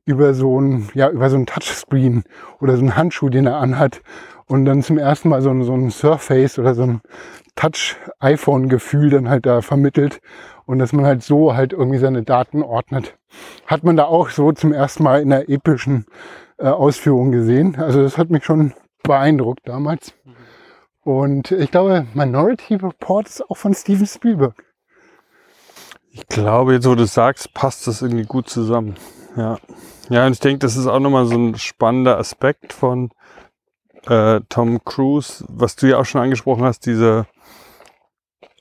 über 0.04 0.34
so 0.34 0.60
ein 0.60 0.90
ja 0.94 1.08
über 1.10 1.30
so 1.30 1.36
ein 1.36 1.46
Touchscreen 1.46 2.24
oder 2.60 2.76
so 2.76 2.80
einen 2.80 2.96
Handschuh, 2.96 3.28
den 3.28 3.46
er 3.46 3.58
anhat 3.58 4.02
und 4.46 4.66
dann 4.66 4.82
zum 4.82 4.98
ersten 4.98 5.30
Mal 5.30 5.40
so 5.40 5.50
ein, 5.50 5.62
so 5.62 5.72
ein 5.72 5.90
Surface 5.90 6.58
oder 6.58 6.74
so 6.74 6.82
ein 6.82 7.00
Touch-iPhone-Gefühl 7.56 9.10
dann 9.10 9.28
halt 9.28 9.46
da 9.46 9.62
vermittelt 9.62 10.20
und 10.66 10.78
dass 10.78 10.92
man 10.92 11.04
halt 11.04 11.22
so 11.22 11.54
halt 11.54 11.72
irgendwie 11.72 11.98
seine 11.98 12.22
Daten 12.22 12.62
ordnet. 12.62 13.16
Hat 13.66 13.84
man 13.84 13.96
da 13.96 14.04
auch 14.04 14.30
so 14.30 14.52
zum 14.52 14.72
ersten 14.72 15.02
Mal 15.02 15.22
in 15.22 15.32
einer 15.32 15.48
epischen 15.48 16.06
äh, 16.58 16.68
Ausführung 16.68 17.32
gesehen. 17.32 17.76
Also 17.76 18.02
das 18.02 18.18
hat 18.18 18.30
mich 18.30 18.44
schon 18.44 18.74
beeindruckt 19.02 19.66
damals. 19.66 20.14
Und 21.04 21.50
ich 21.50 21.70
glaube, 21.70 22.06
Minority 22.14 22.76
Report 22.76 23.28
ist 23.28 23.48
auch 23.50 23.56
von 23.56 23.74
Steven 23.74 24.06
Spielberg. 24.06 24.54
Ich 26.10 26.26
glaube, 26.28 26.74
jetzt 26.74 26.88
wo 26.88 26.94
du 26.94 27.06
sagst, 27.06 27.54
passt 27.54 27.86
das 27.86 28.02
irgendwie 28.02 28.24
gut 28.24 28.48
zusammen. 28.48 28.96
Ja. 29.36 29.58
Ja, 30.08 30.26
und 30.26 30.32
ich 30.32 30.40
denke, 30.40 30.58
das 30.58 30.76
ist 30.76 30.86
auch 30.86 31.00
nochmal 31.00 31.26
so 31.26 31.36
ein 31.36 31.56
spannender 31.56 32.18
Aspekt 32.18 32.72
von 32.72 33.10
äh, 34.06 34.40
Tom 34.48 34.84
Cruise, 34.84 35.44
was 35.48 35.76
du 35.76 35.86
ja 35.86 35.98
auch 35.98 36.04
schon 36.04 36.20
angesprochen 36.20 36.64
hast, 36.64 36.86
diese 36.86 37.26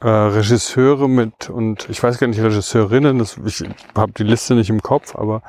äh, 0.02 0.08
Regisseure 0.08 1.08
mit 1.08 1.50
und 1.50 1.88
ich 1.90 2.02
weiß 2.02 2.18
gar 2.18 2.28
nicht 2.28 2.42
Regisseurinnen, 2.42 3.20
das, 3.20 3.38
ich 3.46 3.64
habe 3.96 4.12
die 4.14 4.24
Liste 4.24 4.56
nicht 4.56 4.70
im 4.70 4.82
Kopf, 4.82 5.16
aber 5.16 5.42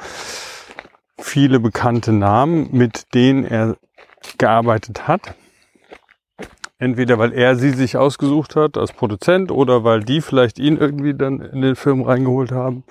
viele 1.18 1.60
bekannte 1.60 2.12
Namen, 2.12 2.68
mit 2.72 3.14
denen 3.14 3.44
er 3.44 3.76
gearbeitet 4.38 5.08
hat. 5.08 5.34
Entweder 6.78 7.18
weil 7.18 7.32
er 7.32 7.54
sie 7.56 7.70
sich 7.70 7.96
ausgesucht 7.96 8.56
hat 8.56 8.76
als 8.76 8.92
Produzent 8.92 9.52
oder 9.52 9.84
weil 9.84 10.00
die 10.00 10.20
vielleicht 10.20 10.58
ihn 10.58 10.76
irgendwie 10.76 11.14
dann 11.14 11.40
in 11.40 11.62
den 11.62 11.76
Film 11.76 12.02
reingeholt 12.02 12.50
haben. 12.50 12.84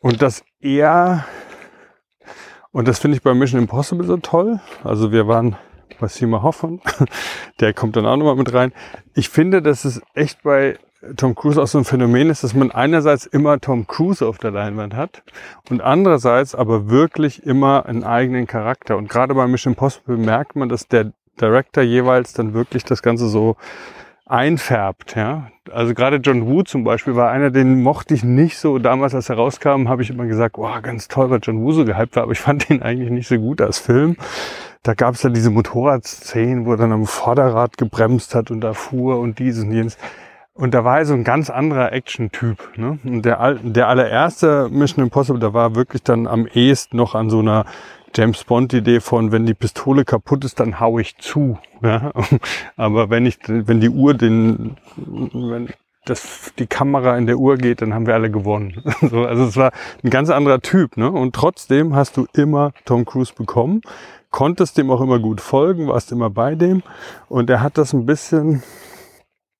Und 0.00 0.20
dass 0.20 0.42
er, 0.60 1.24
und 2.72 2.88
das 2.88 2.98
finde 2.98 3.16
ich 3.16 3.22
bei 3.22 3.34
Mission 3.34 3.60
Impossible 3.60 4.06
so 4.06 4.16
toll, 4.16 4.60
also 4.82 5.12
wir 5.12 5.28
waren 5.28 5.56
bei 5.98 6.08
Seymour 6.08 6.42
Hoffman, 6.42 6.80
der 7.60 7.74
kommt 7.74 7.96
dann 7.96 8.06
auch 8.06 8.16
nochmal 8.16 8.36
mit 8.36 8.52
rein. 8.52 8.72
Ich 9.14 9.28
finde, 9.28 9.62
dass 9.62 9.84
es 9.84 10.00
echt 10.14 10.42
bei 10.42 10.78
Tom 11.16 11.34
Cruise 11.34 11.60
auch 11.60 11.66
so 11.66 11.78
ein 11.78 11.84
Phänomen 11.84 12.28
ist, 12.28 12.44
dass 12.44 12.54
man 12.54 12.70
einerseits 12.70 13.24
immer 13.24 13.58
Tom 13.58 13.86
Cruise 13.86 14.26
auf 14.26 14.38
der 14.38 14.50
Leinwand 14.50 14.94
hat 14.94 15.22
und 15.70 15.80
andererseits 15.80 16.54
aber 16.54 16.90
wirklich 16.90 17.44
immer 17.44 17.86
einen 17.86 18.04
eigenen 18.04 18.46
Charakter. 18.46 18.98
Und 18.98 19.08
gerade 19.08 19.34
bei 19.34 19.46
Mission 19.46 19.72
Impossible 19.72 20.18
merkt 20.18 20.56
man, 20.56 20.68
dass 20.68 20.88
der 20.88 21.12
Director 21.40 21.82
jeweils 21.82 22.34
dann 22.34 22.52
wirklich 22.52 22.84
das 22.84 23.02
Ganze 23.02 23.28
so 23.28 23.56
einfärbt. 24.26 25.16
Ja? 25.16 25.50
Also 25.70 25.94
gerade 25.94 26.16
John 26.16 26.46
Woo 26.46 26.62
zum 26.62 26.84
Beispiel 26.84 27.16
war 27.16 27.30
einer, 27.30 27.50
den 27.50 27.82
mochte 27.82 28.14
ich 28.14 28.22
nicht 28.22 28.58
so. 28.58 28.78
Damals, 28.78 29.14
als 29.14 29.28
er 29.28 29.36
rauskam, 29.36 29.88
habe 29.88 30.02
ich 30.02 30.10
immer 30.10 30.26
gesagt, 30.26 30.56
wow, 30.58 30.80
ganz 30.82 31.08
toll, 31.08 31.30
weil 31.30 31.40
John 31.42 31.62
Woo 31.62 31.72
so 31.72 31.84
gehypt 31.84 32.14
war, 32.16 32.24
aber 32.24 32.32
ich 32.32 32.40
fand 32.40 32.68
ihn 32.70 32.82
eigentlich 32.82 33.10
nicht 33.10 33.28
so 33.28 33.36
gut 33.38 33.60
als 33.60 33.78
Film. 33.78 34.16
Da 34.82 34.94
gab 34.94 35.14
es 35.14 35.22
ja 35.22 35.30
diese 35.30 35.50
Motorradszenen, 35.50 36.64
wo 36.64 36.72
er 36.72 36.78
dann 36.78 36.92
am 36.92 37.06
Vorderrad 37.06 37.76
gebremst 37.76 38.34
hat 38.34 38.50
und 38.50 38.62
da 38.62 38.72
fuhr 38.72 39.18
und 39.18 39.38
dieses 39.38 39.64
und 39.64 39.72
jenes. 39.72 39.98
Und 40.54 40.74
da 40.74 40.84
war 40.84 40.98
er 40.98 41.06
so 41.06 41.14
ein 41.14 41.24
ganz 41.24 41.50
anderer 41.50 41.92
Action-Typ. 41.92 42.76
Ne? 42.76 42.98
Und 43.04 43.22
der, 43.24 43.54
der 43.54 43.88
allererste 43.88 44.68
Mission 44.70 45.04
Impossible, 45.04 45.40
da 45.40 45.52
war 45.52 45.74
wirklich 45.74 46.02
dann 46.02 46.26
am 46.26 46.46
ehesten 46.46 46.96
noch 46.96 47.14
an 47.14 47.30
so 47.30 47.40
einer 47.40 47.66
James 48.14 48.44
Bond-Idee 48.44 49.00
von, 49.00 49.32
wenn 49.32 49.46
die 49.46 49.54
Pistole 49.54 50.04
kaputt 50.04 50.44
ist, 50.44 50.60
dann 50.60 50.80
hau 50.80 50.98
ich 50.98 51.16
zu. 51.18 51.58
Ja? 51.82 52.12
Aber 52.76 53.10
wenn 53.10 53.26
ich, 53.26 53.38
wenn 53.46 53.80
die 53.80 53.90
Uhr 53.90 54.14
den, 54.14 54.76
wenn 54.96 55.68
das, 56.04 56.52
die 56.58 56.66
Kamera 56.66 57.16
in 57.16 57.26
der 57.26 57.38
Uhr 57.38 57.56
geht, 57.56 57.82
dann 57.82 57.94
haben 57.94 58.06
wir 58.06 58.14
alle 58.14 58.30
gewonnen. 58.30 58.82
So, 59.00 59.24
also 59.24 59.44
es 59.44 59.56
war 59.56 59.72
ein 60.02 60.10
ganz 60.10 60.30
anderer 60.30 60.60
Typ. 60.60 60.96
Ne? 60.96 61.10
Und 61.10 61.34
trotzdem 61.34 61.94
hast 61.94 62.16
du 62.16 62.26
immer 62.34 62.72
Tom 62.84 63.04
Cruise 63.04 63.32
bekommen, 63.34 63.82
konntest 64.30 64.78
dem 64.78 64.90
auch 64.90 65.00
immer 65.00 65.18
gut 65.18 65.40
folgen, 65.40 65.88
warst 65.88 66.12
immer 66.12 66.30
bei 66.30 66.54
dem. 66.54 66.82
Und 67.28 67.50
er 67.50 67.62
hat 67.62 67.78
das 67.78 67.92
ein 67.92 68.06
bisschen, 68.06 68.62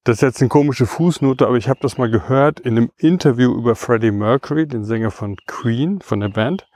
das 0.04 0.16
ist 0.16 0.22
jetzt 0.22 0.40
eine 0.40 0.48
komische 0.48 0.86
Fußnote, 0.86 1.46
aber 1.46 1.56
ich 1.56 1.68
habe 1.68 1.80
das 1.82 1.98
mal 1.98 2.10
gehört 2.10 2.60
in 2.60 2.76
einem 2.76 2.90
Interview 2.96 3.52
über 3.54 3.74
Freddie 3.74 4.12
Mercury, 4.12 4.66
den 4.66 4.84
Sänger 4.84 5.10
von 5.10 5.36
Queen, 5.46 6.00
von 6.00 6.20
der 6.20 6.28
Band. 6.28 6.66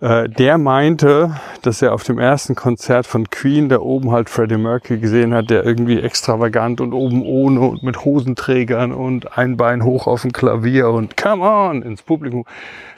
Äh, 0.00 0.28
der 0.28 0.58
meinte, 0.58 1.34
dass 1.62 1.80
er 1.80 1.94
auf 1.94 2.02
dem 2.02 2.18
ersten 2.18 2.54
Konzert 2.54 3.06
von 3.06 3.30
Queen 3.30 3.68
da 3.68 3.78
oben 3.78 4.10
halt 4.10 4.28
Freddie 4.28 4.58
Mercury 4.58 4.98
gesehen 4.98 5.32
hat, 5.32 5.50
der 5.50 5.64
irgendwie 5.64 6.00
extravagant 6.00 6.80
und 6.80 6.92
oben 6.92 7.22
ohne 7.22 7.60
und 7.60 7.82
mit 7.82 8.04
Hosenträgern 8.04 8.92
und 8.92 9.38
ein 9.38 9.56
Bein 9.56 9.84
hoch 9.84 10.06
auf 10.06 10.22
dem 10.22 10.32
Klavier 10.32 10.90
und 10.90 11.16
come 11.16 11.42
on 11.44 11.82
ins 11.82 12.02
Publikum. 12.02 12.44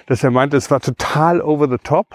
Dass 0.07 0.25
er 0.25 0.31
meinte, 0.31 0.57
es 0.57 0.71
war 0.71 0.81
total 0.81 1.41
over 1.43 1.69
the 1.69 1.79
top 1.79 2.07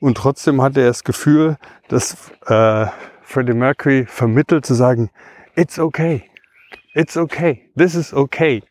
und 0.00 0.16
trotzdem 0.16 0.62
hatte 0.62 0.80
er 0.80 0.88
das 0.88 1.04
Gefühl, 1.04 1.56
dass 1.88 2.16
äh, 2.46 2.86
Freddie 3.22 3.54
Mercury 3.54 4.06
vermittelt 4.06 4.64
zu 4.64 4.74
sagen, 4.74 5.10
it's 5.56 5.78
okay. 5.78 6.24
It's 6.94 7.16
okay. 7.16 7.67
This 7.78 7.94
is 7.94 8.12
okay. 8.12 8.62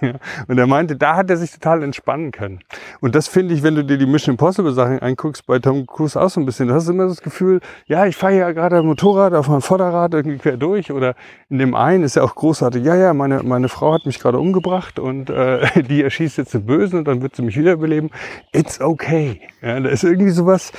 und 0.48 0.58
er 0.58 0.66
meinte, 0.66 0.96
da 0.96 1.16
hat 1.16 1.30
er 1.30 1.36
sich 1.36 1.52
total 1.52 1.82
entspannen 1.82 2.32
können. 2.32 2.60
Und 3.00 3.14
das 3.14 3.28
finde 3.28 3.54
ich, 3.54 3.62
wenn 3.62 3.74
du 3.74 3.84
dir 3.84 3.96
die 3.96 4.06
Mission 4.06 4.34
Impossible 4.34 4.72
Sachen 4.72 4.98
anguckst, 4.98 5.46
bei 5.46 5.58
Tom 5.58 5.86
Cruise 5.86 6.20
auch 6.20 6.28
so 6.28 6.40
ein 6.40 6.46
bisschen. 6.46 6.68
Du 6.68 6.74
hast 6.74 6.88
immer 6.88 7.06
das 7.06 7.22
Gefühl, 7.22 7.60
ja, 7.86 8.06
ich 8.06 8.16
fahre 8.16 8.36
ja 8.36 8.52
gerade 8.52 8.82
Motorrad 8.82 9.34
auf 9.34 9.48
meinem 9.48 9.62
Vorderrad 9.62 10.14
irgendwie 10.14 10.38
quer 10.38 10.56
durch. 10.56 10.90
Oder 10.90 11.14
in 11.48 11.58
dem 11.58 11.74
einen 11.74 12.04
ist 12.04 12.16
ja 12.16 12.22
auch 12.22 12.34
großartig, 12.34 12.84
ja, 12.84 12.96
ja, 12.96 13.14
meine, 13.14 13.42
meine 13.42 13.68
Frau 13.68 13.94
hat 13.94 14.04
mich 14.04 14.18
gerade 14.18 14.38
umgebracht 14.38 14.98
und 14.98 15.30
äh, 15.30 15.82
die 15.88 16.02
erschießt 16.02 16.38
jetzt 16.38 16.54
den 16.54 16.66
Bösen 16.66 16.98
und 16.98 17.08
dann 17.08 17.22
wird 17.22 17.36
sie 17.36 17.42
mich 17.42 17.56
wiederbeleben. 17.56 18.10
It's 18.52 18.80
okay. 18.80 19.40
Ja, 19.62 19.78
da 19.80 19.88
ist 19.88 20.04
irgendwie 20.04 20.30
sowas, 20.30 20.72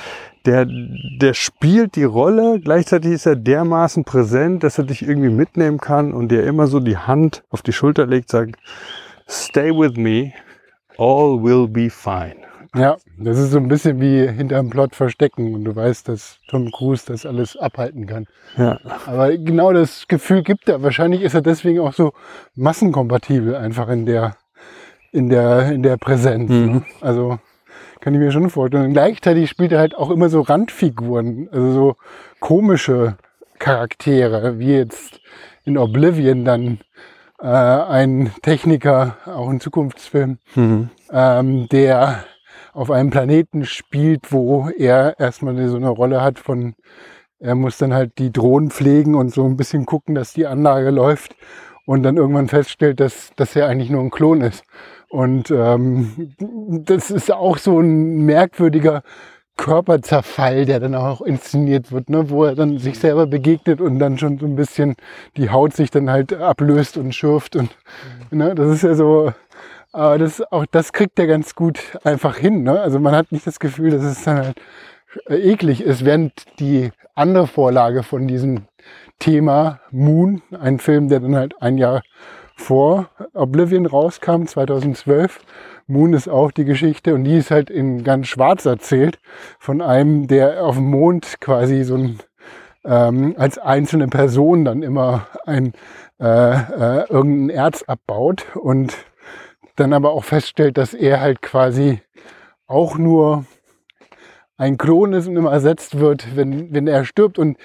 der, 0.48 0.66
der 0.66 1.34
spielt 1.34 1.96
die 1.96 2.04
Rolle, 2.04 2.60
gleichzeitig 2.60 3.12
ist 3.12 3.26
er 3.26 3.36
dermaßen 3.36 4.04
präsent, 4.04 4.64
dass 4.64 4.78
er 4.78 4.84
dich 4.84 5.02
irgendwie 5.02 5.28
mitnehmen 5.28 5.78
kann 5.78 6.12
und 6.12 6.28
dir 6.30 6.44
immer 6.44 6.66
so 6.66 6.80
die 6.80 6.96
Hand 6.96 7.44
auf 7.50 7.62
die 7.62 7.72
Schulter 7.78 8.06
legt, 8.06 8.28
sagt, 8.30 8.56
stay 9.28 9.70
with 9.70 9.96
me, 9.96 10.32
all 10.98 11.40
will 11.40 11.68
be 11.68 11.88
fine. 11.88 12.36
Ja, 12.74 12.96
das 13.16 13.38
ist 13.38 13.52
so 13.52 13.58
ein 13.58 13.68
bisschen 13.68 14.00
wie 14.00 14.26
hinterm 14.28 14.68
Plot 14.68 14.94
verstecken 14.94 15.54
und 15.54 15.64
du 15.64 15.74
weißt, 15.74 16.08
dass 16.08 16.38
Tom 16.48 16.70
Cruise 16.70 17.04
das 17.06 17.24
alles 17.24 17.56
abhalten 17.56 18.06
kann. 18.06 18.26
Ja. 18.56 18.78
Aber 19.06 19.36
genau 19.36 19.72
das 19.72 20.06
Gefühl 20.06 20.42
gibt 20.42 20.68
er. 20.68 20.82
Wahrscheinlich 20.82 21.22
ist 21.22 21.34
er 21.34 21.40
deswegen 21.40 21.80
auch 21.80 21.94
so 21.94 22.12
massenkompatibel 22.56 23.54
einfach 23.54 23.88
in 23.88 24.06
der, 24.06 24.36
in 25.12 25.30
der, 25.30 25.72
in 25.72 25.82
der 25.82 25.96
Präsenz. 25.96 26.50
Mhm. 26.50 26.66
Ne? 26.66 26.84
Also 27.00 27.38
kann 28.00 28.12
ich 28.12 28.20
mir 28.20 28.32
schon 28.32 28.50
vorstellen. 28.50 28.86
Und 28.86 28.92
gleichzeitig 28.92 29.48
spielt 29.48 29.72
er 29.72 29.78
halt 29.78 29.94
auch 29.94 30.10
immer 30.10 30.28
so 30.28 30.40
Randfiguren, 30.40 31.48
also 31.52 31.72
so 31.72 31.96
komische 32.40 33.16
Charaktere, 33.58 34.58
wie 34.58 34.74
jetzt 34.74 35.20
in 35.64 35.78
Oblivion 35.78 36.44
dann 36.44 36.78
äh, 37.40 37.46
ein 37.46 38.32
Techniker, 38.42 39.16
auch 39.26 39.48
ein 39.48 39.60
Zukunftsfilm, 39.60 40.38
Mhm. 40.54 40.90
ähm, 41.12 41.68
der 41.68 42.24
auf 42.72 42.90
einem 42.90 43.10
Planeten 43.10 43.64
spielt, 43.64 44.32
wo 44.32 44.68
er 44.76 45.18
erstmal 45.18 45.68
so 45.68 45.76
eine 45.76 45.88
Rolle 45.88 46.22
hat 46.22 46.38
von, 46.38 46.74
er 47.40 47.54
muss 47.54 47.78
dann 47.78 47.94
halt 47.94 48.18
die 48.18 48.32
Drohnen 48.32 48.70
pflegen 48.70 49.14
und 49.14 49.32
so 49.32 49.44
ein 49.44 49.56
bisschen 49.56 49.86
gucken, 49.86 50.14
dass 50.14 50.32
die 50.32 50.46
Anlage 50.46 50.90
läuft 50.90 51.36
und 51.86 52.02
dann 52.02 52.16
irgendwann 52.16 52.48
feststellt, 52.48 53.00
dass, 53.00 53.30
dass 53.36 53.56
er 53.56 53.66
eigentlich 53.68 53.90
nur 53.90 54.02
ein 54.02 54.10
Klon 54.10 54.42
ist. 54.42 54.64
Und 55.08 55.50
ähm, 55.50 56.34
das 56.84 57.10
ist 57.10 57.32
auch 57.32 57.56
so 57.58 57.80
ein 57.80 58.26
merkwürdiger 58.26 59.02
Körperzerfall, 59.58 60.64
der 60.64 60.80
dann 60.80 60.94
auch 60.94 61.20
inszeniert 61.20 61.92
wird, 61.92 62.08
ne? 62.08 62.30
wo 62.30 62.44
er 62.44 62.54
dann 62.54 62.78
sich 62.78 62.98
selber 62.98 63.26
begegnet 63.26 63.82
und 63.82 63.98
dann 63.98 64.16
schon 64.16 64.38
so 64.38 64.46
ein 64.46 64.56
bisschen 64.56 64.94
die 65.36 65.50
Haut 65.50 65.74
sich 65.74 65.90
dann 65.90 66.08
halt 66.08 66.32
ablöst 66.32 66.96
und 66.96 67.14
schürft. 67.14 67.56
Und 67.56 67.76
ne? 68.30 68.54
das 68.54 68.70
ist 68.70 68.82
ja 68.84 68.94
so, 68.94 69.34
aber 69.92 70.16
das, 70.16 70.40
auch 70.50 70.64
das 70.70 70.92
kriegt 70.92 71.18
er 71.18 71.26
ganz 71.26 71.54
gut 71.54 71.80
einfach 72.04 72.36
hin. 72.36 72.62
Ne? 72.62 72.80
Also 72.80 72.98
man 73.00 73.14
hat 73.14 73.32
nicht 73.32 73.46
das 73.46 73.60
Gefühl, 73.60 73.90
dass 73.90 74.02
es 74.02 74.24
dann 74.24 74.38
halt 74.38 74.60
eklig 75.28 75.82
ist, 75.82 76.04
während 76.04 76.32
die 76.60 76.90
andere 77.14 77.46
Vorlage 77.46 78.02
von 78.04 78.28
diesem 78.28 78.62
Thema 79.18 79.80
Moon, 79.90 80.40
ein 80.58 80.78
Film, 80.78 81.08
der 81.08 81.20
dann 81.20 81.34
halt 81.34 81.60
ein 81.60 81.76
Jahr 81.76 82.02
vor 82.58 83.08
Oblivion 83.34 83.86
rauskam, 83.86 84.44
2012. 84.44 85.40
Moon 85.86 86.12
ist 86.12 86.28
auch 86.28 86.50
die 86.50 86.64
Geschichte 86.64 87.14
und 87.14 87.24
die 87.24 87.38
ist 87.38 87.50
halt 87.50 87.70
in 87.70 88.04
ganz 88.04 88.26
schwarz 88.26 88.66
erzählt 88.66 89.18
von 89.58 89.80
einem, 89.80 90.26
der 90.26 90.64
auf 90.64 90.74
dem 90.74 90.90
Mond 90.90 91.40
quasi 91.40 91.84
so 91.84 91.94
ein 91.94 92.18
ähm, 92.84 93.34
als 93.38 93.58
einzelne 93.58 94.08
Person 94.08 94.64
dann 94.64 94.82
immer 94.82 95.26
ein 95.46 95.72
äh, 96.20 96.24
äh, 96.24 97.08
irgendein 97.08 97.50
Erz 97.50 97.84
abbaut 97.84 98.44
und 98.56 98.94
dann 99.76 99.92
aber 99.92 100.10
auch 100.10 100.24
feststellt, 100.24 100.76
dass 100.76 100.94
er 100.94 101.20
halt 101.20 101.42
quasi 101.42 102.00
auch 102.66 102.98
nur 102.98 103.44
ein 104.56 104.76
Klon 104.76 105.12
ist 105.12 105.28
und 105.28 105.36
immer 105.36 105.52
ersetzt 105.52 106.00
wird, 106.00 106.36
wenn, 106.36 106.74
wenn 106.74 106.88
er 106.88 107.04
stirbt. 107.04 107.38
Und 107.38 107.56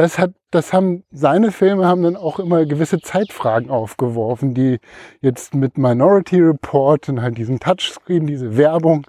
das 0.00 0.18
hat, 0.18 0.32
das 0.50 0.72
haben, 0.72 1.04
seine 1.10 1.52
Filme 1.52 1.86
haben 1.86 2.02
dann 2.02 2.16
auch 2.16 2.38
immer 2.38 2.64
gewisse 2.64 3.00
Zeitfragen 3.00 3.70
aufgeworfen, 3.70 4.54
die 4.54 4.78
jetzt 5.20 5.54
mit 5.54 5.76
Minority 5.78 6.40
Report 6.40 7.08
und 7.08 7.20
halt 7.20 7.36
diesen 7.38 7.60
Touchscreen, 7.60 8.26
diese 8.26 8.56
Werbung, 8.56 9.06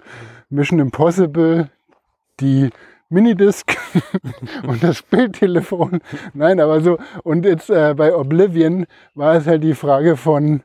Mission 0.50 0.78
Impossible, 0.80 1.70
die 2.40 2.70
Minidisc 3.08 3.76
und 4.66 4.82
das 4.82 5.02
Bildtelefon. 5.02 6.00
Nein, 6.34 6.60
aber 6.60 6.80
so, 6.80 6.98
und 7.22 7.44
jetzt 7.44 7.70
äh, 7.70 7.94
bei 7.94 8.14
Oblivion 8.14 8.86
war 9.14 9.36
es 9.36 9.46
halt 9.46 9.62
die 9.64 9.74
Frage 9.74 10.16
von, 10.16 10.62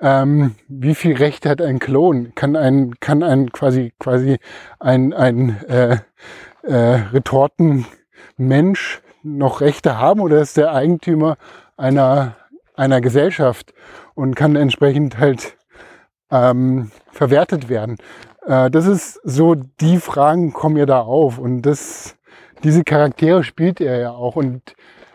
ähm, 0.00 0.56
wie 0.68 0.94
viel 0.94 1.16
Recht 1.16 1.46
hat 1.46 1.62
ein 1.62 1.78
Klon? 1.78 2.34
Kann 2.34 2.56
ein, 2.56 2.98
kann 2.98 3.22
ein 3.22 3.52
quasi, 3.52 3.92
quasi 3.98 4.38
ein, 4.80 5.12
ein 5.12 5.60
äh, 5.68 5.98
äh, 6.62 7.02
Retortenmensch 7.12 9.02
noch 9.22 9.60
Rechte 9.60 9.98
haben 9.98 10.20
oder 10.20 10.40
ist 10.40 10.56
der 10.56 10.72
Eigentümer 10.72 11.36
einer, 11.76 12.36
einer 12.74 13.00
Gesellschaft 13.00 13.72
und 14.14 14.34
kann 14.34 14.56
entsprechend 14.56 15.18
halt 15.18 15.56
ähm, 16.30 16.90
verwertet 17.10 17.68
werden? 17.68 17.98
Äh, 18.46 18.70
das 18.70 18.86
ist 18.86 19.20
so, 19.24 19.54
die 19.54 19.98
Fragen 19.98 20.52
kommen 20.52 20.76
ja 20.76 20.86
da 20.86 21.00
auf 21.00 21.38
und 21.38 21.62
das, 21.62 22.16
diese 22.64 22.84
Charaktere 22.84 23.44
spielt 23.44 23.80
er 23.80 23.98
ja 23.98 24.10
auch 24.10 24.36
und 24.36 24.74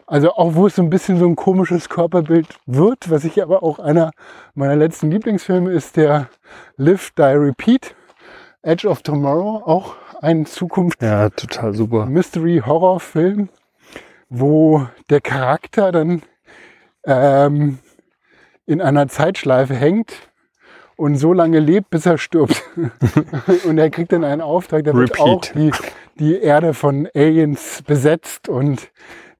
also 0.10 0.32
auch 0.36 0.56
wo 0.56 0.68
es 0.68 0.76
so 0.76 0.82
ein 0.82 0.90
bisschen 0.90 1.20
so 1.20 1.26
ein 1.26 1.36
komisches 1.36 1.90
Körperbild 1.90 2.48
wird, 2.66 3.12
was 3.12 3.26
ich 3.26 3.44
aber 3.44 3.62
auch 3.62 3.78
einer 3.78 4.12
meiner 4.56 4.78
letzten 4.78 5.12
Lieblingsfilme 5.12 5.72
ist, 5.72 5.98
der 5.98 6.30
Live, 6.78 7.12
Die, 7.18 7.24
Repeat, 7.24 7.94
Edge 8.62 8.88
of 8.88 9.02
Tomorrow, 9.02 9.64
auch 9.66 9.96
ein 10.22 10.46
Zukunft 10.46 11.02
Ja, 11.02 11.30
total 11.30 11.74
super. 11.74 12.06
Mystery-Horror-Film, 12.06 13.50
wo 14.30 14.88
der 15.10 15.22
Charakter 15.22 15.92
dann 15.92 16.22
ähm, 17.06 17.80
in 18.66 18.82
einer 18.82 19.08
Zeitschleife 19.08 19.74
hängt 19.74 20.14
und 20.98 21.16
so 21.16 21.32
lange 21.32 21.60
lebt, 21.60 21.90
bis 21.90 22.06
er 22.06 22.18
stirbt. 22.18 22.62
und 23.66 23.78
er 23.78 23.90
kriegt 23.90 24.12
dann 24.12 24.24
einen 24.24 24.42
Auftrag, 24.42 24.84
da 24.84 24.94
wird 24.94 25.12
Repeat. 25.12 25.20
auch 25.20 25.42
die, 25.42 25.72
die 26.20 26.40
Erde 26.40 26.74
von 26.74 27.08
Aliens 27.14 27.84
besetzt 27.86 28.50
und 28.50 28.92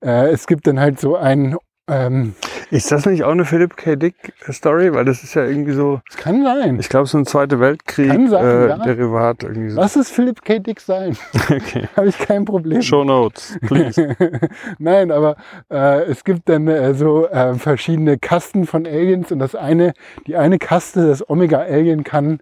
äh, 0.02 0.30
es 0.30 0.48
gibt 0.48 0.68
dann 0.68 0.80
halt 0.80 1.00
so 1.00 1.16
ein, 1.16 1.58
ähm, 1.90 2.36
Ist 2.70 2.92
das 2.92 3.06
nicht 3.06 3.24
auch 3.24 3.32
eine 3.32 3.46
Philip 3.46 3.78
K. 3.78 3.96
Dick 3.96 4.34
Story? 4.52 4.94
Weil 4.94 5.06
das 5.06 5.24
ist 5.24 5.34
ja 5.36 5.46
irgendwie 5.46 5.72
so, 5.72 6.02
es 6.10 6.18
kann 6.18 6.44
sein. 6.44 6.80
ich 6.80 6.90
glaube, 6.90 7.08
so 7.08 7.18
ein 7.18 7.26
Zweite 7.26 7.60
Weltkrieg 7.60 8.10
Kann 8.10 8.30
sein, 8.30 8.46
äh, 8.46 8.68
ja. 8.68 9.70
So. 9.70 9.80
Lass 9.80 9.96
es 9.96 10.10
Philip 10.10 10.42
K. 10.44 10.60
Dick 10.60 10.82
sein. 10.82 11.18
Okay. 11.50 11.88
Habe 11.96 12.08
ich 12.08 12.18
kein 12.18 12.44
Problem. 12.46 12.82
Show 12.82 13.04
Notes, 13.04 13.58
please. 13.68 14.16
Nein, 14.80 15.12
aber 15.12 15.38
äh, 15.72 16.04
es 16.04 16.24
gibt 16.24 16.50
dann 16.50 16.68
äh, 16.68 16.94
so 16.94 17.28
äh, 17.28 17.54
verschiedene 17.56 18.18
Kasten 18.18 18.66
von 18.66 18.86
Aliens 18.86 19.32
und 19.32 19.40
das 19.40 19.56
eine, 19.56 19.94
die 20.26 20.36
eine 20.36 20.60
Kaste, 20.60 21.08
das 21.08 21.28
Omega-Alien 21.30 22.04
kann, 22.04 22.40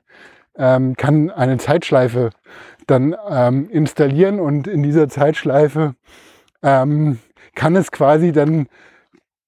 ähm, 0.57 0.95
kann 0.95 1.29
eine 1.29 1.57
Zeitschleife 1.57 2.31
dann 2.87 3.15
ähm, 3.29 3.69
installieren 3.69 4.39
und 4.39 4.67
in 4.67 4.81
dieser 4.81 5.07
Zeitschleife 5.07 5.95
ähm, 6.63 7.19
kann 7.53 7.75
es 7.75 7.91
quasi 7.91 8.31
dann 8.31 8.67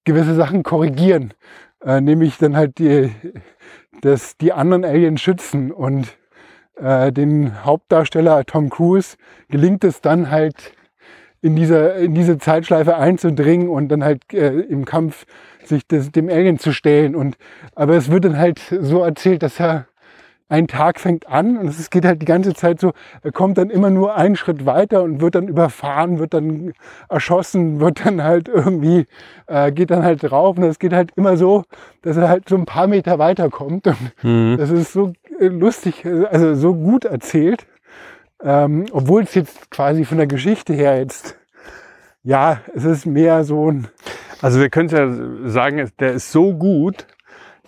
gewisse 0.08 0.34
Sachen 0.34 0.62
korrigieren, 0.62 1.34
äh, 1.84 2.00
nämlich 2.00 2.38
dann 2.38 2.56
halt 2.56 2.78
die, 2.78 3.12
das, 4.00 4.38
die 4.38 4.54
anderen 4.54 4.84
Aliens 4.84 5.20
schützen 5.20 5.70
und 5.70 6.16
äh, 6.76 7.12
den 7.12 7.62
Hauptdarsteller 7.62 8.46
Tom 8.46 8.70
Cruise 8.70 9.16
gelingt 9.50 9.84
es 9.84 10.00
dann 10.00 10.30
halt 10.30 10.72
in 11.42 11.56
dieser 11.56 11.96
in 11.96 12.14
diese 12.14 12.38
Zeitschleife 12.38 12.96
einzudringen 12.96 13.68
und 13.68 13.90
dann 13.90 14.02
halt 14.02 14.22
äh, 14.32 14.48
im 14.48 14.86
Kampf 14.86 15.26
sich 15.62 15.86
das, 15.86 16.10
dem 16.10 16.30
Alien 16.30 16.58
zu 16.58 16.72
stellen. 16.72 17.14
Und 17.14 17.36
aber 17.74 17.94
es 17.94 18.10
wird 18.10 18.24
dann 18.24 18.38
halt 18.38 18.60
so 18.80 19.04
erzählt, 19.04 19.42
dass 19.42 19.60
er 19.60 19.88
ein 20.50 20.66
Tag 20.66 20.98
fängt 20.98 21.28
an 21.28 21.58
und 21.58 21.68
es 21.68 21.90
geht 21.90 22.04
halt 22.06 22.22
die 22.22 22.26
ganze 22.26 22.54
Zeit 22.54 22.80
so, 22.80 22.92
er 23.22 23.32
kommt 23.32 23.58
dann 23.58 23.68
immer 23.68 23.90
nur 23.90 24.16
einen 24.16 24.34
Schritt 24.36 24.64
weiter 24.64 25.02
und 25.02 25.20
wird 25.20 25.34
dann 25.34 25.46
überfahren, 25.48 26.18
wird 26.18 26.32
dann 26.34 26.72
erschossen, 27.10 27.80
wird 27.80 28.04
dann 28.06 28.22
halt 28.22 28.48
irgendwie, 28.48 29.06
äh, 29.46 29.70
geht 29.72 29.90
dann 29.90 30.02
halt 30.04 30.22
drauf. 30.22 30.56
Und 30.56 30.64
es 30.64 30.78
geht 30.78 30.92
halt 30.94 31.10
immer 31.16 31.36
so, 31.36 31.64
dass 32.02 32.16
er 32.16 32.28
halt 32.30 32.48
so 32.48 32.56
ein 32.56 32.64
paar 32.64 32.86
Meter 32.86 33.18
weiterkommt. 33.18 33.86
Und 33.88 33.96
Mhm. 34.22 34.56
das 34.56 34.70
ist 34.70 34.92
so 34.92 35.12
äh, 35.38 35.46
lustig, 35.48 36.04
also 36.30 36.54
so 36.54 36.74
gut 36.74 37.04
erzählt, 37.04 37.66
ähm, 38.42 38.86
obwohl 38.92 39.22
es 39.24 39.34
jetzt 39.34 39.70
quasi 39.70 40.04
von 40.04 40.16
der 40.18 40.26
Geschichte 40.26 40.72
her 40.72 40.96
jetzt, 40.98 41.36
ja, 42.22 42.60
es 42.74 42.84
ist 42.84 43.04
mehr 43.06 43.44
so 43.44 43.70
ein, 43.70 43.88
Also 44.40 44.60
wir 44.60 44.70
können 44.70 44.88
ja 44.88 45.48
sagen, 45.50 45.78
es- 45.80 45.94
der 45.96 46.12
ist 46.12 46.30
so 46.32 46.54
gut, 46.54 47.06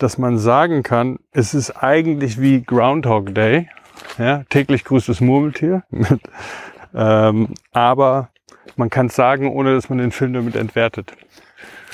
dass 0.01 0.17
man 0.17 0.37
sagen 0.37 0.83
kann, 0.83 1.19
es 1.31 1.53
ist 1.53 1.71
eigentlich 1.71 2.39
wie 2.41 2.63
Groundhog 2.63 3.33
Day. 3.35 3.69
Ja, 4.17 4.43
täglich 4.49 4.83
grüßt 4.83 5.09
das 5.09 5.21
Murmeltier. 5.21 5.83
ähm, 6.95 7.49
aber 7.71 8.29
man 8.75 8.89
kann 8.89 9.07
es 9.07 9.15
sagen, 9.15 9.51
ohne 9.51 9.73
dass 9.75 9.89
man 9.89 9.99
den 9.99 10.11
Film 10.11 10.33
damit 10.33 10.55
entwertet. 10.55 11.13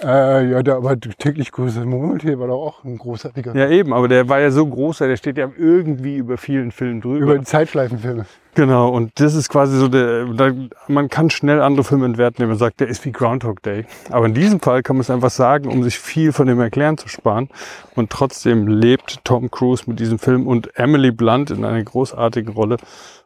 Äh, 0.03 0.51
ja, 0.51 0.63
der, 0.63 0.75
aber 0.75 0.99
täglich 0.99 1.51
grüßes 1.51 1.85
Murmeltier 1.85 2.39
war 2.39 2.47
doch 2.47 2.61
auch 2.61 2.83
ein 2.83 2.97
großartiger, 2.97 3.55
Ja, 3.55 3.69
eben, 3.69 3.93
aber 3.93 4.07
der 4.07 4.29
war 4.29 4.39
ja 4.39 4.51
so 4.51 4.65
groß, 4.65 4.99
der 4.99 5.17
steht 5.17 5.37
ja 5.37 5.49
irgendwie 5.57 6.17
über 6.17 6.37
vielen 6.37 6.71
Filmen 6.71 7.01
drüber. 7.01 7.17
über 7.17 7.37
die 7.37 7.45
Zeitschleifenfilme. 7.45 8.25
Genau, 8.53 8.89
und 8.89 9.11
das 9.19 9.35
ist 9.35 9.49
quasi 9.49 9.77
so 9.77 9.87
der, 9.87 10.25
da, 10.25 10.51
man 10.87 11.09
kann 11.09 11.29
schnell 11.29 11.61
andere 11.61 11.83
Filme 11.83 12.05
entwerten, 12.05 12.39
wenn 12.39 12.49
man 12.49 12.57
sagt, 12.57 12.79
der 12.79 12.87
ist 12.87 13.05
wie 13.05 13.11
Groundhog 13.11 13.61
Day. 13.61 13.85
Aber 14.09 14.25
in 14.25 14.33
diesem 14.33 14.59
Fall 14.59 14.81
kann 14.81 14.95
man 14.95 15.01
es 15.01 15.11
einfach 15.11 15.29
sagen, 15.29 15.69
um 15.69 15.83
sich 15.83 15.99
viel 15.99 16.31
von 16.31 16.47
dem 16.47 16.59
Erklären 16.59 16.97
zu 16.97 17.07
sparen. 17.07 17.49
Und 17.95 18.09
trotzdem 18.09 18.67
lebt 18.67 19.23
Tom 19.23 19.51
Cruise 19.51 19.83
mit 19.85 19.99
diesem 19.99 20.17
Film 20.17 20.47
und 20.47 20.75
Emily 20.75 21.11
Blunt 21.11 21.51
in 21.51 21.65
einer 21.65 21.83
großartigen 21.83 22.51
Rolle 22.51 22.77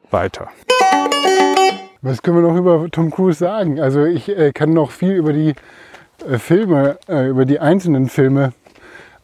weiter. 0.10 0.50
Was 2.02 2.22
können 2.24 2.38
wir 2.38 2.50
noch 2.50 2.58
über 2.58 2.90
Tom 2.92 3.12
Cruise 3.12 3.38
sagen? 3.40 3.80
Also 3.80 4.04
ich 4.04 4.28
äh, 4.28 4.52
kann 4.52 4.74
noch 4.74 4.92
viel 4.92 5.14
über 5.14 5.34
die 5.34 5.54
Filme, 6.38 6.98
äh, 7.08 7.28
über 7.28 7.46
die 7.46 7.60
einzelnen 7.60 8.10
Filme 8.10 8.54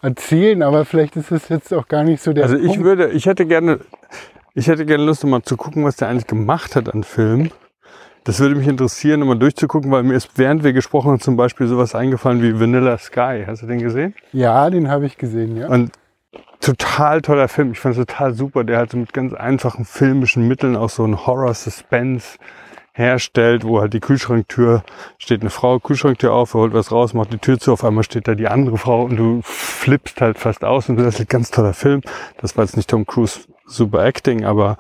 erzählen, 0.02 0.62
aber 0.64 0.86
vielleicht 0.86 1.16
ist 1.16 1.32
das 1.32 1.50
jetzt 1.50 1.74
auch 1.74 1.88
gar 1.88 2.04
nicht 2.04 2.22
so 2.22 2.34
der 2.34 2.44
Also 2.46 2.58
ich 2.58 2.68
Punkt. 2.68 2.84
würde, 2.84 3.10
ich 3.12 3.26
hätte 3.26 3.46
gerne, 3.46 3.80
ich 4.54 4.68
hätte 4.68 4.86
gerne 4.86 5.04
Lust, 5.04 5.24
mal 5.26 5.42
zu 5.44 5.58
gucken, 5.58 5.84
was 5.84 5.96
der 5.96 6.08
eigentlich 6.10 6.28
gemacht 6.28 6.76
hat 6.76 6.94
an 6.94 7.04
Filmen. 7.04 7.52
Das 8.24 8.40
würde 8.42 8.56
mich 8.56 8.68
interessieren, 8.68 9.22
um 9.22 9.30
mal 9.30 9.40
durchzugucken, 9.40 9.90
weil 9.90 10.04
mir 10.04 10.14
ist, 10.16 10.32
während 10.38 10.64
wir 10.64 10.74
gesprochen 10.74 11.12
haben, 11.12 11.20
zum 11.22 11.38
Beispiel 11.38 11.68
sowas 11.68 11.96
eingefallen 11.96 12.42
wie 12.44 12.60
Vanilla 12.60 12.98
Sky. 12.98 13.46
Hast 13.48 13.62
du 13.62 13.68
den 13.68 13.80
gesehen? 13.80 14.14
Ja, 14.34 14.70
den 14.70 14.90
habe 14.90 15.06
ich 15.06 15.18
gesehen, 15.18 15.56
ja. 15.56 15.68
Und 15.70 15.92
total 16.60 17.22
toller 17.22 17.48
Film. 17.48 17.72
Ich 17.72 17.80
fand 17.80 17.98
es 17.98 18.06
total 18.06 18.34
super. 18.34 18.66
Der 18.66 18.80
halt 18.80 18.92
so 18.92 18.98
mit 18.98 19.14
ganz 19.14 19.34
einfachen 19.34 19.86
filmischen 19.86 20.46
Mitteln 20.46 20.76
auch 20.76 20.90
so 20.90 21.06
einen 21.06 21.26
Horror-Suspense 21.26 22.38
herstellt, 22.98 23.64
wo 23.64 23.80
halt 23.80 23.94
die 23.94 24.00
Kühlschranktür 24.00 24.84
steht 25.20 25.42
eine 25.42 25.52
Frau, 25.52 25.80
Kühlschranktür 25.80 26.34
auf, 26.34 26.56
holt 26.56 26.74
was 26.74 26.92
raus, 26.92 27.14
macht 27.14 27.32
die 27.32 27.38
Tür 27.38 27.60
zu, 27.60 27.72
auf 27.72 27.84
einmal 27.84 28.04
steht 28.04 28.28
da 28.28 28.34
die 28.34 28.48
andere 28.48 28.78
Frau 28.78 29.04
und 29.04 29.18
du 29.18 29.42
flippst 29.44 30.20
halt 30.20 30.40
fast 30.40 30.64
aus 30.64 30.90
und 30.90 30.98
das 30.98 31.16
ist 31.16 31.20
ein 31.22 31.28
ganz 31.28 31.52
toller 31.52 31.74
Film. 31.74 32.02
Das 32.42 32.58
war 32.58 32.64
jetzt 32.64 32.76
nicht 32.76 32.90
Tom 32.90 33.06
Cruise 33.06 33.42
super 33.68 34.04
Acting, 34.04 34.46
aber 34.46 34.78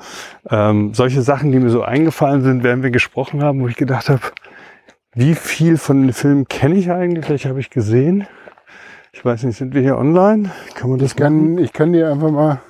ähm, 0.49 0.95
solche 0.95 1.21
Sachen, 1.21 1.51
die 1.51 1.59
mir 1.59 1.69
so 1.69 1.83
eingefallen 1.83 2.41
sind, 2.41 2.63
während 2.63 2.81
wir 2.81 2.89
gesprochen 2.89 3.43
haben, 3.43 3.61
wo 3.61 3.67
ich 3.67 3.75
gedacht 3.75 4.09
habe, 4.09 4.21
wie 5.13 5.35
viel 5.35 5.77
von 5.77 6.01
den 6.01 6.13
Filmen 6.13 6.47
kenne 6.47 6.75
ich 6.75 6.91
eigentlich? 6.91 7.29
Welche 7.29 7.49
habe 7.49 7.59
ich 7.59 7.69
gesehen? 7.69 8.25
Ich 9.11 9.23
weiß 9.23 9.43
nicht, 9.43 9.57
sind 9.57 9.75
wir 9.75 9.81
hier 9.81 9.97
online? 9.97 10.51
Kann 10.73 10.89
man 10.89 10.97
das 10.99 11.11
Ich 11.11 11.17
kann, 11.17 11.57
ich 11.59 11.73
kann 11.73 11.93
dir 11.93 12.11
einfach 12.11 12.31
mal 12.31 12.61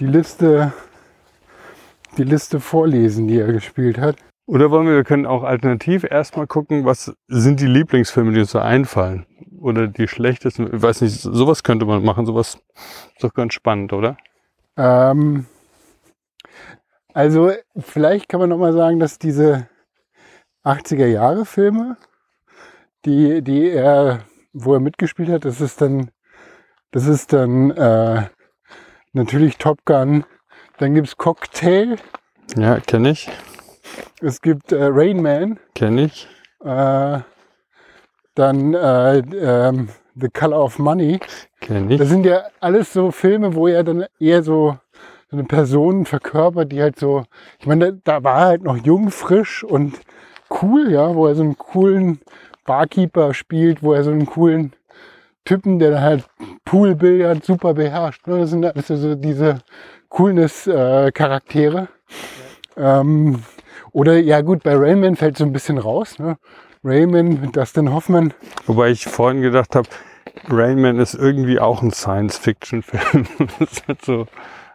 die 0.00 0.06
Liste, 0.06 0.72
die 2.16 2.24
Liste 2.24 2.60
vorlesen, 2.60 3.28
die 3.28 3.38
er 3.38 3.52
gespielt 3.52 3.98
hat. 3.98 4.16
Oder 4.46 4.70
wollen 4.70 4.86
wir, 4.86 4.96
wir 4.96 5.04
können 5.04 5.26
auch 5.26 5.42
alternativ 5.42 6.04
erstmal 6.04 6.46
gucken, 6.46 6.84
was 6.84 7.14
sind 7.28 7.60
die 7.60 7.66
Lieblingsfilme, 7.66 8.32
die 8.32 8.40
uns 8.40 8.50
so 8.50 8.58
einfallen? 8.58 9.26
Oder 9.58 9.88
die 9.88 10.06
schlechtesten, 10.06 10.74
ich 10.74 10.82
weiß 10.82 11.00
nicht, 11.00 11.18
sowas 11.18 11.62
könnte 11.62 11.86
man 11.86 12.04
machen, 12.04 12.26
sowas 12.26 12.58
ist 13.14 13.24
doch 13.24 13.32
ganz 13.32 13.54
spannend, 13.54 13.94
oder? 13.94 14.18
Ähm, 14.76 15.46
also 17.14 17.52
vielleicht 17.78 18.28
kann 18.28 18.40
man 18.40 18.50
noch 18.50 18.58
mal 18.58 18.74
sagen, 18.74 19.00
dass 19.00 19.18
diese 19.18 19.68
80er 20.64 21.06
Jahre 21.06 21.46
Filme, 21.46 21.96
die, 23.06 23.40
die 23.40 23.70
er, 23.70 24.24
wo 24.52 24.74
er 24.74 24.80
mitgespielt 24.80 25.30
hat, 25.30 25.46
das 25.46 25.62
ist 25.62 25.80
dann, 25.80 26.10
das 26.90 27.06
ist 27.06 27.32
dann 27.32 27.70
äh, 27.70 28.28
natürlich 29.12 29.56
Top 29.56 29.84
Gun. 29.84 30.24
Dann 30.78 30.94
gibt's 30.94 31.16
Cocktail, 31.16 31.96
Ja, 32.56 32.80
kenne 32.80 33.10
ich, 33.10 33.30
es 34.20 34.40
gibt 34.40 34.72
äh, 34.72 34.84
Rain 34.84 35.22
Man, 35.22 35.58
kenne 35.74 36.04
ich. 36.04 36.28
äh, 36.64 37.18
dann 38.34 38.74
äh, 38.74 39.18
ähm, 39.18 39.88
The 40.16 40.28
Color 40.28 40.64
of 40.64 40.78
Money. 40.78 41.20
Kenne 41.60 41.96
Das 41.96 42.06
ich. 42.06 42.12
sind 42.12 42.26
ja 42.26 42.42
alles 42.60 42.92
so 42.92 43.10
Filme, 43.10 43.54
wo 43.54 43.66
er 43.68 43.84
dann 43.84 44.06
eher 44.18 44.42
so, 44.42 44.76
eine 45.30 45.44
Person 45.44 46.04
verkörpert, 46.06 46.70
die 46.70 46.80
halt 46.80 46.98
so, 46.98 47.24
ich 47.58 47.66
meine, 47.66 47.92
da, 47.94 47.98
da 48.04 48.24
war 48.24 48.40
er 48.40 48.46
halt 48.46 48.62
noch 48.62 48.76
jung, 48.76 49.10
frisch 49.10 49.64
und 49.64 49.98
cool, 50.62 50.92
ja, 50.92 51.14
wo 51.14 51.26
er 51.26 51.34
so 51.34 51.42
einen 51.42 51.58
coolen 51.58 52.20
Barkeeper 52.64 53.34
spielt, 53.34 53.82
wo 53.82 53.92
er 53.94 54.04
so 54.04 54.12
einen 54.12 54.26
coolen 54.26 54.72
Typen, 55.44 55.78
der 55.80 55.90
dann 55.90 56.02
halt 56.02 56.24
Poolbillard 56.64 57.44
super 57.44 57.74
beherrscht. 57.74 58.26
Ne? 58.28 58.38
Das 58.38 58.50
sind 58.50 58.64
alles 58.64 58.86
so 58.86 59.14
diese 59.16 59.58
Coolness-Charaktere. 60.08 61.88
Ähm, 62.76 63.42
oder 63.94 64.18
ja 64.18 64.40
gut, 64.40 64.64
bei 64.64 64.74
Rayman 64.74 65.14
fällt 65.14 65.38
so 65.38 65.44
ein 65.44 65.52
bisschen 65.52 65.78
raus. 65.78 66.18
Ne? 66.18 66.36
Rayman 66.82 67.40
mit 67.40 67.56
Dustin 67.56 67.92
Hoffman. 67.94 68.34
Wobei 68.66 68.90
ich 68.90 69.04
vorhin 69.04 69.40
gedacht 69.40 69.76
habe, 69.76 69.88
Rain 70.48 70.98
ist 70.98 71.14
irgendwie 71.14 71.60
auch 71.60 71.80
ein 71.80 71.92
Science-Fiction-Film. 71.92 73.26
Halt 73.88 74.04
so, 74.04 74.26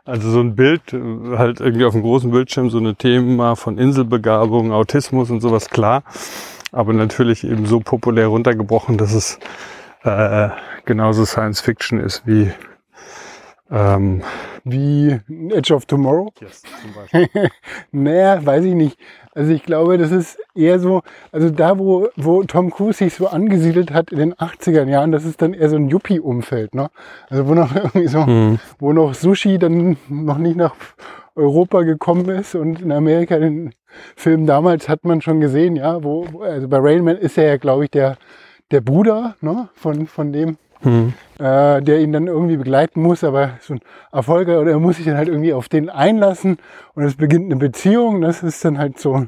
also 0.06 0.32
so 0.32 0.40
ein 0.40 0.56
Bild, 0.56 0.94
äh, 0.94 1.38
halt 1.38 1.60
irgendwie 1.60 1.84
auf 1.84 1.94
dem 1.94 2.02
großen 2.02 2.32
Bildschirm, 2.32 2.70
so 2.70 2.80
ein 2.80 2.98
Thema 2.98 3.56
von 3.56 3.78
Inselbegabung, 3.78 4.72
Autismus 4.72 5.30
und 5.30 5.42
sowas, 5.42 5.70
klar. 5.70 6.04
Aber 6.72 6.94
natürlich 6.94 7.44
eben 7.44 7.66
so 7.66 7.82
populär 7.82 8.28
runtergebrochen, 8.28 8.98
dass 8.98 9.14
es 9.14 9.38
äh, 10.04 10.50
genauso 10.86 11.26
Science-Fiction 11.26 12.00
ist 12.00 12.26
wie 12.26 12.52
ähm, 13.72 14.22
Wie 14.64 15.20
Edge 15.52 15.74
of 15.74 15.86
Tomorrow. 15.86 16.32
yes, 16.42 16.64
zum 16.82 16.94
Beispiel. 16.94 17.50
Naja, 17.92 18.46
weiß 18.46 18.66
ich 18.66 18.74
nicht. 18.74 18.98
Also 19.34 19.52
ich 19.52 19.64
glaube, 19.64 19.98
das 19.98 20.12
ist 20.12 20.38
eher 20.56 20.80
so, 20.80 21.02
also 21.32 21.50
da, 21.50 21.78
wo, 21.80 22.10
wo 22.16 22.44
Tom 22.44 22.72
Cruise 22.72 22.98
sich 22.98 23.14
so 23.14 23.28
angesiedelt 23.28 23.92
hat 23.94 24.12
in 24.12 24.20
den 24.20 24.34
80er 24.34 24.86
Jahren, 24.88 25.12
das 25.12 25.24
ist 25.24 25.42
dann 25.42 25.54
eher 25.54 25.70
so 25.70 25.76
ein 25.76 25.88
Yuppie-Umfeld, 25.90 26.74
ne? 26.76 26.90
Also 27.30 27.48
wo 27.48 27.54
noch 27.54 27.74
irgendwie 27.76 28.08
so, 28.08 28.26
Hm. 28.26 28.60
wo 28.80 28.92
noch 28.92 29.14
Sushi 29.14 29.58
dann 29.60 29.98
noch 30.10 30.38
nicht 30.40 30.56
nach 30.58 30.76
Europa 31.36 31.84
gekommen 31.84 32.28
ist 32.30 32.56
und 32.56 32.82
in 32.82 32.92
Amerika 32.92 33.38
den 33.40 33.74
Film 34.16 34.46
damals 34.46 34.90
hat 34.90 35.06
man 35.06 35.22
schon 35.22 35.40
gesehen, 35.40 35.76
ja, 35.76 36.04
wo, 36.04 36.42
also 36.42 36.68
bei 36.68 36.78
Rain 36.80 37.04
Man 37.04 37.18
ist 37.18 37.38
er 37.38 37.46
ja, 37.46 37.58
glaube 37.58 37.86
ich, 37.86 37.92
der, 37.92 38.18
der 38.72 38.82
Bruder, 38.82 39.36
ne, 39.42 39.70
von, 39.74 40.06
von 40.08 40.34
dem, 40.34 40.58
Hm. 40.82 41.14
äh, 41.40 41.82
der 41.82 42.00
ihn 42.00 42.14
dann 42.14 42.28
irgendwie 42.28 42.58
begleiten 42.58 43.02
muss, 43.02 43.24
aber 43.24 43.58
so 43.62 43.74
ein 43.74 43.82
Erfolger 44.12 44.62
oder 44.62 44.72
er 44.72 44.80
muss 44.80 44.98
sich 44.98 45.06
dann 45.06 45.18
halt 45.18 45.28
irgendwie 45.28 45.54
auf 45.54 45.68
den 45.70 45.90
einlassen 45.90 46.58
und 46.96 47.04
es 47.04 47.16
beginnt 47.16 47.46
eine 47.46 47.58
Beziehung. 47.58 48.22
Das 48.22 48.44
ist 48.44 48.64
dann 48.64 48.78
halt 48.78 48.98
so 49.00 49.28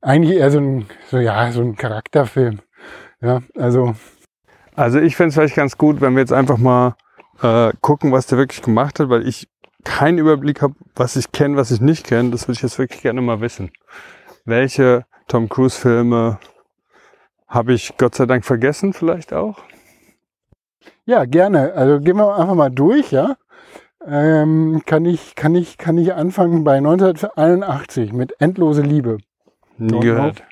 eigentlich 0.00 0.36
eher 0.36 0.50
so 0.50 0.58
ein, 0.58 0.86
so 1.10 1.18
ja, 1.18 1.50
so 1.50 1.62
ein 1.62 1.76
Charakterfilm. 1.76 2.60
Ja, 3.20 3.42
also 3.56 3.94
Also 4.76 4.98
ich 5.00 5.16
fände 5.16 5.28
es 5.28 5.34
vielleicht 5.34 5.56
ganz 5.56 5.78
gut, 5.78 6.00
wenn 6.00 6.14
wir 6.14 6.20
jetzt 6.20 6.32
einfach 6.32 6.58
mal 6.58 6.96
äh, 7.42 7.72
gucken, 7.80 8.12
was 8.12 8.26
der 8.26 8.38
wirklich 8.38 8.62
gemacht 8.62 9.00
hat, 9.00 9.08
weil 9.08 9.26
ich 9.26 9.48
keinen 9.84 10.18
Überblick 10.18 10.62
habe, 10.62 10.74
was 10.96 11.16
ich 11.16 11.30
kenne, 11.32 11.56
was 11.56 11.70
ich 11.70 11.80
nicht 11.80 12.06
kenne. 12.06 12.30
Das 12.30 12.48
würde 12.48 12.56
ich 12.56 12.62
jetzt 12.62 12.78
wirklich 12.78 13.02
gerne 13.02 13.20
mal 13.20 13.40
wissen. 13.40 13.70
Welche 14.44 15.06
Tom 15.28 15.48
Cruise-Filme 15.48 16.38
habe 17.48 17.72
ich 17.72 17.96
Gott 17.98 18.14
sei 18.14 18.26
Dank 18.26 18.44
vergessen, 18.44 18.92
vielleicht 18.92 19.32
auch? 19.32 19.58
Ja, 21.04 21.24
gerne. 21.24 21.72
Also 21.74 22.00
gehen 22.00 22.16
wir 22.16 22.36
einfach 22.36 22.54
mal 22.54 22.70
durch, 22.70 23.12
ja. 23.12 23.36
Ähm, 24.06 24.82
kann 24.84 25.04
ich, 25.06 25.34
kann 25.34 25.54
ich, 25.54 25.78
kann 25.78 25.96
ich 25.96 26.14
anfangen 26.14 26.64
bei 26.64 26.76
1981 26.76 28.12
mit 28.12 28.34
Endlose 28.40 28.82
Liebe. 28.82 29.18
Nie 29.78 30.00
gehört. 30.00 30.42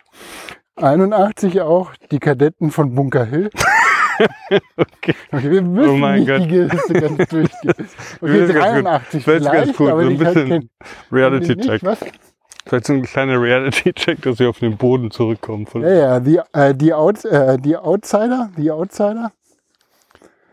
81 0.76 1.61
auch 1.61 1.93
die 2.11 2.18
Kadetten 2.18 2.70
von 2.70 2.95
Bunker 2.95 3.24
Hill. 3.24 3.51
Okay. 4.76 5.14
Okay, 5.33 5.51
wir 5.51 5.62
müssen 5.62 5.91
Oh 5.91 5.97
mein 5.97 6.20
nicht 6.20 6.28
Gott. 6.28 6.43
die 6.43 6.59
Liste 6.59 6.93
ganz 6.93 7.16
durchgehen. 7.30 7.51
Okay, 7.72 7.87
wissen 8.20 8.55
ganz 8.55 8.74
gut. 8.74 8.85
83 8.85 9.24
Vielleicht 9.24 9.53
ganz 9.53 9.76
gut, 9.76 9.89
aber 9.91 10.05
so 10.05 10.11
ein 10.11 10.18
bisschen 10.18 10.70
Reality-Check. 11.11 11.80
Vielleicht 12.66 12.87
so 12.87 12.93
ein 12.93 13.03
kleiner 13.03 13.41
Reality-Check, 13.41 14.22
dass 14.22 14.39
wir 14.39 14.51
auf 14.51 14.59
den 14.59 14.76
Boden 14.76 15.11
zurückkommen. 15.11 15.66
Von 15.66 15.83
Ja, 15.83 15.93
ja, 15.93 16.20
die, 16.20 16.39
äh, 16.53 16.74
die, 16.74 16.93
Out, 16.93 17.24
äh, 17.24 17.59
die 17.59 17.76
Outsider, 17.76 18.51
die 18.57 18.70
Outsider. 18.70 19.33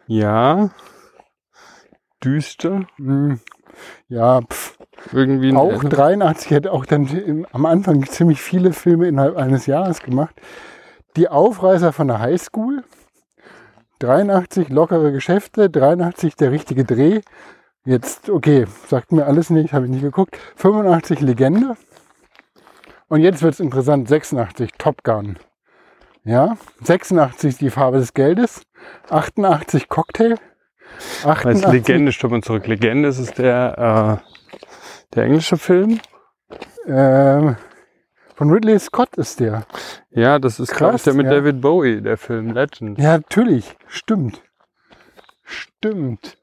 Ja. 0.10 0.72
Düster. 2.24 2.88
Hm, 2.98 3.40
Ja, 4.08 4.42
pff. 4.42 4.78
Irgendwie 5.14 5.56
auch 5.56 5.82
83 5.82 6.52
hat 6.54 6.68
auch 6.68 6.86
dann 6.86 7.08
im, 7.08 7.48
am 7.54 7.66
Anfang 7.66 8.06
ziemlich 8.06 8.42
viele 8.42 8.74
Filme 8.74 9.08
innerhalb 9.08 9.38
eines 9.38 9.66
Jahres 9.66 10.02
gemacht. 10.02 10.36
Die 11.16 11.30
Aufreißer 11.30 11.94
von 11.94 12.08
der 12.08 12.20
Highschool. 12.20 12.84
83 14.00 14.70
lockere 14.70 15.12
Geschäfte, 15.12 15.70
83 15.70 16.36
der 16.36 16.52
richtige 16.52 16.84
Dreh. 16.84 17.22
Jetzt, 17.86 18.30
okay, 18.30 18.66
sagt 18.88 19.12
mir 19.12 19.26
alles 19.26 19.50
nicht, 19.50 19.74
habe 19.74 19.86
ich 19.86 19.92
nicht 19.92 20.02
geguckt. 20.02 20.38
85 20.58 21.22
Legende. 21.22 21.78
Und 23.08 23.22
jetzt 23.22 23.42
wird 23.42 23.54
es 23.54 23.60
interessant, 23.60 24.08
86 24.08 24.72
Top 24.78 25.04
Gun. 25.04 25.38
Ja, 26.24 26.58
86 26.84 27.58
die 27.58 27.70
Farbe 27.70 28.00
des 28.00 28.14
Geldes, 28.14 28.62
88 29.10 29.90
Cocktail, 29.90 30.36
Als 31.24 31.64
88 31.64 31.72
Legende, 31.72 32.12
stopp 32.12 32.32
mal 32.32 32.42
zurück. 32.44 32.68
Legende 32.68 33.10
ist 33.10 33.20
es 33.20 33.34
der, 33.34 34.20
äh, 34.22 35.16
der 35.16 35.24
englische 35.26 35.58
Film. 35.58 36.00
ähm, 36.88 37.56
von 38.36 38.52
Ridley 38.52 38.80
Scott 38.80 39.16
ist 39.18 39.40
der. 39.40 39.66
Ja, 40.12 40.40
das 40.40 40.60
ist 40.60 40.70
glaub 40.76 40.92
ich, 40.92 40.94
Krass, 40.94 41.04
der 41.04 41.14
mit 41.14 41.26
ja. 41.26 41.34
David 41.34 41.62
Bowie, 41.62 42.02
der 42.02 42.18
Film 42.18 42.52
Legend. 42.52 42.98
Ja, 42.98 43.18
natürlich, 43.18 43.76
stimmt. 43.88 44.42
Stimmt. 45.44 46.38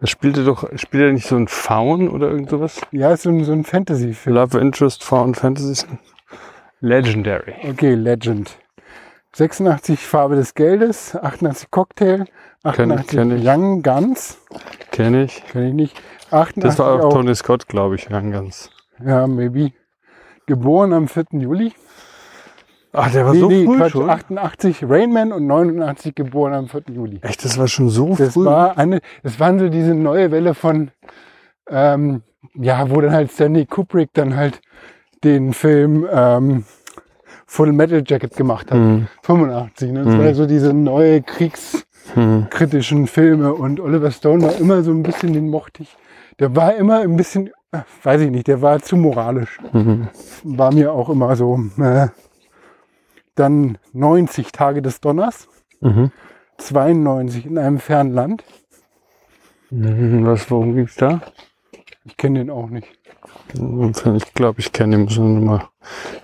Da 0.00 0.08
spielte 0.08 0.44
doch, 0.44 0.68
spielt 0.76 1.04
er 1.04 1.12
nicht 1.12 1.26
so 1.28 1.36
ein 1.36 1.46
Faun 1.46 2.08
oder 2.08 2.28
irgend 2.28 2.50
sowas? 2.50 2.80
Ja, 2.90 3.12
ist 3.12 3.22
so 3.22 3.30
ein, 3.30 3.44
so 3.44 3.52
ein 3.52 3.64
Fantasy-Film. 3.64 4.34
Love 4.34 4.58
Interest, 4.58 5.04
Faun, 5.04 5.34
Fantasy. 5.34 5.86
Legendary. 6.80 7.54
Okay, 7.70 7.94
Legend. 7.94 8.58
86 9.34 10.00
Farbe 10.06 10.36
des 10.36 10.54
Geldes, 10.54 11.16
88 11.16 11.70
Cocktail, 11.70 12.24
Kenn 12.74 12.90
ich, 12.90 12.98
88 12.98 13.08
kenn 13.08 13.36
ich. 13.36 13.46
Young 13.46 13.82
Guns, 13.82 14.38
Kenne 14.90 15.24
ich. 15.24 15.42
kenn 15.50 15.68
ich 15.68 15.74
nicht. 15.74 15.96
88 16.30 16.62
Das 16.62 16.78
war 16.78 16.92
auch 17.00 17.04
auch, 17.06 17.12
Tony 17.14 17.34
Scott, 17.34 17.66
glaube 17.66 17.94
ich, 17.96 18.08
ja, 18.08 18.20
ganz. 18.20 18.70
ja, 19.04 19.26
maybe. 19.26 19.72
Geboren 20.46 20.92
am 20.92 21.08
4. 21.08 21.24
Juli. 21.32 21.72
Ach, 22.92 23.10
der 23.10 23.24
war 23.24 23.32
Nee, 23.32 23.40
so 23.40 23.48
nee, 23.48 23.64
früh 23.64 23.76
Quatsch, 23.78 23.92
schon. 23.92 24.10
88 24.10 24.84
Rainman 24.86 25.32
und 25.32 25.46
89 25.46 26.14
geboren 26.14 26.52
am 26.52 26.68
4. 26.68 26.82
Juli. 26.92 27.18
Echt, 27.22 27.42
das 27.44 27.56
war 27.58 27.68
schon 27.68 27.88
so 27.88 28.14
Das 28.16 28.34
früh. 28.34 28.44
war 28.44 28.76
eine, 28.76 29.00
das 29.22 29.40
waren 29.40 29.58
so 29.58 29.68
diese 29.70 29.94
neue 29.94 30.30
Welle 30.30 30.54
von, 30.54 30.90
ähm, 31.68 32.22
ja, 32.54 32.90
wo 32.90 33.00
dann 33.00 33.12
halt 33.12 33.32
Stanley 33.32 33.64
Kubrick 33.64 34.10
dann 34.12 34.36
halt 34.36 34.60
den 35.24 35.54
Film 35.54 36.06
ähm, 36.12 36.64
Full 37.52 37.72
Metal 37.72 38.02
Jacket 38.06 38.34
gemacht 38.34 38.70
hat. 38.70 38.78
Hm, 38.78 39.08
85. 39.24 39.92
Ne? 39.92 40.04
Das 40.04 40.16
war 40.16 40.34
so 40.34 40.46
diese 40.46 40.72
neue 40.72 41.20
kriegskritischen 41.20 43.00
hm. 43.00 43.06
Filme 43.06 43.52
und 43.52 43.78
Oliver 43.78 44.10
Stone 44.10 44.42
war 44.42 44.56
immer 44.56 44.82
so 44.82 44.90
ein 44.90 45.02
bisschen, 45.02 45.34
den 45.34 45.50
mochte 45.50 45.82
ich. 45.82 45.94
Der 46.38 46.56
war 46.56 46.74
immer 46.76 47.00
ein 47.00 47.14
bisschen, 47.14 47.48
äh, 47.72 47.80
weiß 48.04 48.22
ich 48.22 48.30
nicht, 48.30 48.46
der 48.46 48.62
war 48.62 48.80
zu 48.80 48.96
moralisch. 48.96 49.58
Mhm. 49.70 50.08
War 50.44 50.72
mir 50.72 50.94
auch 50.94 51.10
immer 51.10 51.36
so. 51.36 51.60
Äh. 51.78 52.08
Dann 53.34 53.76
90 53.92 54.50
Tage 54.52 54.80
des 54.80 55.02
Donners, 55.02 55.46
Mhm. 55.82 56.10
92 56.56 57.44
in 57.44 57.58
einem 57.58 57.80
fernen 57.80 58.14
Land. 58.14 58.44
Mhm, 59.68 60.24
Was, 60.24 60.50
worum 60.50 60.74
ging's 60.74 60.94
da? 60.94 61.20
Ich 62.04 62.16
kenne 62.16 62.38
den 62.38 62.48
auch 62.48 62.70
nicht. 62.70 62.88
Ich 63.54 64.34
glaube, 64.34 64.60
ich 64.60 64.72
kenne 64.72 64.96
ihn. 64.96 65.04
Muss 65.04 65.18
man 65.18 65.44
mal. 65.44 65.68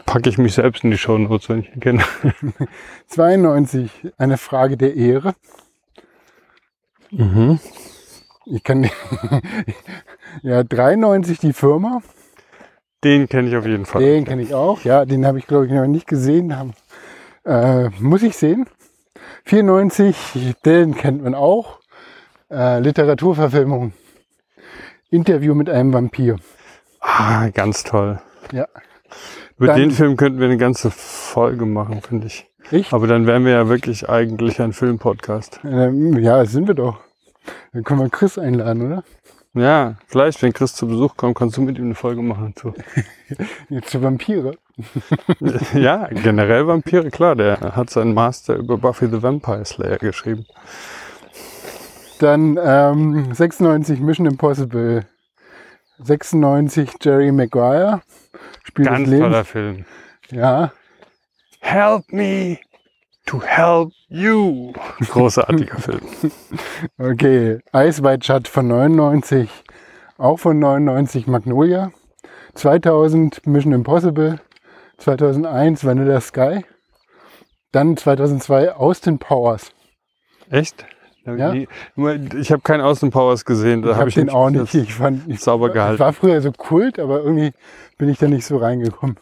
Packe 0.07 0.30
ich 0.30 0.39
mich 0.39 0.55
selbst 0.55 0.84
in 0.84 0.91
die 0.91 0.99
Shownotes, 0.99 1.49
wenn 1.49 1.61
ich 1.61 1.74
ihn 1.74 1.80
kenne. 1.80 2.05
92 3.09 3.91
eine 4.16 4.39
Frage 4.39 4.76
der 4.76 4.95
Ehre. 4.95 5.34
Mhm. 7.11 7.59
Ich 8.47 8.62
kann 8.62 8.89
ja 10.43 10.62
93 10.64 11.39
die 11.39 11.53
Firma. 11.53 12.01
Den 13.05 13.28
kenne 13.28 13.49
ich 13.49 13.57
auf 13.57 13.66
jeden 13.66 13.84
Fall. 13.84 14.03
Den 14.03 14.24
kenne 14.24 14.43
ich 14.43 14.55
auch. 14.55 14.82
Ja, 14.84 15.05
den 15.05 15.26
habe 15.26 15.39
ich 15.39 15.47
glaube 15.47 15.66
ich 15.66 15.72
noch 15.72 15.86
nicht 15.86 16.07
gesehen. 16.07 16.57
Haben, 16.57 16.72
äh, 17.45 17.91
muss 18.01 18.22
ich 18.22 18.36
sehen. 18.36 18.66
94, 19.45 20.55
den 20.64 20.95
kennt 20.95 21.22
man 21.22 21.34
auch. 21.34 21.80
Äh, 22.51 22.80
Literaturverfilmung. 22.80 23.93
Interview 25.11 25.55
mit 25.55 25.70
einem 25.70 25.93
Vampir. 25.93 26.36
Ah, 27.01 27.49
ganz 27.49 27.84
toll. 27.84 28.20
Ja. 28.53 28.66
Über 29.57 29.68
Dann- 29.68 29.80
den 29.80 29.90
Film 29.90 30.16
könnten 30.16 30.38
wir 30.38 30.46
eine 30.46 30.57
ganze 30.59 30.90
Folge 30.90 31.66
machen, 31.66 32.01
finde 32.03 32.26
ich. 32.26 32.46
Ich? 32.70 32.92
Aber 32.92 33.07
dann 33.07 33.26
wären 33.26 33.44
wir 33.44 33.53
ja 33.53 33.68
wirklich 33.68 34.09
eigentlich 34.09 34.61
ein 34.61 34.72
Filmpodcast. 34.72 35.61
Ähm, 35.64 36.18
ja, 36.18 36.44
sind 36.44 36.68
wir 36.68 36.74
doch. 36.74 37.01
Dann 37.72 37.82
können 37.82 38.01
wir 38.01 38.11
Chris 38.11 38.38
einladen, 38.38 38.82
oder? 38.86 39.05
Ja, 39.55 39.94
vielleicht, 40.07 40.42
wenn 40.42 40.53
Chris 40.53 40.74
zu 40.74 40.86
Besuch 40.86 41.16
kommt, 41.16 41.36
kannst 41.36 41.57
du 41.57 41.62
mit 41.62 41.78
ihm 41.78 41.86
eine 41.86 41.94
Folge 41.94 42.20
machen. 42.20 42.55
Zu. 42.55 42.74
Jetzt 43.70 43.90
zu 43.90 44.03
Vampire. 44.03 44.53
ja, 45.74 46.09
generell 46.09 46.66
Vampire, 46.66 47.11
klar. 47.11 47.34
Der 47.34 47.59
hat 47.74 47.88
seinen 47.90 48.12
Master 48.12 48.57
über 48.57 48.76
Buffy 48.76 49.07
the 49.09 49.22
Vampire 49.22 49.64
Slayer 49.64 49.96
geschrieben. 49.96 50.44
Dann 52.18 52.59
ähm, 52.62 53.32
96 53.32 54.01
Mission 54.01 54.26
Impossible. 54.26 55.07
96 55.99 56.96
Jerry 57.01 57.32
Maguire. 57.32 58.03
Spiel 58.64 58.84
Ganz 58.84 59.09
toller 59.11 59.44
Film. 59.44 59.84
Ja. 60.30 60.72
Help 61.61 62.12
me 62.12 62.59
to 63.26 63.40
help 63.40 63.92
you. 64.09 64.72
Großartiger 65.01 65.76
Film. 65.78 66.01
Okay. 66.99 67.59
White 67.72 68.24
Shut 68.24 68.49
von 68.49 68.68
99. 68.68 69.51
Auch 70.18 70.38
von 70.38 70.59
99 70.59 71.26
Magnolia. 71.26 71.92
2000 72.55 73.46
Mission 73.46 73.72
Impossible. 73.72 74.40
2001 74.99 75.84
Vanilla 75.84 76.20
Sky. 76.20 76.64
Dann 77.72 77.96
2002 77.96 78.72
Austin 78.74 79.18
Powers. 79.18 79.72
Echt? 80.51 80.86
Hab 81.29 81.35
ich 81.35 81.41
Ja. 81.41 81.53
nie- 81.53 81.68
Ich 82.41 82.51
habe 82.53 82.62
keinen 82.62 82.81
Austin 82.81 83.11
Powers 83.11 83.45
gesehen. 83.45 83.83
Da 83.83 83.89
Ich 83.89 83.95
hab 83.95 84.01
habe 84.01 84.09
ich 84.09 84.14
den 84.16 84.31
auch 84.31 84.51
nicht. 84.51 84.74
Ich 84.74 84.95
fand, 84.95 85.29
ich, 85.29 85.41
sauber 85.41 85.68
ich 85.68 85.74
gehalten. 85.74 85.99
war 86.01 86.12
früher 86.12 86.41
so 86.41 86.51
Kult, 86.53 86.99
aber 86.99 87.20
irgendwie 87.22 87.53
bin 87.99 88.09
ich 88.09 88.18
da 88.18 88.26
nicht 88.29 88.45
so 88.45 88.57
reingekommen. 88.59 89.16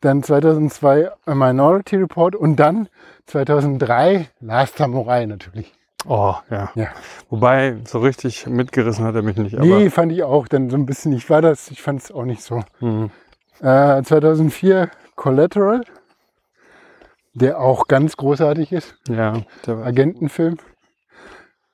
Dann 0.00 0.22
2002 0.22 1.10
A 1.26 1.34
Minority 1.34 1.96
Report 1.96 2.36
und 2.36 2.56
dann 2.56 2.88
2003 3.26 4.28
Last 4.40 4.76
Samurai 4.78 5.24
natürlich. 5.26 5.72
Oh, 6.06 6.34
ja. 6.50 6.70
Ja. 6.74 6.88
Wobei, 7.30 7.78
so 7.86 8.00
richtig 8.00 8.46
mitgerissen 8.46 9.06
hat 9.06 9.14
er 9.14 9.22
mich 9.22 9.36
nicht. 9.38 9.56
Aber, 9.56 9.64
Nee, 9.64 9.88
fand 9.88 10.12
ich 10.12 10.22
auch 10.22 10.46
dann 10.48 10.68
so 10.68 10.76
ein 10.76 10.84
bisschen. 10.84 11.14
Ich 11.14 11.30
war 11.30 11.40
das, 11.40 11.70
ich 11.70 11.80
fand 11.80 12.02
es 12.02 12.12
auch 12.12 12.24
nicht 12.26 12.42
so. 12.42 12.60
Mhm. 12.80 13.10
Äh, 13.62 14.02
2004 14.02 14.90
Collateral, 15.16 15.80
der 17.32 17.58
auch 17.60 17.88
ganz 17.88 18.16
großartig 18.18 18.72
ist. 18.72 18.94
Ja, 19.08 19.40
der 19.66 19.78
war, 19.78 19.86
Agentenfilm. 19.86 20.58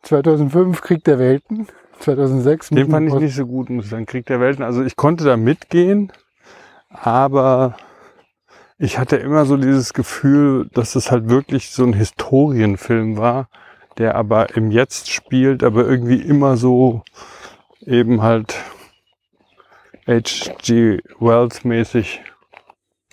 2005 0.03 0.81
Krieg 0.81 1.05
der 1.05 1.19
Welten. 1.19 1.69
2006 2.01 2.71
den 2.71 2.91
fand 2.91 3.09
ich 3.09 3.15
nicht 3.15 3.35
so 3.35 3.47
gut, 3.47 3.69
muss 3.69 3.85
ich 3.85 3.91
sagen. 3.91 4.07
Krieg 4.07 4.27
der 4.27 4.41
Welten. 4.41 4.65
Also 4.65 4.83
ich 4.83 4.97
konnte 4.97 5.25
da 5.25 5.37
mitgehen, 5.37 6.13
aber 6.89 7.77
ich 8.79 8.99
hatte 8.99 9.17
immer 9.17 9.45
so 9.45 9.57
dieses 9.59 9.93
Gefühl, 9.93 10.69
dass 10.73 10.95
es 10.97 11.11
halt 11.11 11.29
wirklich 11.29 11.71
so 11.71 11.85
ein 11.85 11.93
Historienfilm 11.93 13.19
war, 13.19 13.49
der 13.99 14.15
aber 14.15 14.57
im 14.57 14.71
Jetzt 14.71 15.11
spielt, 15.11 15.63
aber 15.63 15.87
irgendwie 15.87 16.21
immer 16.21 16.57
so 16.57 17.03
eben 17.85 18.23
halt 18.23 18.55
H.G. 20.07 21.01
Wells 21.21 21.65
mäßig 21.65 22.23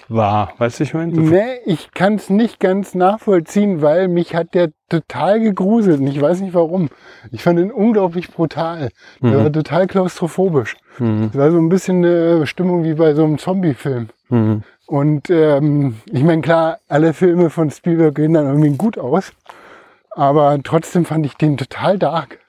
war. 0.10 0.54
Weißt 0.58 0.80
du, 0.80 0.84
ich 0.84 0.94
meine? 0.94 1.12
Nee, 1.14 1.60
ich 1.66 1.92
kann 1.92 2.16
es 2.16 2.30
nicht 2.30 2.60
ganz 2.60 2.96
nachvollziehen, 2.96 3.82
weil 3.82 4.08
mich 4.08 4.36
hat 4.36 4.54
der 4.54 4.70
total 4.90 5.40
gegruselt 5.40 6.00
und 6.00 6.08
ich 6.08 6.22
weiß 6.22 6.42
nicht 6.42 6.54
warum. 6.54 6.90
Ich 7.32 7.44
fand 7.44 7.60
ihn 7.60 7.72
unglaublich 7.72 8.32
brutal. 8.32 8.90
Der 9.22 9.32
Mhm. 9.32 9.44
war 9.44 9.52
total 9.52 9.88
klaustrophobisch. 9.88 10.76
Mhm. 11.00 11.30
Das 11.34 11.36
war 11.42 11.52
so 11.52 11.58
ein 11.58 11.70
bisschen 11.70 11.98
eine 12.06 12.48
Stimmung 12.48 12.84
wie 12.84 12.94
bei 12.94 13.14
so 13.14 13.24
einem 13.24 13.38
Zombie-Film. 13.38 14.10
Mhm. 14.30 14.64
Und 14.88 15.30
ähm, 15.30 15.98
ich 16.10 16.24
meine, 16.24 16.42
klar, 16.42 16.78
alle 16.88 17.14
Filme 17.14 17.50
von 17.50 17.70
Spielberg 17.72 18.16
gehen 18.16 18.34
dann 18.34 18.46
irgendwie 18.48 18.78
gut 18.78 18.98
aus. 18.98 19.34
Aber 20.12 20.58
trotzdem 20.64 21.06
fand 21.06 21.26
ich 21.26 21.36
den 21.36 21.58
total 21.58 22.00
dark. 22.00 22.40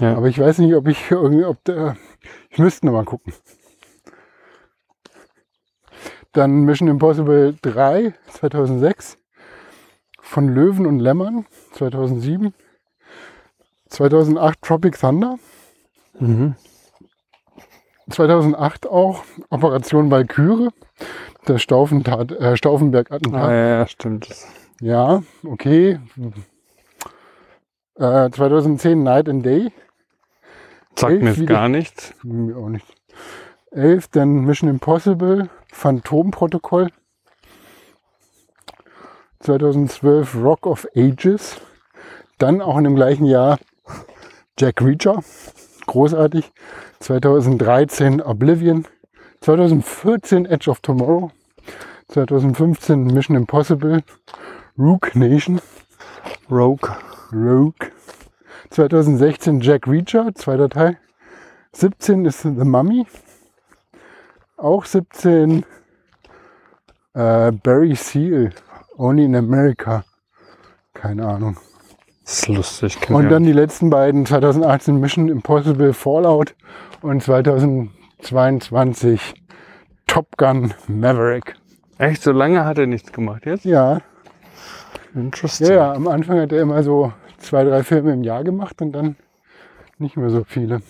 Ja. 0.00 0.16
Aber 0.16 0.26
ich 0.28 0.38
weiß 0.38 0.58
nicht, 0.58 0.74
ob 0.74 0.88
ich 0.88 1.10
irgendwie, 1.10 1.44
ob 1.44 1.62
der, 1.64 1.96
ich 2.50 2.58
müsste 2.58 2.86
noch 2.86 2.92
mal 2.92 3.04
gucken. 3.04 3.32
Dann 6.38 6.60
Mission 6.60 6.86
Impossible 6.86 7.56
3 7.62 8.14
2006 8.28 9.18
von 10.20 10.46
Löwen 10.46 10.86
und 10.86 11.00
Lämmern 11.00 11.46
2007. 11.72 12.54
2008 13.88 14.62
Tropic 14.62 15.00
Thunder. 15.00 15.36
Mhm. 16.20 16.54
2008 18.08 18.86
auch 18.86 19.24
Operation 19.50 20.12
Valkyrie. 20.12 20.68
Der 21.48 21.58
Stauffentat, 21.58 22.30
äh, 22.30 22.56
Stauffenberg-Attentat. 22.56 23.42
Ah, 23.42 23.52
ja, 23.52 23.88
stimmt. 23.88 24.28
Ja, 24.80 25.24
okay. 25.44 25.98
Äh, 27.96 28.30
2010 28.30 29.02
Night 29.02 29.28
and 29.28 29.44
Day. 29.44 29.72
Sagt 30.94 31.20
mir 31.20 31.34
gar 31.46 31.68
nichts. 31.68 32.14
Mir 32.22 32.56
auch 32.56 32.68
nicht. 32.68 32.97
11, 33.70 34.08
dann 34.10 34.44
Mission 34.44 34.68
Impossible, 34.68 35.50
Phantomprotokoll. 35.72 36.88
2012 39.40 40.36
Rock 40.36 40.66
of 40.66 40.86
Ages. 40.96 41.60
Dann 42.38 42.60
auch 42.60 42.78
in 42.78 42.84
dem 42.84 42.96
gleichen 42.96 43.24
Jahr 43.24 43.58
Jack 44.58 44.82
Reacher. 44.82 45.22
Großartig. 45.86 46.50
2013 47.00 48.20
Oblivion. 48.20 48.86
2014 49.40 50.46
Edge 50.46 50.70
of 50.70 50.80
Tomorrow. 50.80 51.30
2015 52.08 53.04
Mission 53.06 53.36
Impossible. 53.36 54.02
Rook 54.78 55.14
Nation. 55.14 55.60
Rogue. 56.50 56.88
Rogue. 57.32 57.92
2016 58.70 59.60
Jack 59.60 59.86
Reacher, 59.86 60.34
zweiter 60.34 60.68
Teil. 60.68 60.98
17 61.72 62.24
ist 62.24 62.42
The 62.42 62.50
Mummy. 62.50 63.06
Auch 64.58 64.84
17 64.84 65.64
äh, 67.14 67.52
Barry 67.52 67.94
Seal, 67.94 68.50
Only 68.96 69.24
in 69.24 69.36
America. 69.36 70.04
Keine 70.94 71.26
Ahnung. 71.26 71.56
Das 72.24 72.40
ist 72.40 72.48
lustig. 72.48 72.98
Und 73.08 73.28
dann 73.30 73.44
die 73.44 73.52
letzten 73.52 73.88
beiden, 73.88 74.26
2018 74.26 74.98
Mission 74.98 75.28
Impossible 75.28 75.94
Fallout 75.94 76.56
und 77.00 77.22
2022 77.22 79.34
Top 80.08 80.36
Gun 80.36 80.74
Maverick. 80.88 81.54
Echt, 81.98 82.22
so 82.22 82.32
lange 82.32 82.64
hat 82.64 82.78
er 82.78 82.86
nichts 82.86 83.12
gemacht 83.12 83.46
jetzt? 83.46 83.64
Ja, 83.64 84.00
Interesting. 85.14 85.68
ja, 85.68 85.74
ja, 85.74 85.92
am 85.92 86.08
Anfang 86.08 86.40
hat 86.40 86.50
er 86.52 86.62
immer 86.62 86.82
so 86.82 87.12
zwei, 87.38 87.62
drei 87.64 87.84
Filme 87.84 88.12
im 88.12 88.24
Jahr 88.24 88.44
gemacht 88.44 88.82
und 88.82 88.92
dann 88.92 89.16
nicht 89.98 90.16
mehr 90.16 90.30
so 90.30 90.44
viele. 90.44 90.80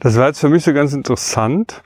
Das 0.00 0.16
war 0.16 0.26
jetzt 0.26 0.40
für 0.40 0.48
mich 0.48 0.64
so 0.64 0.72
ganz 0.72 0.92
interessant, 0.92 1.82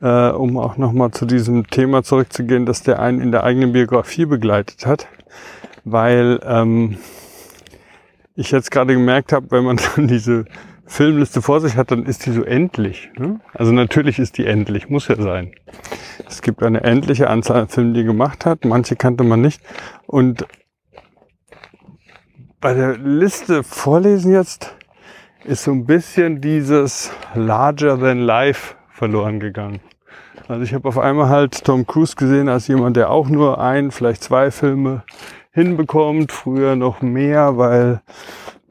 äh, 0.00 0.30
um 0.30 0.58
auch 0.58 0.76
nochmal 0.76 1.10
zu 1.10 1.26
diesem 1.26 1.66
Thema 1.68 2.02
zurückzugehen, 2.02 2.66
dass 2.66 2.82
der 2.82 3.00
einen 3.00 3.20
in 3.20 3.32
der 3.32 3.44
eigenen 3.44 3.72
Biografie 3.72 4.26
begleitet 4.26 4.86
hat, 4.86 5.06
weil 5.84 6.40
ähm, 6.44 6.98
ich 8.34 8.50
jetzt 8.50 8.70
gerade 8.70 8.94
gemerkt 8.94 9.32
habe, 9.32 9.50
wenn 9.50 9.64
man 9.64 9.78
dann 9.96 10.08
diese 10.08 10.46
Filmliste 10.86 11.40
vor 11.40 11.60
sich 11.60 11.76
hat, 11.76 11.92
dann 11.92 12.04
ist 12.04 12.26
die 12.26 12.32
so 12.32 12.42
endlich. 12.42 13.10
Ne? 13.16 13.40
Also 13.54 13.70
natürlich 13.72 14.18
ist 14.18 14.38
die 14.38 14.46
endlich, 14.46 14.88
muss 14.88 15.06
ja 15.06 15.16
sein. 15.16 15.52
Es 16.26 16.42
gibt 16.42 16.62
eine 16.62 16.82
endliche 16.82 17.30
Anzahl 17.30 17.62
an 17.62 17.68
Filmen, 17.68 17.94
die 17.94 18.00
er 18.00 18.06
gemacht 18.06 18.44
hat. 18.44 18.64
Manche 18.64 18.96
kannte 18.96 19.22
man 19.22 19.40
nicht. 19.40 19.62
Und 20.06 20.46
bei 22.60 22.74
der 22.74 22.98
Liste 22.98 23.62
vorlesen 23.62 24.32
jetzt 24.32 24.74
ist 25.44 25.64
so 25.64 25.70
ein 25.70 25.86
bisschen 25.86 26.40
dieses 26.40 27.12
Larger 27.34 27.98
than 27.98 28.18
Life 28.18 28.74
verloren 28.90 29.38
gegangen. 29.38 29.80
Also 30.50 30.64
ich 30.64 30.74
habe 30.74 30.88
auf 30.88 30.98
einmal 30.98 31.28
halt 31.28 31.64
Tom 31.64 31.86
Cruise 31.86 32.16
gesehen 32.16 32.48
als 32.48 32.66
jemand, 32.66 32.96
der 32.96 33.10
auch 33.10 33.28
nur 33.28 33.60
ein, 33.60 33.92
vielleicht 33.92 34.24
zwei 34.24 34.50
Filme 34.50 35.04
hinbekommt. 35.52 36.32
Früher 36.32 36.74
noch 36.74 37.02
mehr, 37.02 37.56
weil 37.56 38.00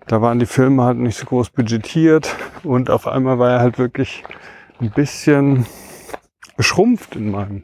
da 0.06 0.22
waren 0.22 0.40
die 0.40 0.46
Filme 0.46 0.84
halt 0.84 0.98
nicht 0.98 1.18
so 1.18 1.26
groß 1.26 1.52
budgetiert. 1.52 2.36
Und 2.66 2.90
auf 2.90 3.08
einmal 3.08 3.40
war 3.40 3.52
er 3.52 3.60
halt 3.62 3.80
wirklich 3.80 4.26
ein 4.82 4.92
bisschen 4.92 5.68
geschrumpft 6.58 7.16
in 7.16 7.32
meinem. 7.32 7.64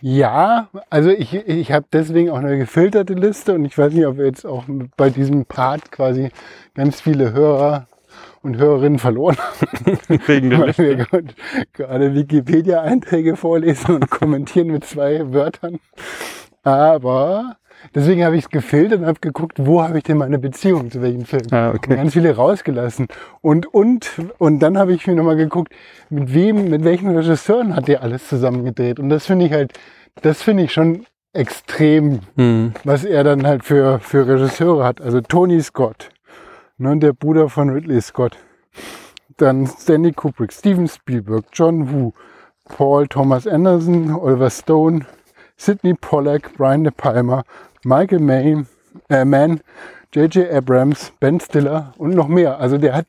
Ja, 0.00 0.68
also 0.88 1.10
ich, 1.10 1.34
ich 1.34 1.72
habe 1.72 1.86
deswegen 1.92 2.30
auch 2.30 2.38
eine 2.38 2.58
gefilterte 2.58 3.14
Liste 3.14 3.52
und 3.54 3.64
ich 3.64 3.76
weiß 3.76 3.92
nicht, 3.92 4.06
ob 4.06 4.16
wir 4.16 4.26
jetzt 4.26 4.46
auch 4.46 4.62
bei 4.96 5.10
diesem 5.10 5.44
Part 5.44 5.90
quasi 5.90 6.28
ganz 6.76 7.00
viele 7.00 7.32
Hörer 7.32 7.88
und 8.46 8.56
Hörerinnen 8.56 8.98
verloren 8.98 9.36
Wegen 10.26 10.50
der 10.50 10.58
weil 10.60 10.78
wir 10.78 10.96
gerade- 11.72 12.14
Wikipedia-Einträge 12.14 13.36
vorlesen 13.36 13.96
und 13.96 14.10
kommentieren 14.10 14.68
mit 14.68 14.84
zwei 14.84 15.32
Wörtern. 15.32 15.78
Aber 16.62 17.56
deswegen 17.94 18.24
habe 18.24 18.36
ich 18.36 18.44
es 18.44 18.50
gefiltert 18.50 19.00
und 19.00 19.06
habe 19.06 19.20
geguckt, 19.20 19.58
wo 19.64 19.82
habe 19.82 19.98
ich 19.98 20.04
denn 20.04 20.18
meine 20.18 20.38
Beziehung 20.38 20.90
zu 20.90 21.00
welchem 21.02 21.24
Film. 21.24 21.42
Ah, 21.50 21.68
Und 21.70 21.76
okay. 21.76 21.96
ganz 21.96 22.12
viele 22.12 22.34
rausgelassen. 22.34 23.06
Und, 23.40 23.72
und, 23.72 24.10
und 24.38 24.58
dann 24.60 24.78
habe 24.78 24.92
ich 24.92 25.06
mir 25.06 25.14
nochmal 25.14 25.36
geguckt, 25.36 25.72
mit 26.10 26.32
wem, 26.34 26.68
mit 26.70 26.84
welchen 26.84 27.10
Regisseuren 27.16 27.76
hat 27.76 27.88
der 27.88 28.02
alles 28.02 28.28
zusammen 28.28 28.64
gedreht. 28.64 28.98
Und 28.98 29.10
das 29.10 29.26
finde 29.26 29.46
ich 29.46 29.52
halt, 29.52 29.72
das 30.22 30.42
finde 30.42 30.64
ich 30.64 30.72
schon 30.72 31.04
extrem, 31.32 32.20
Hm. 32.36 32.72
was 32.84 33.04
er 33.04 33.22
dann 33.22 33.46
halt 33.46 33.62
für, 33.64 33.98
für 34.00 34.26
Regisseure 34.26 34.84
hat. 34.84 35.00
Also 35.00 35.20
Tony 35.20 35.60
Scott, 35.60 36.08
ne, 36.78 36.96
der 36.98 37.12
Bruder 37.12 37.48
von 37.48 37.70
Ridley 37.70 38.00
Scott. 38.00 38.36
Dann 39.36 39.66
Stanley 39.66 40.12
Kubrick, 40.12 40.52
Steven 40.52 40.88
Spielberg, 40.88 41.44
John 41.52 41.92
Woo, 41.92 42.12
Paul 42.64 43.06
Thomas 43.06 43.46
Anderson, 43.46 44.14
Oliver 44.14 44.50
Stone, 44.50 45.06
Sidney 45.56 45.94
Pollack, 45.94 46.54
Brian 46.56 46.84
De 46.84 46.92
Palma, 46.92 47.44
Michael 47.84 48.20
Mann, 48.20 48.66
äh, 49.08 49.24
Mann 49.24 49.60
J.J. 50.12 50.50
Abrams, 50.50 51.12
Ben 51.20 51.40
Stiller 51.40 51.92
und 51.98 52.14
noch 52.14 52.28
mehr. 52.28 52.58
Also 52.58 52.78
der 52.78 52.94
hat 52.94 53.06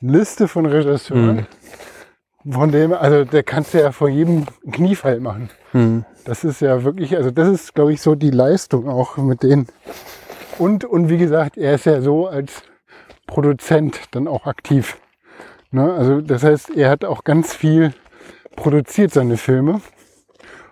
eine 0.00 0.18
Liste 0.18 0.48
von 0.48 0.66
Regisseuren, 0.66 1.46
von 2.48 2.72
dem, 2.72 2.92
also 2.92 3.24
der 3.24 3.42
kannst 3.42 3.74
du 3.74 3.80
ja 3.80 3.92
vor 3.92 4.08
jedem 4.08 4.46
Kniefall 4.72 5.20
machen. 5.20 5.50
Hm. 5.72 6.04
Das 6.24 6.42
ist 6.42 6.60
ja 6.60 6.82
wirklich, 6.82 7.16
also 7.16 7.30
das 7.30 7.48
ist, 7.48 7.74
glaube 7.74 7.92
ich, 7.92 8.02
so 8.02 8.16
die 8.16 8.30
Leistung 8.30 8.88
auch 8.88 9.16
mit 9.18 9.42
denen. 9.42 9.68
Und, 10.58 10.84
und 10.84 11.08
wie 11.08 11.18
gesagt, 11.18 11.56
er 11.56 11.74
ist 11.74 11.86
ja 11.86 12.00
so 12.00 12.26
als 12.26 12.62
Produzent 13.26 14.00
dann 14.12 14.28
auch 14.28 14.46
aktiv. 14.46 14.98
Ne? 15.70 15.92
Also 15.92 16.20
das 16.20 16.42
heißt, 16.42 16.76
er 16.76 16.90
hat 16.90 17.04
auch 17.04 17.24
ganz 17.24 17.54
viel 17.54 17.92
produziert, 18.54 19.12
seine 19.12 19.36
Filme. 19.36 19.80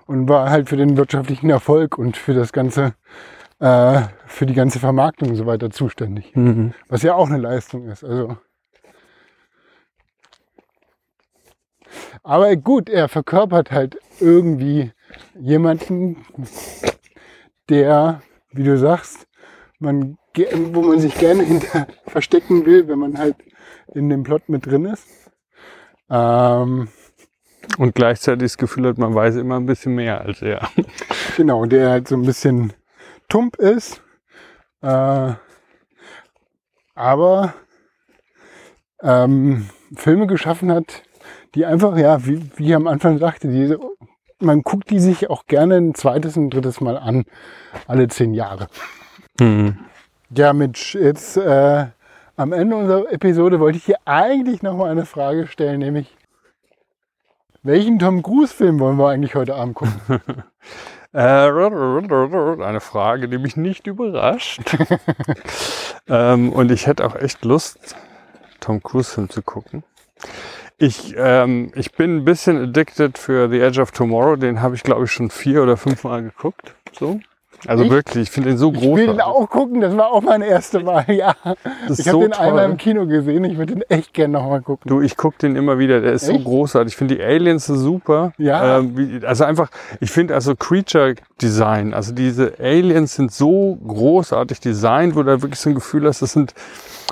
Und 0.06 0.28
war 0.28 0.50
halt 0.50 0.68
für 0.68 0.76
den 0.76 0.98
wirtschaftlichen 0.98 1.48
Erfolg 1.48 1.96
und 1.96 2.18
für 2.18 2.34
das 2.34 2.52
ganze, 2.52 2.94
äh, 3.58 4.02
für 4.26 4.44
die 4.44 4.52
ganze 4.52 4.78
Vermarktung 4.78 5.30
und 5.30 5.36
so 5.36 5.46
weiter 5.46 5.70
zuständig. 5.70 6.36
Mhm. 6.36 6.74
Was 6.88 7.02
ja 7.02 7.14
auch 7.14 7.26
eine 7.26 7.38
Leistung 7.38 7.88
ist. 7.88 8.04
Also. 8.04 8.36
Aber 12.22 12.54
gut, 12.56 12.90
er 12.90 13.08
verkörpert 13.08 13.70
halt 13.70 13.96
irgendwie 14.20 14.92
jemanden, 15.34 16.26
der, 17.70 18.20
wie 18.50 18.64
du 18.64 18.76
sagst, 18.76 19.26
man, 19.78 20.18
wo 20.36 20.82
man 20.82 20.98
sich 21.00 21.14
gerne 21.18 21.42
hinter 21.44 21.86
verstecken 22.06 22.66
will, 22.66 22.88
wenn 22.88 22.98
man 22.98 23.18
halt 23.18 23.36
in 23.94 24.08
dem 24.08 24.22
Plot 24.22 24.48
mit 24.48 24.66
drin 24.66 24.86
ist. 24.86 25.06
Ähm, 26.10 26.88
Und 27.78 27.94
gleichzeitig 27.94 28.52
das 28.52 28.58
Gefühl 28.58 28.88
hat, 28.88 28.98
man 28.98 29.14
weiß 29.14 29.36
immer 29.36 29.56
ein 29.56 29.66
bisschen 29.66 29.94
mehr 29.94 30.20
als 30.20 30.42
er. 30.42 30.68
Genau, 31.36 31.64
der 31.66 31.90
halt 31.90 32.06
so 32.06 32.14
ein 32.14 32.22
bisschen 32.22 32.72
tump 33.28 33.56
ist. 33.56 34.00
Äh, 34.82 35.32
aber 36.94 37.54
ähm, 39.02 39.68
Filme 39.96 40.26
geschaffen 40.28 40.70
hat, 40.70 41.02
die 41.56 41.66
einfach, 41.66 41.96
ja, 41.96 42.24
wie, 42.24 42.40
wie 42.56 42.68
ich 42.68 42.74
am 42.74 42.86
Anfang 42.86 43.18
sagte, 43.18 43.48
die, 43.48 43.76
man 44.38 44.62
guckt 44.62 44.90
die 44.90 45.00
sich 45.00 45.28
auch 45.28 45.46
gerne 45.46 45.76
ein 45.76 45.94
zweites 45.94 46.36
und 46.36 46.46
ein 46.46 46.50
drittes 46.50 46.80
Mal 46.80 46.96
an, 46.96 47.24
alle 47.88 48.06
zehn 48.08 48.32
Jahre. 48.34 48.68
Mhm. 49.40 49.78
Ja, 50.30 50.52
Mitch, 50.52 50.98
jetzt 50.98 51.36
äh, 51.36 51.86
am 52.36 52.52
Ende 52.52 52.76
unserer 52.76 53.12
Episode 53.12 53.60
wollte 53.60 53.78
ich 53.78 53.84
hier 53.84 53.98
eigentlich 54.04 54.62
noch 54.62 54.76
mal 54.76 54.90
eine 54.90 55.06
Frage 55.06 55.46
stellen, 55.46 55.80
nämlich 55.80 56.16
welchen 57.62 57.98
Tom 57.98 58.22
Cruise-Film 58.22 58.78
wollen 58.80 58.98
wir 58.98 59.08
eigentlich 59.08 59.34
heute 59.34 59.54
Abend 59.54 59.76
gucken? 59.76 60.00
Äh, 61.16 61.20
eine 61.20 62.80
Frage, 62.80 63.28
die 63.28 63.38
mich 63.38 63.56
nicht 63.56 63.86
überrascht. 63.86 64.62
ähm, 66.08 66.52
und 66.52 66.72
ich 66.72 66.88
hätte 66.88 67.06
auch 67.06 67.14
echt 67.14 67.44
Lust, 67.44 67.94
Tom 68.58 68.82
Cruise-Film 68.82 69.30
zu 69.30 69.40
gucken. 69.42 69.84
Ich, 70.76 71.14
ähm, 71.16 71.70
ich 71.76 71.92
bin 71.92 72.16
ein 72.16 72.24
bisschen 72.24 72.60
addicted 72.60 73.16
für 73.16 73.48
The 73.48 73.60
Edge 73.60 73.80
of 73.80 73.92
Tomorrow. 73.92 74.34
Den 74.34 74.60
habe 74.60 74.74
ich, 74.74 74.82
glaube 74.82 75.04
ich, 75.04 75.12
schon 75.12 75.30
vier 75.30 75.62
oder 75.62 75.76
fünf 75.76 76.02
Mal 76.02 76.24
geguckt. 76.24 76.74
So. 76.90 77.20
Also 77.66 77.84
Echt? 77.84 77.92
wirklich, 77.92 78.22
ich 78.24 78.30
finde 78.30 78.50
den 78.50 78.58
so 78.58 78.72
Ich 78.72 78.82
will 78.82 79.06
den 79.06 79.20
auch 79.20 79.48
gucken, 79.48 79.80
das 79.80 79.96
war 79.96 80.10
auch 80.10 80.22
meine 80.22 80.46
erste 80.46 80.84
Wahl, 80.84 81.06
ja. 81.08 81.34
Ich 81.88 82.06
habe 82.06 82.10
so 82.10 82.20
den 82.20 82.32
einmal 82.32 82.64
toll. 82.64 82.72
im 82.72 82.76
Kino 82.76 83.06
gesehen, 83.06 83.44
ich 83.44 83.56
würde 83.56 83.74
den 83.74 83.82
echt 83.88 84.12
gerne 84.12 84.34
nochmal 84.34 84.60
gucken. 84.60 84.88
Du, 84.88 85.00
ich 85.00 85.16
gucke 85.16 85.38
den 85.38 85.56
immer 85.56 85.78
wieder. 85.78 86.00
Der 86.00 86.12
ist 86.12 86.26
so 86.26 86.32
Echt? 86.32 86.44
großartig. 86.44 86.92
Ich 86.92 86.96
finde 86.96 87.16
die 87.16 87.22
Aliens 87.22 87.66
so 87.66 87.74
super. 87.76 88.32
Ja. 88.38 88.78
Ähm, 88.78 89.22
also 89.24 89.44
einfach, 89.44 89.70
ich 90.00 90.10
finde 90.10 90.34
also 90.34 90.54
Creature 90.54 91.14
Design, 91.40 91.94
also 91.94 92.12
diese 92.12 92.54
Aliens 92.58 93.14
sind 93.14 93.32
so 93.32 93.78
großartig 93.86 94.60
designt, 94.60 95.14
wo 95.14 95.22
du 95.22 95.26
da 95.26 95.42
wirklich 95.42 95.60
so 95.60 95.70
ein 95.70 95.74
Gefühl 95.74 96.06
hast, 96.06 96.22
das 96.22 96.32
sind, 96.32 96.54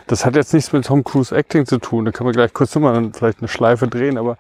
das 0.07 0.25
hat 0.25 0.37
jetzt 0.37 0.53
nichts 0.55 0.73
mit 0.73 0.87
Tom 0.87 1.03
Cruise 1.05 1.35
Acting 1.35 1.67
zu 1.67 1.79
tun. 1.79 2.05
Da 2.05 2.13
können 2.13 2.29
wir 2.29 2.33
gleich 2.33 2.53
kurz 2.53 2.75
nochmal 2.75 3.11
vielleicht 3.15 3.39
eine 3.41 3.49
Schleife 3.49 3.89
drehen, 3.89 4.19
aber 4.19 4.37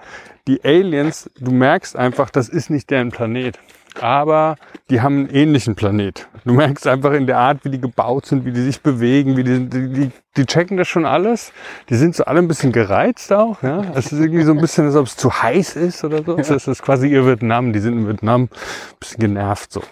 die 0.47 0.65
Aliens, 0.65 1.31
du 1.39 1.53
merkst 1.53 1.97
einfach, 1.97 2.31
das 2.31 2.49
ist 2.49 2.71
nicht 2.71 2.91
deren 2.91 3.11
Planet. 3.11 3.59
Aber 4.01 4.57
die 4.91 5.01
haben 5.01 5.21
einen 5.21 5.29
ähnlichen 5.31 5.75
Planet. 5.75 6.29
Du 6.45 6.55
merkst 6.55 6.87
einfach 6.87 7.13
in 7.13 7.27
der 7.27 7.39
Art, 7.39 7.65
wie 7.65 7.71
die 7.71 7.81
gebaut 7.81 8.27
sind, 8.27 8.45
wie 8.45 8.53
die 8.53 8.63
sich 8.63 8.81
bewegen, 8.81 9.37
wie 9.37 9.45
die, 9.45 9.69
die, 9.69 10.11
die, 10.37 10.47
checken 10.47 10.77
das 10.77 10.89
schon 10.89 11.05
alles. 11.05 11.53
Die 11.89 11.95
sind 11.95 12.17
so 12.17 12.25
alle 12.25 12.41
ein 12.41 12.49
bisschen 12.49 12.73
gereizt 12.73 13.33
auch. 13.33 13.63
Ja? 13.63 13.85
Es 13.95 14.13
ist 14.13 14.19
irgendwie 14.19 14.43
so 14.43 14.53
ein 14.53 14.61
bisschen, 14.61 14.87
als 14.87 14.97
ob 14.97 15.07
es 15.07 15.17
zu 15.17 15.43
heiß 15.43 15.77
ist 15.77 16.05
oder 16.05 16.23
so. 16.25 16.37
Das 16.37 16.67
ist 16.67 16.83
quasi 16.83 17.09
ihr 17.09 17.27
Vietnam. 17.27 17.73
Die 17.73 17.81
sind 17.81 17.99
in 17.99 18.09
Vietnam 18.09 18.43
ein 18.43 18.49
bisschen 18.99 19.21
genervt 19.21 19.73
so. 19.73 19.83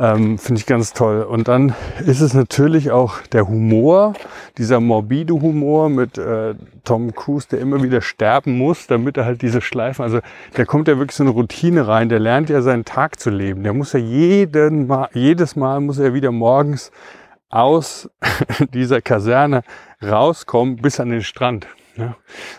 Ähm, 0.00 0.38
Finde 0.38 0.60
ich 0.60 0.66
ganz 0.66 0.92
toll. 0.92 1.22
Und 1.22 1.48
dann 1.48 1.74
ist 2.06 2.20
es 2.20 2.32
natürlich 2.32 2.92
auch 2.92 3.20
der 3.22 3.48
Humor, 3.48 4.14
dieser 4.56 4.78
morbide 4.78 5.34
Humor 5.34 5.88
mit 5.88 6.16
äh, 6.16 6.54
Tom 6.84 7.12
Cruise, 7.14 7.48
der 7.50 7.58
immer 7.58 7.82
wieder 7.82 8.00
sterben 8.00 8.56
muss, 8.56 8.86
damit 8.86 9.16
er 9.16 9.24
halt 9.24 9.42
diese 9.42 9.60
Schleifen, 9.60 10.04
also 10.04 10.20
der 10.56 10.66
kommt 10.66 10.86
ja 10.86 10.98
wirklich 10.98 11.16
so 11.16 11.24
eine 11.24 11.32
Routine 11.32 11.88
rein, 11.88 12.08
der 12.08 12.20
lernt 12.20 12.48
ja 12.48 12.62
seinen 12.62 12.84
Tag 12.84 13.18
zu 13.18 13.30
leben. 13.30 13.64
Der 13.64 13.72
muss 13.72 13.92
ja 13.92 13.98
jeden 13.98 14.86
Mal, 14.86 15.08
jedes 15.14 15.56
Mal 15.56 15.80
muss 15.80 15.98
er 15.98 16.14
wieder 16.14 16.30
morgens 16.30 16.92
aus 17.50 18.08
dieser 18.72 19.00
Kaserne 19.00 19.62
rauskommen 20.00 20.76
bis 20.76 21.00
an 21.00 21.10
den 21.10 21.22
Strand. 21.22 21.66
Ja. 21.98 22.16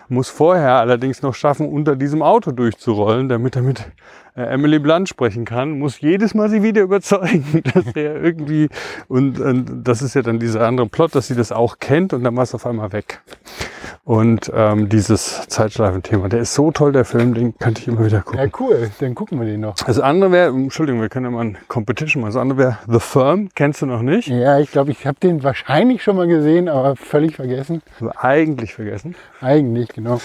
Muss 0.10 0.30
vorher 0.30 0.74
allerdings 0.74 1.22
noch 1.22 1.34
schaffen, 1.34 1.68
unter 1.70 1.96
diesem 1.96 2.22
Auto 2.22 2.52
durchzurollen, 2.52 3.30
damit 3.30 3.56
er 3.56 3.62
mit 3.62 3.90
äh, 4.36 4.42
Emily 4.42 4.80
Blunt 4.80 5.08
sprechen 5.08 5.46
kann, 5.46 5.80
muss 5.80 6.02
jedes 6.02 6.34
Mal 6.34 6.50
sie 6.50 6.62
wieder 6.62 6.82
überzeugen, 6.82 7.64
dass 7.74 7.96
er 7.96 8.22
irgendwie, 8.22 8.68
und, 9.08 9.40
und 9.40 9.84
das 9.84 10.02
ist 10.02 10.14
ja 10.14 10.22
dann 10.22 10.40
dieser 10.40 10.68
andere 10.68 10.88
Plot, 10.88 11.16
dass 11.16 11.28
sie 11.28 11.36
das 11.36 11.52
auch 11.52 11.80
kennt 11.80 12.14
und 12.14 12.24
dann 12.24 12.36
war 12.36 12.44
es 12.44 12.54
auf 12.54 12.66
einmal 12.66 12.92
weg. 12.92 13.22
Und 14.04 14.52
ähm, 14.54 14.90
dieses 14.90 15.48
Zeitschleifenthema, 15.48 16.30
der 16.30 16.42
ist 16.42 16.54
so 16.54 16.72
toll, 16.72 16.92
der 16.92 17.06
Film, 17.06 17.34
den 17.34 17.58
könnte 17.58 17.82
ich 17.82 17.88
immer 17.88 18.06
wieder 18.06 18.22
gucken. 18.22 18.40
Ja, 18.40 18.48
cool, 18.60 18.90
dann 19.00 19.16
gucken 19.16 19.40
wir 19.40 19.48
den 19.48 19.62
noch. 19.62 19.76
Das 19.76 20.00
andere 20.00 20.32
wäre, 20.32 20.50
Entschuldigung, 20.50 21.02
wir 21.02 21.10
können 21.10 21.26
ja 21.26 21.32
mal 21.32 21.46
ein 21.46 21.58
Competition 21.68 22.22
machen. 22.22 22.34
Das 22.34 22.42
andere 22.42 22.58
wäre 22.60 22.78
The 22.88 23.00
Firm, 23.00 23.50
kennst 23.56 23.82
du 23.82 23.86
noch 23.86 24.02
nicht? 24.02 24.28
Ja, 24.28 24.60
ich 24.60 24.72
glaube, 24.72 24.92
ich 24.92 25.06
habe 25.06 25.20
den 25.20 25.44
wahrscheinlich 25.44 26.04
schon 26.04 26.16
mal 26.16 26.28
gesehen, 26.28 26.70
aber 26.70 26.96
völlig 26.96 27.36
vergessen. 27.36 27.82
Also 28.00 28.12
eigentlich 28.18 28.74
vergessen. 28.74 29.16
Eigentlich, 29.42 29.90
genau. 29.90 30.20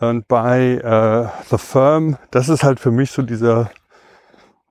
Und 0.00 0.26
bei 0.26 0.80
äh, 0.82 1.28
The 1.50 1.58
Firm, 1.58 2.16
das 2.30 2.48
ist 2.48 2.64
halt 2.64 2.80
für 2.80 2.90
mich 2.90 3.10
so 3.12 3.22
dieser, 3.22 3.70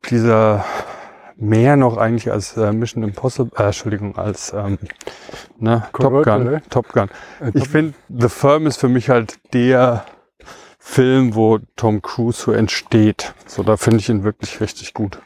dieser 0.09 0.65
mehr 1.41 1.75
noch 1.75 1.97
eigentlich 1.97 2.31
als 2.31 2.55
äh, 2.55 2.71
Mission 2.71 3.03
Impossible, 3.03 3.51
äh, 3.57 3.67
Entschuldigung, 3.67 4.17
als 4.17 4.53
ähm, 4.53 4.77
ne, 5.59 5.83
Top 5.91 6.23
Gun. 6.23 6.47
Oder? 6.47 6.61
Top 6.69 6.93
Gun. 6.93 7.09
Äh, 7.41 7.51
ich 7.55 7.67
finde, 7.67 7.93
The 8.09 8.29
Firm 8.29 8.67
ist 8.67 8.77
für 8.77 8.89
mich 8.89 9.09
halt 9.09 9.39
der 9.53 10.05
Film, 10.77 11.35
wo 11.35 11.59
Tom 11.75 12.01
Cruise 12.01 12.41
so 12.41 12.51
entsteht. 12.51 13.33
So, 13.45 13.63
da 13.63 13.77
finde 13.77 13.99
ich 13.99 14.09
ihn 14.09 14.23
wirklich 14.23 14.61
richtig 14.61 14.93
gut. 14.93 15.19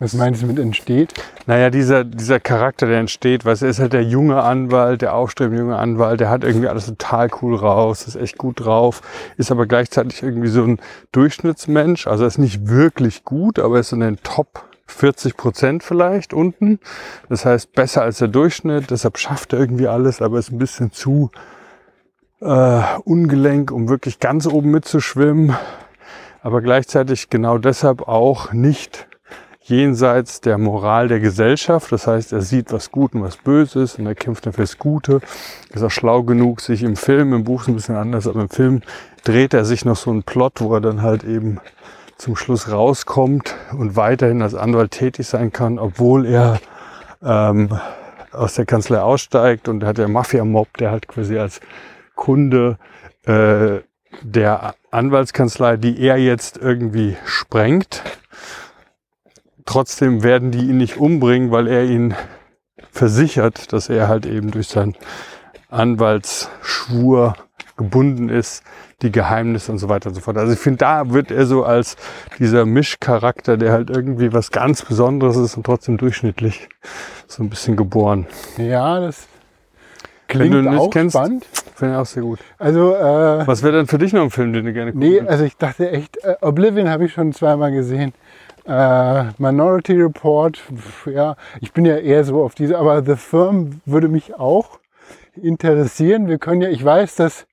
Was 0.00 0.12
meinst 0.12 0.42
du 0.42 0.46
mit 0.46 0.58
entsteht? 0.58 1.14
Naja, 1.46 1.70
dieser, 1.70 2.04
dieser 2.04 2.40
Charakter, 2.40 2.86
der 2.86 3.00
entsteht, 3.00 3.44
weißt 3.44 3.62
du, 3.62 3.66
er 3.66 3.70
ist 3.70 3.78
halt 3.78 3.94
der 3.94 4.04
junge 4.04 4.42
Anwalt, 4.42 5.00
der 5.00 5.14
aufstrebende 5.14 5.62
junge 5.62 5.76
Anwalt, 5.76 6.20
der 6.20 6.28
hat 6.28 6.44
irgendwie 6.44 6.68
alles 6.68 6.86
total 6.86 7.30
cool 7.40 7.56
raus, 7.56 8.06
ist 8.06 8.16
echt 8.16 8.36
gut 8.36 8.60
drauf, 8.60 9.00
ist 9.38 9.50
aber 9.50 9.66
gleichzeitig 9.66 10.22
irgendwie 10.22 10.48
so 10.48 10.62
ein 10.62 10.78
Durchschnittsmensch, 11.12 12.06
also 12.06 12.24
er 12.24 12.28
ist 12.28 12.38
nicht 12.38 12.68
wirklich 12.68 13.24
gut, 13.24 13.58
aber 13.58 13.76
er 13.76 13.80
ist 13.80 13.92
in 13.92 14.00
den 14.00 14.22
Top 14.22 14.64
40 14.86 15.36
Prozent 15.36 15.82
vielleicht 15.82 16.32
unten. 16.32 16.78
Das 17.28 17.44
heißt, 17.44 17.72
besser 17.72 18.02
als 18.02 18.18
der 18.18 18.28
Durchschnitt. 18.28 18.90
Deshalb 18.90 19.18
schafft 19.18 19.52
er 19.52 19.60
irgendwie 19.60 19.88
alles, 19.88 20.22
aber 20.22 20.38
ist 20.38 20.52
ein 20.52 20.58
bisschen 20.58 20.92
zu 20.92 21.30
äh, 22.40 22.82
ungelenk, 23.04 23.70
um 23.70 23.88
wirklich 23.88 24.20
ganz 24.20 24.46
oben 24.46 24.70
mitzuschwimmen. 24.70 25.56
Aber 26.42 26.62
gleichzeitig 26.62 27.28
genau 27.30 27.58
deshalb 27.58 28.06
auch 28.06 28.52
nicht 28.52 29.08
jenseits 29.68 30.40
der 30.40 30.58
Moral 30.58 31.08
der 31.08 31.18
Gesellschaft. 31.18 31.90
Das 31.90 32.06
heißt, 32.06 32.32
er 32.32 32.42
sieht, 32.42 32.72
was 32.72 32.92
gut 32.92 33.14
und 33.14 33.22
was 33.22 33.36
böse 33.36 33.80
ist 33.80 33.98
und 33.98 34.06
er 34.06 34.14
kämpft 34.14 34.46
dafür 34.46 34.62
das 34.62 34.78
Gute. 34.78 35.20
Ist 35.72 35.82
auch 35.82 35.90
schlau 35.90 36.22
genug, 36.22 36.60
sich 36.60 36.84
im 36.84 36.94
Film, 36.94 37.32
im 37.32 37.44
Buch 37.44 37.62
ist 37.62 37.68
ein 37.68 37.74
bisschen 37.74 37.96
anders, 37.96 38.28
aber 38.28 38.42
im 38.42 38.48
Film 38.48 38.82
dreht 39.24 39.54
er 39.54 39.64
sich 39.64 39.84
noch 39.84 39.96
so 39.96 40.10
einen 40.10 40.22
Plot, 40.22 40.60
wo 40.60 40.72
er 40.74 40.80
dann 40.80 41.02
halt 41.02 41.24
eben 41.24 41.58
zum 42.18 42.36
Schluss 42.36 42.70
rauskommt 42.70 43.54
und 43.72 43.96
weiterhin 43.96 44.42
als 44.42 44.54
Anwalt 44.54 44.92
tätig 44.92 45.26
sein 45.26 45.52
kann, 45.52 45.78
obwohl 45.78 46.26
er 46.26 46.60
ähm, 47.22 47.78
aus 48.32 48.54
der 48.54 48.66
Kanzlei 48.66 49.00
aussteigt 49.00 49.68
und 49.68 49.84
hat 49.84 49.98
der 49.98 50.08
Mafia-Mob, 50.08 50.76
der 50.78 50.90
halt 50.90 51.08
quasi 51.08 51.38
als 51.38 51.60
Kunde 52.14 52.78
äh, 53.24 53.80
der 54.22 54.74
Anwaltskanzlei, 54.90 55.76
die 55.76 56.00
er 56.00 56.16
jetzt 56.16 56.56
irgendwie 56.56 57.16
sprengt. 57.24 58.02
Trotzdem 59.64 60.22
werden 60.22 60.52
die 60.52 60.68
ihn 60.68 60.78
nicht 60.78 60.96
umbringen, 60.96 61.50
weil 61.50 61.66
er 61.66 61.84
ihn 61.84 62.14
versichert, 62.90 63.72
dass 63.72 63.88
er 63.88 64.08
halt 64.08 64.26
eben 64.26 64.50
durch 64.50 64.68
seinen 64.68 64.96
Anwaltsschwur 65.68 67.36
gebunden 67.76 68.28
ist, 68.28 68.62
die 69.02 69.12
Geheimnisse 69.12 69.72
und 69.72 69.78
so 69.78 69.88
weiter 69.88 70.08
und 70.08 70.14
so 70.14 70.20
fort. 70.20 70.38
Also 70.38 70.52
ich 70.52 70.58
finde, 70.58 70.78
da 70.78 71.10
wird 71.10 71.30
er 71.30 71.46
so 71.46 71.64
als 71.64 71.96
dieser 72.38 72.64
Mischcharakter, 72.64 73.56
der 73.56 73.72
halt 73.72 73.90
irgendwie 73.90 74.32
was 74.32 74.50
ganz 74.50 74.82
Besonderes 74.82 75.36
ist 75.36 75.56
und 75.56 75.66
trotzdem 75.66 75.98
durchschnittlich 75.98 76.68
so 77.26 77.42
ein 77.42 77.50
bisschen 77.50 77.76
geboren. 77.76 78.26
Ja, 78.56 79.00
das 79.00 79.26
klingt 80.28 80.54
Wenn 80.54 80.64
du 80.64 80.78
auch 80.78 80.90
kennst, 80.90 81.14
spannend. 81.14 81.44
Finde 81.74 81.94
ich 81.94 82.00
auch 82.00 82.06
sehr 82.06 82.22
gut. 82.22 82.38
Also, 82.58 82.94
äh, 82.94 83.46
was 83.46 83.62
wäre 83.62 83.76
denn 83.76 83.86
für 83.86 83.98
dich 83.98 84.14
noch 84.14 84.22
ein 84.22 84.30
Film, 84.30 84.54
den 84.54 84.64
du 84.64 84.72
gerne 84.72 84.92
guckst? 84.92 85.06
Nee, 85.06 85.20
also 85.20 85.44
ich 85.44 85.58
dachte 85.58 85.90
echt, 85.90 86.16
äh, 86.24 86.36
Oblivion 86.40 86.88
habe 86.88 87.04
ich 87.04 87.12
schon 87.12 87.34
zweimal 87.34 87.72
gesehen. 87.72 88.14
Äh, 88.66 89.24
Minority 89.36 89.92
Report, 89.92 90.60
ja, 91.04 91.36
ich 91.60 91.72
bin 91.72 91.84
ja 91.84 91.98
eher 91.98 92.24
so 92.24 92.42
auf 92.42 92.54
diese, 92.54 92.78
aber 92.78 93.04
The 93.04 93.14
Firm 93.14 93.82
würde 93.84 94.08
mich 94.08 94.34
auch 94.34 94.80
interessieren. 95.40 96.28
Wir 96.28 96.38
können 96.38 96.62
ja, 96.62 96.70
ich 96.70 96.82
weiß, 96.82 97.14
dass 97.16 97.46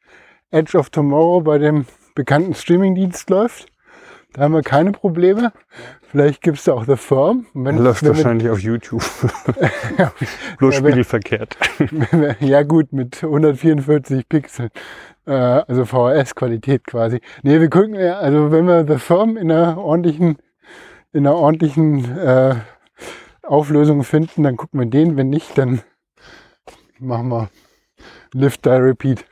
Edge 0.54 0.78
of 0.78 0.89
Tomorrow 0.91 1.41
bei 1.41 1.58
dem 1.58 1.86
bekannten 2.16 2.54
Streamingdienst 2.54 3.30
läuft. 3.30 3.66
Da 4.34 4.43
haben 4.43 4.54
wir 4.54 4.62
keine 4.62 4.91
Probleme. 4.91 5.51
Vielleicht 6.01 6.41
gibt 6.41 6.60
es 6.60 6.64
da 6.66 6.74
auch 6.74 6.86
The 6.86 6.95
Firm. 6.95 7.47
Wenn, 7.54 7.78
läuft 7.78 8.04
wenn 8.04 8.10
wahrscheinlich 8.10 8.49
auf 8.49 8.60
YouTube. 8.60 9.04
Bloß 10.60 10.76
ja, 10.76 10.80
spiegelverkehrt. 10.80 11.58
ja 12.39 12.64
gut, 12.64 12.93
mit 12.93 13.24
144 13.24 14.30
Pixeln. 14.30 14.70
Äh, 15.26 15.32
also 15.34 15.86
VHS-Qualität 15.86 16.86
quasi. 16.86 17.20
Nee, 17.41 17.60
wir 17.60 17.70
gucken, 17.70 17.95
also 17.95 18.51
wenn 18.51 18.66
wir 18.66 18.86
The 18.88 18.97
Firm 18.97 19.38
in 19.38 19.51
einer 19.51 19.78
ordentlichen, 19.78 20.38
in 21.14 21.26
einer 21.26 21.36
ordentlichen 21.36 22.18
äh, 22.18 22.56
Auflösung 23.41 24.04
finden, 24.04 24.43
dann 24.43 24.58
gucken 24.58 24.80
wir 24.80 24.88
den. 24.88 25.18
Wenn 25.18 25.30
nicht, 25.30 25.58
dann 25.58 25.82
machen 26.99 27.30
wir 27.30 27.49
Lift 28.34 28.66
Die 28.66 28.70
Repeat 28.70 29.26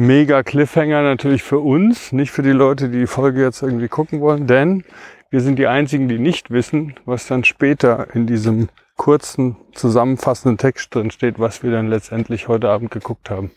mega 0.00 0.42
Cliffhanger 0.42 1.02
natürlich 1.02 1.42
für 1.42 1.58
uns, 1.58 2.10
nicht 2.10 2.30
für 2.30 2.42
die 2.42 2.50
Leute, 2.50 2.88
die 2.88 3.00
die 3.00 3.06
Folge 3.06 3.42
jetzt 3.42 3.62
irgendwie 3.62 3.88
gucken 3.88 4.20
wollen, 4.22 4.46
denn 4.46 4.82
wir 5.28 5.42
sind 5.42 5.58
die 5.58 5.66
einzigen, 5.66 6.08
die 6.08 6.18
nicht 6.18 6.50
wissen, 6.50 6.94
was 7.04 7.26
dann 7.26 7.44
später 7.44 8.08
in 8.14 8.26
diesem 8.26 8.70
kurzen 8.96 9.56
zusammenfassenden 9.74 10.56
Text 10.56 10.94
drin 10.94 11.10
steht, 11.10 11.38
was 11.38 11.62
wir 11.62 11.70
dann 11.70 11.88
letztendlich 11.88 12.48
heute 12.48 12.70
Abend 12.70 12.90
geguckt 12.90 13.28
haben. 13.28 13.50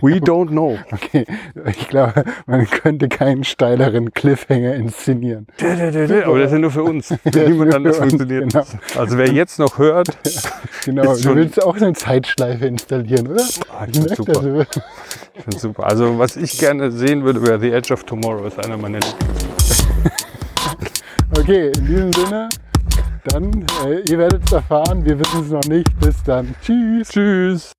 We 0.00 0.20
don't 0.20 0.50
know. 0.50 0.78
Okay, 0.92 1.24
ich 1.66 1.88
glaube, 1.88 2.24
man 2.46 2.68
könnte 2.68 3.08
keinen 3.08 3.44
steileren 3.44 4.12
Cliffhanger 4.12 4.74
inszenieren. 4.74 5.46
Aber 5.60 6.38
das 6.38 6.46
ist 6.46 6.52
ja 6.52 6.58
nur 6.58 6.70
für 6.70 6.82
uns. 6.82 7.10
Niemand 7.34 7.74
anders 7.74 7.98
funktioniert 7.98 8.52
genau. 8.52 8.64
Also 8.96 9.18
wer 9.18 9.32
jetzt 9.32 9.58
noch 9.58 9.78
hört. 9.78 10.08
genau, 10.84 11.16
du 11.16 11.34
willst 11.34 11.62
auch 11.62 11.76
eine 11.76 11.92
Zeitschleife 11.94 12.66
installieren, 12.66 13.28
oder? 13.28 13.44
Ah, 13.70 13.86
ich 13.90 13.98
ich 13.98 14.14
super. 14.14 14.66
Ich 15.34 15.58
super. 15.58 15.86
Also 15.86 16.18
was 16.18 16.36
ich 16.36 16.58
gerne 16.58 16.90
sehen 16.90 17.24
würde, 17.24 17.42
wäre 17.42 17.58
The 17.58 17.70
Edge 17.70 17.92
of 17.92 18.04
Tomorrow, 18.04 18.46
ist 18.46 18.64
einer 18.64 18.76
meiner 18.76 19.00
Okay, 21.38 21.72
in 21.76 21.86
diesem 21.86 22.12
Sinne, 22.12 22.48
dann, 23.24 23.66
äh, 23.86 24.00
ihr 24.08 24.18
werdet 24.18 24.42
es 24.46 24.52
erfahren, 24.52 25.04
wir 25.04 25.18
wissen 25.18 25.42
es 25.42 25.50
noch 25.50 25.64
nicht. 25.64 25.98
Bis 25.98 26.22
dann. 26.22 26.54
Tschüss. 26.62 27.08
Tschüss. 27.08 27.72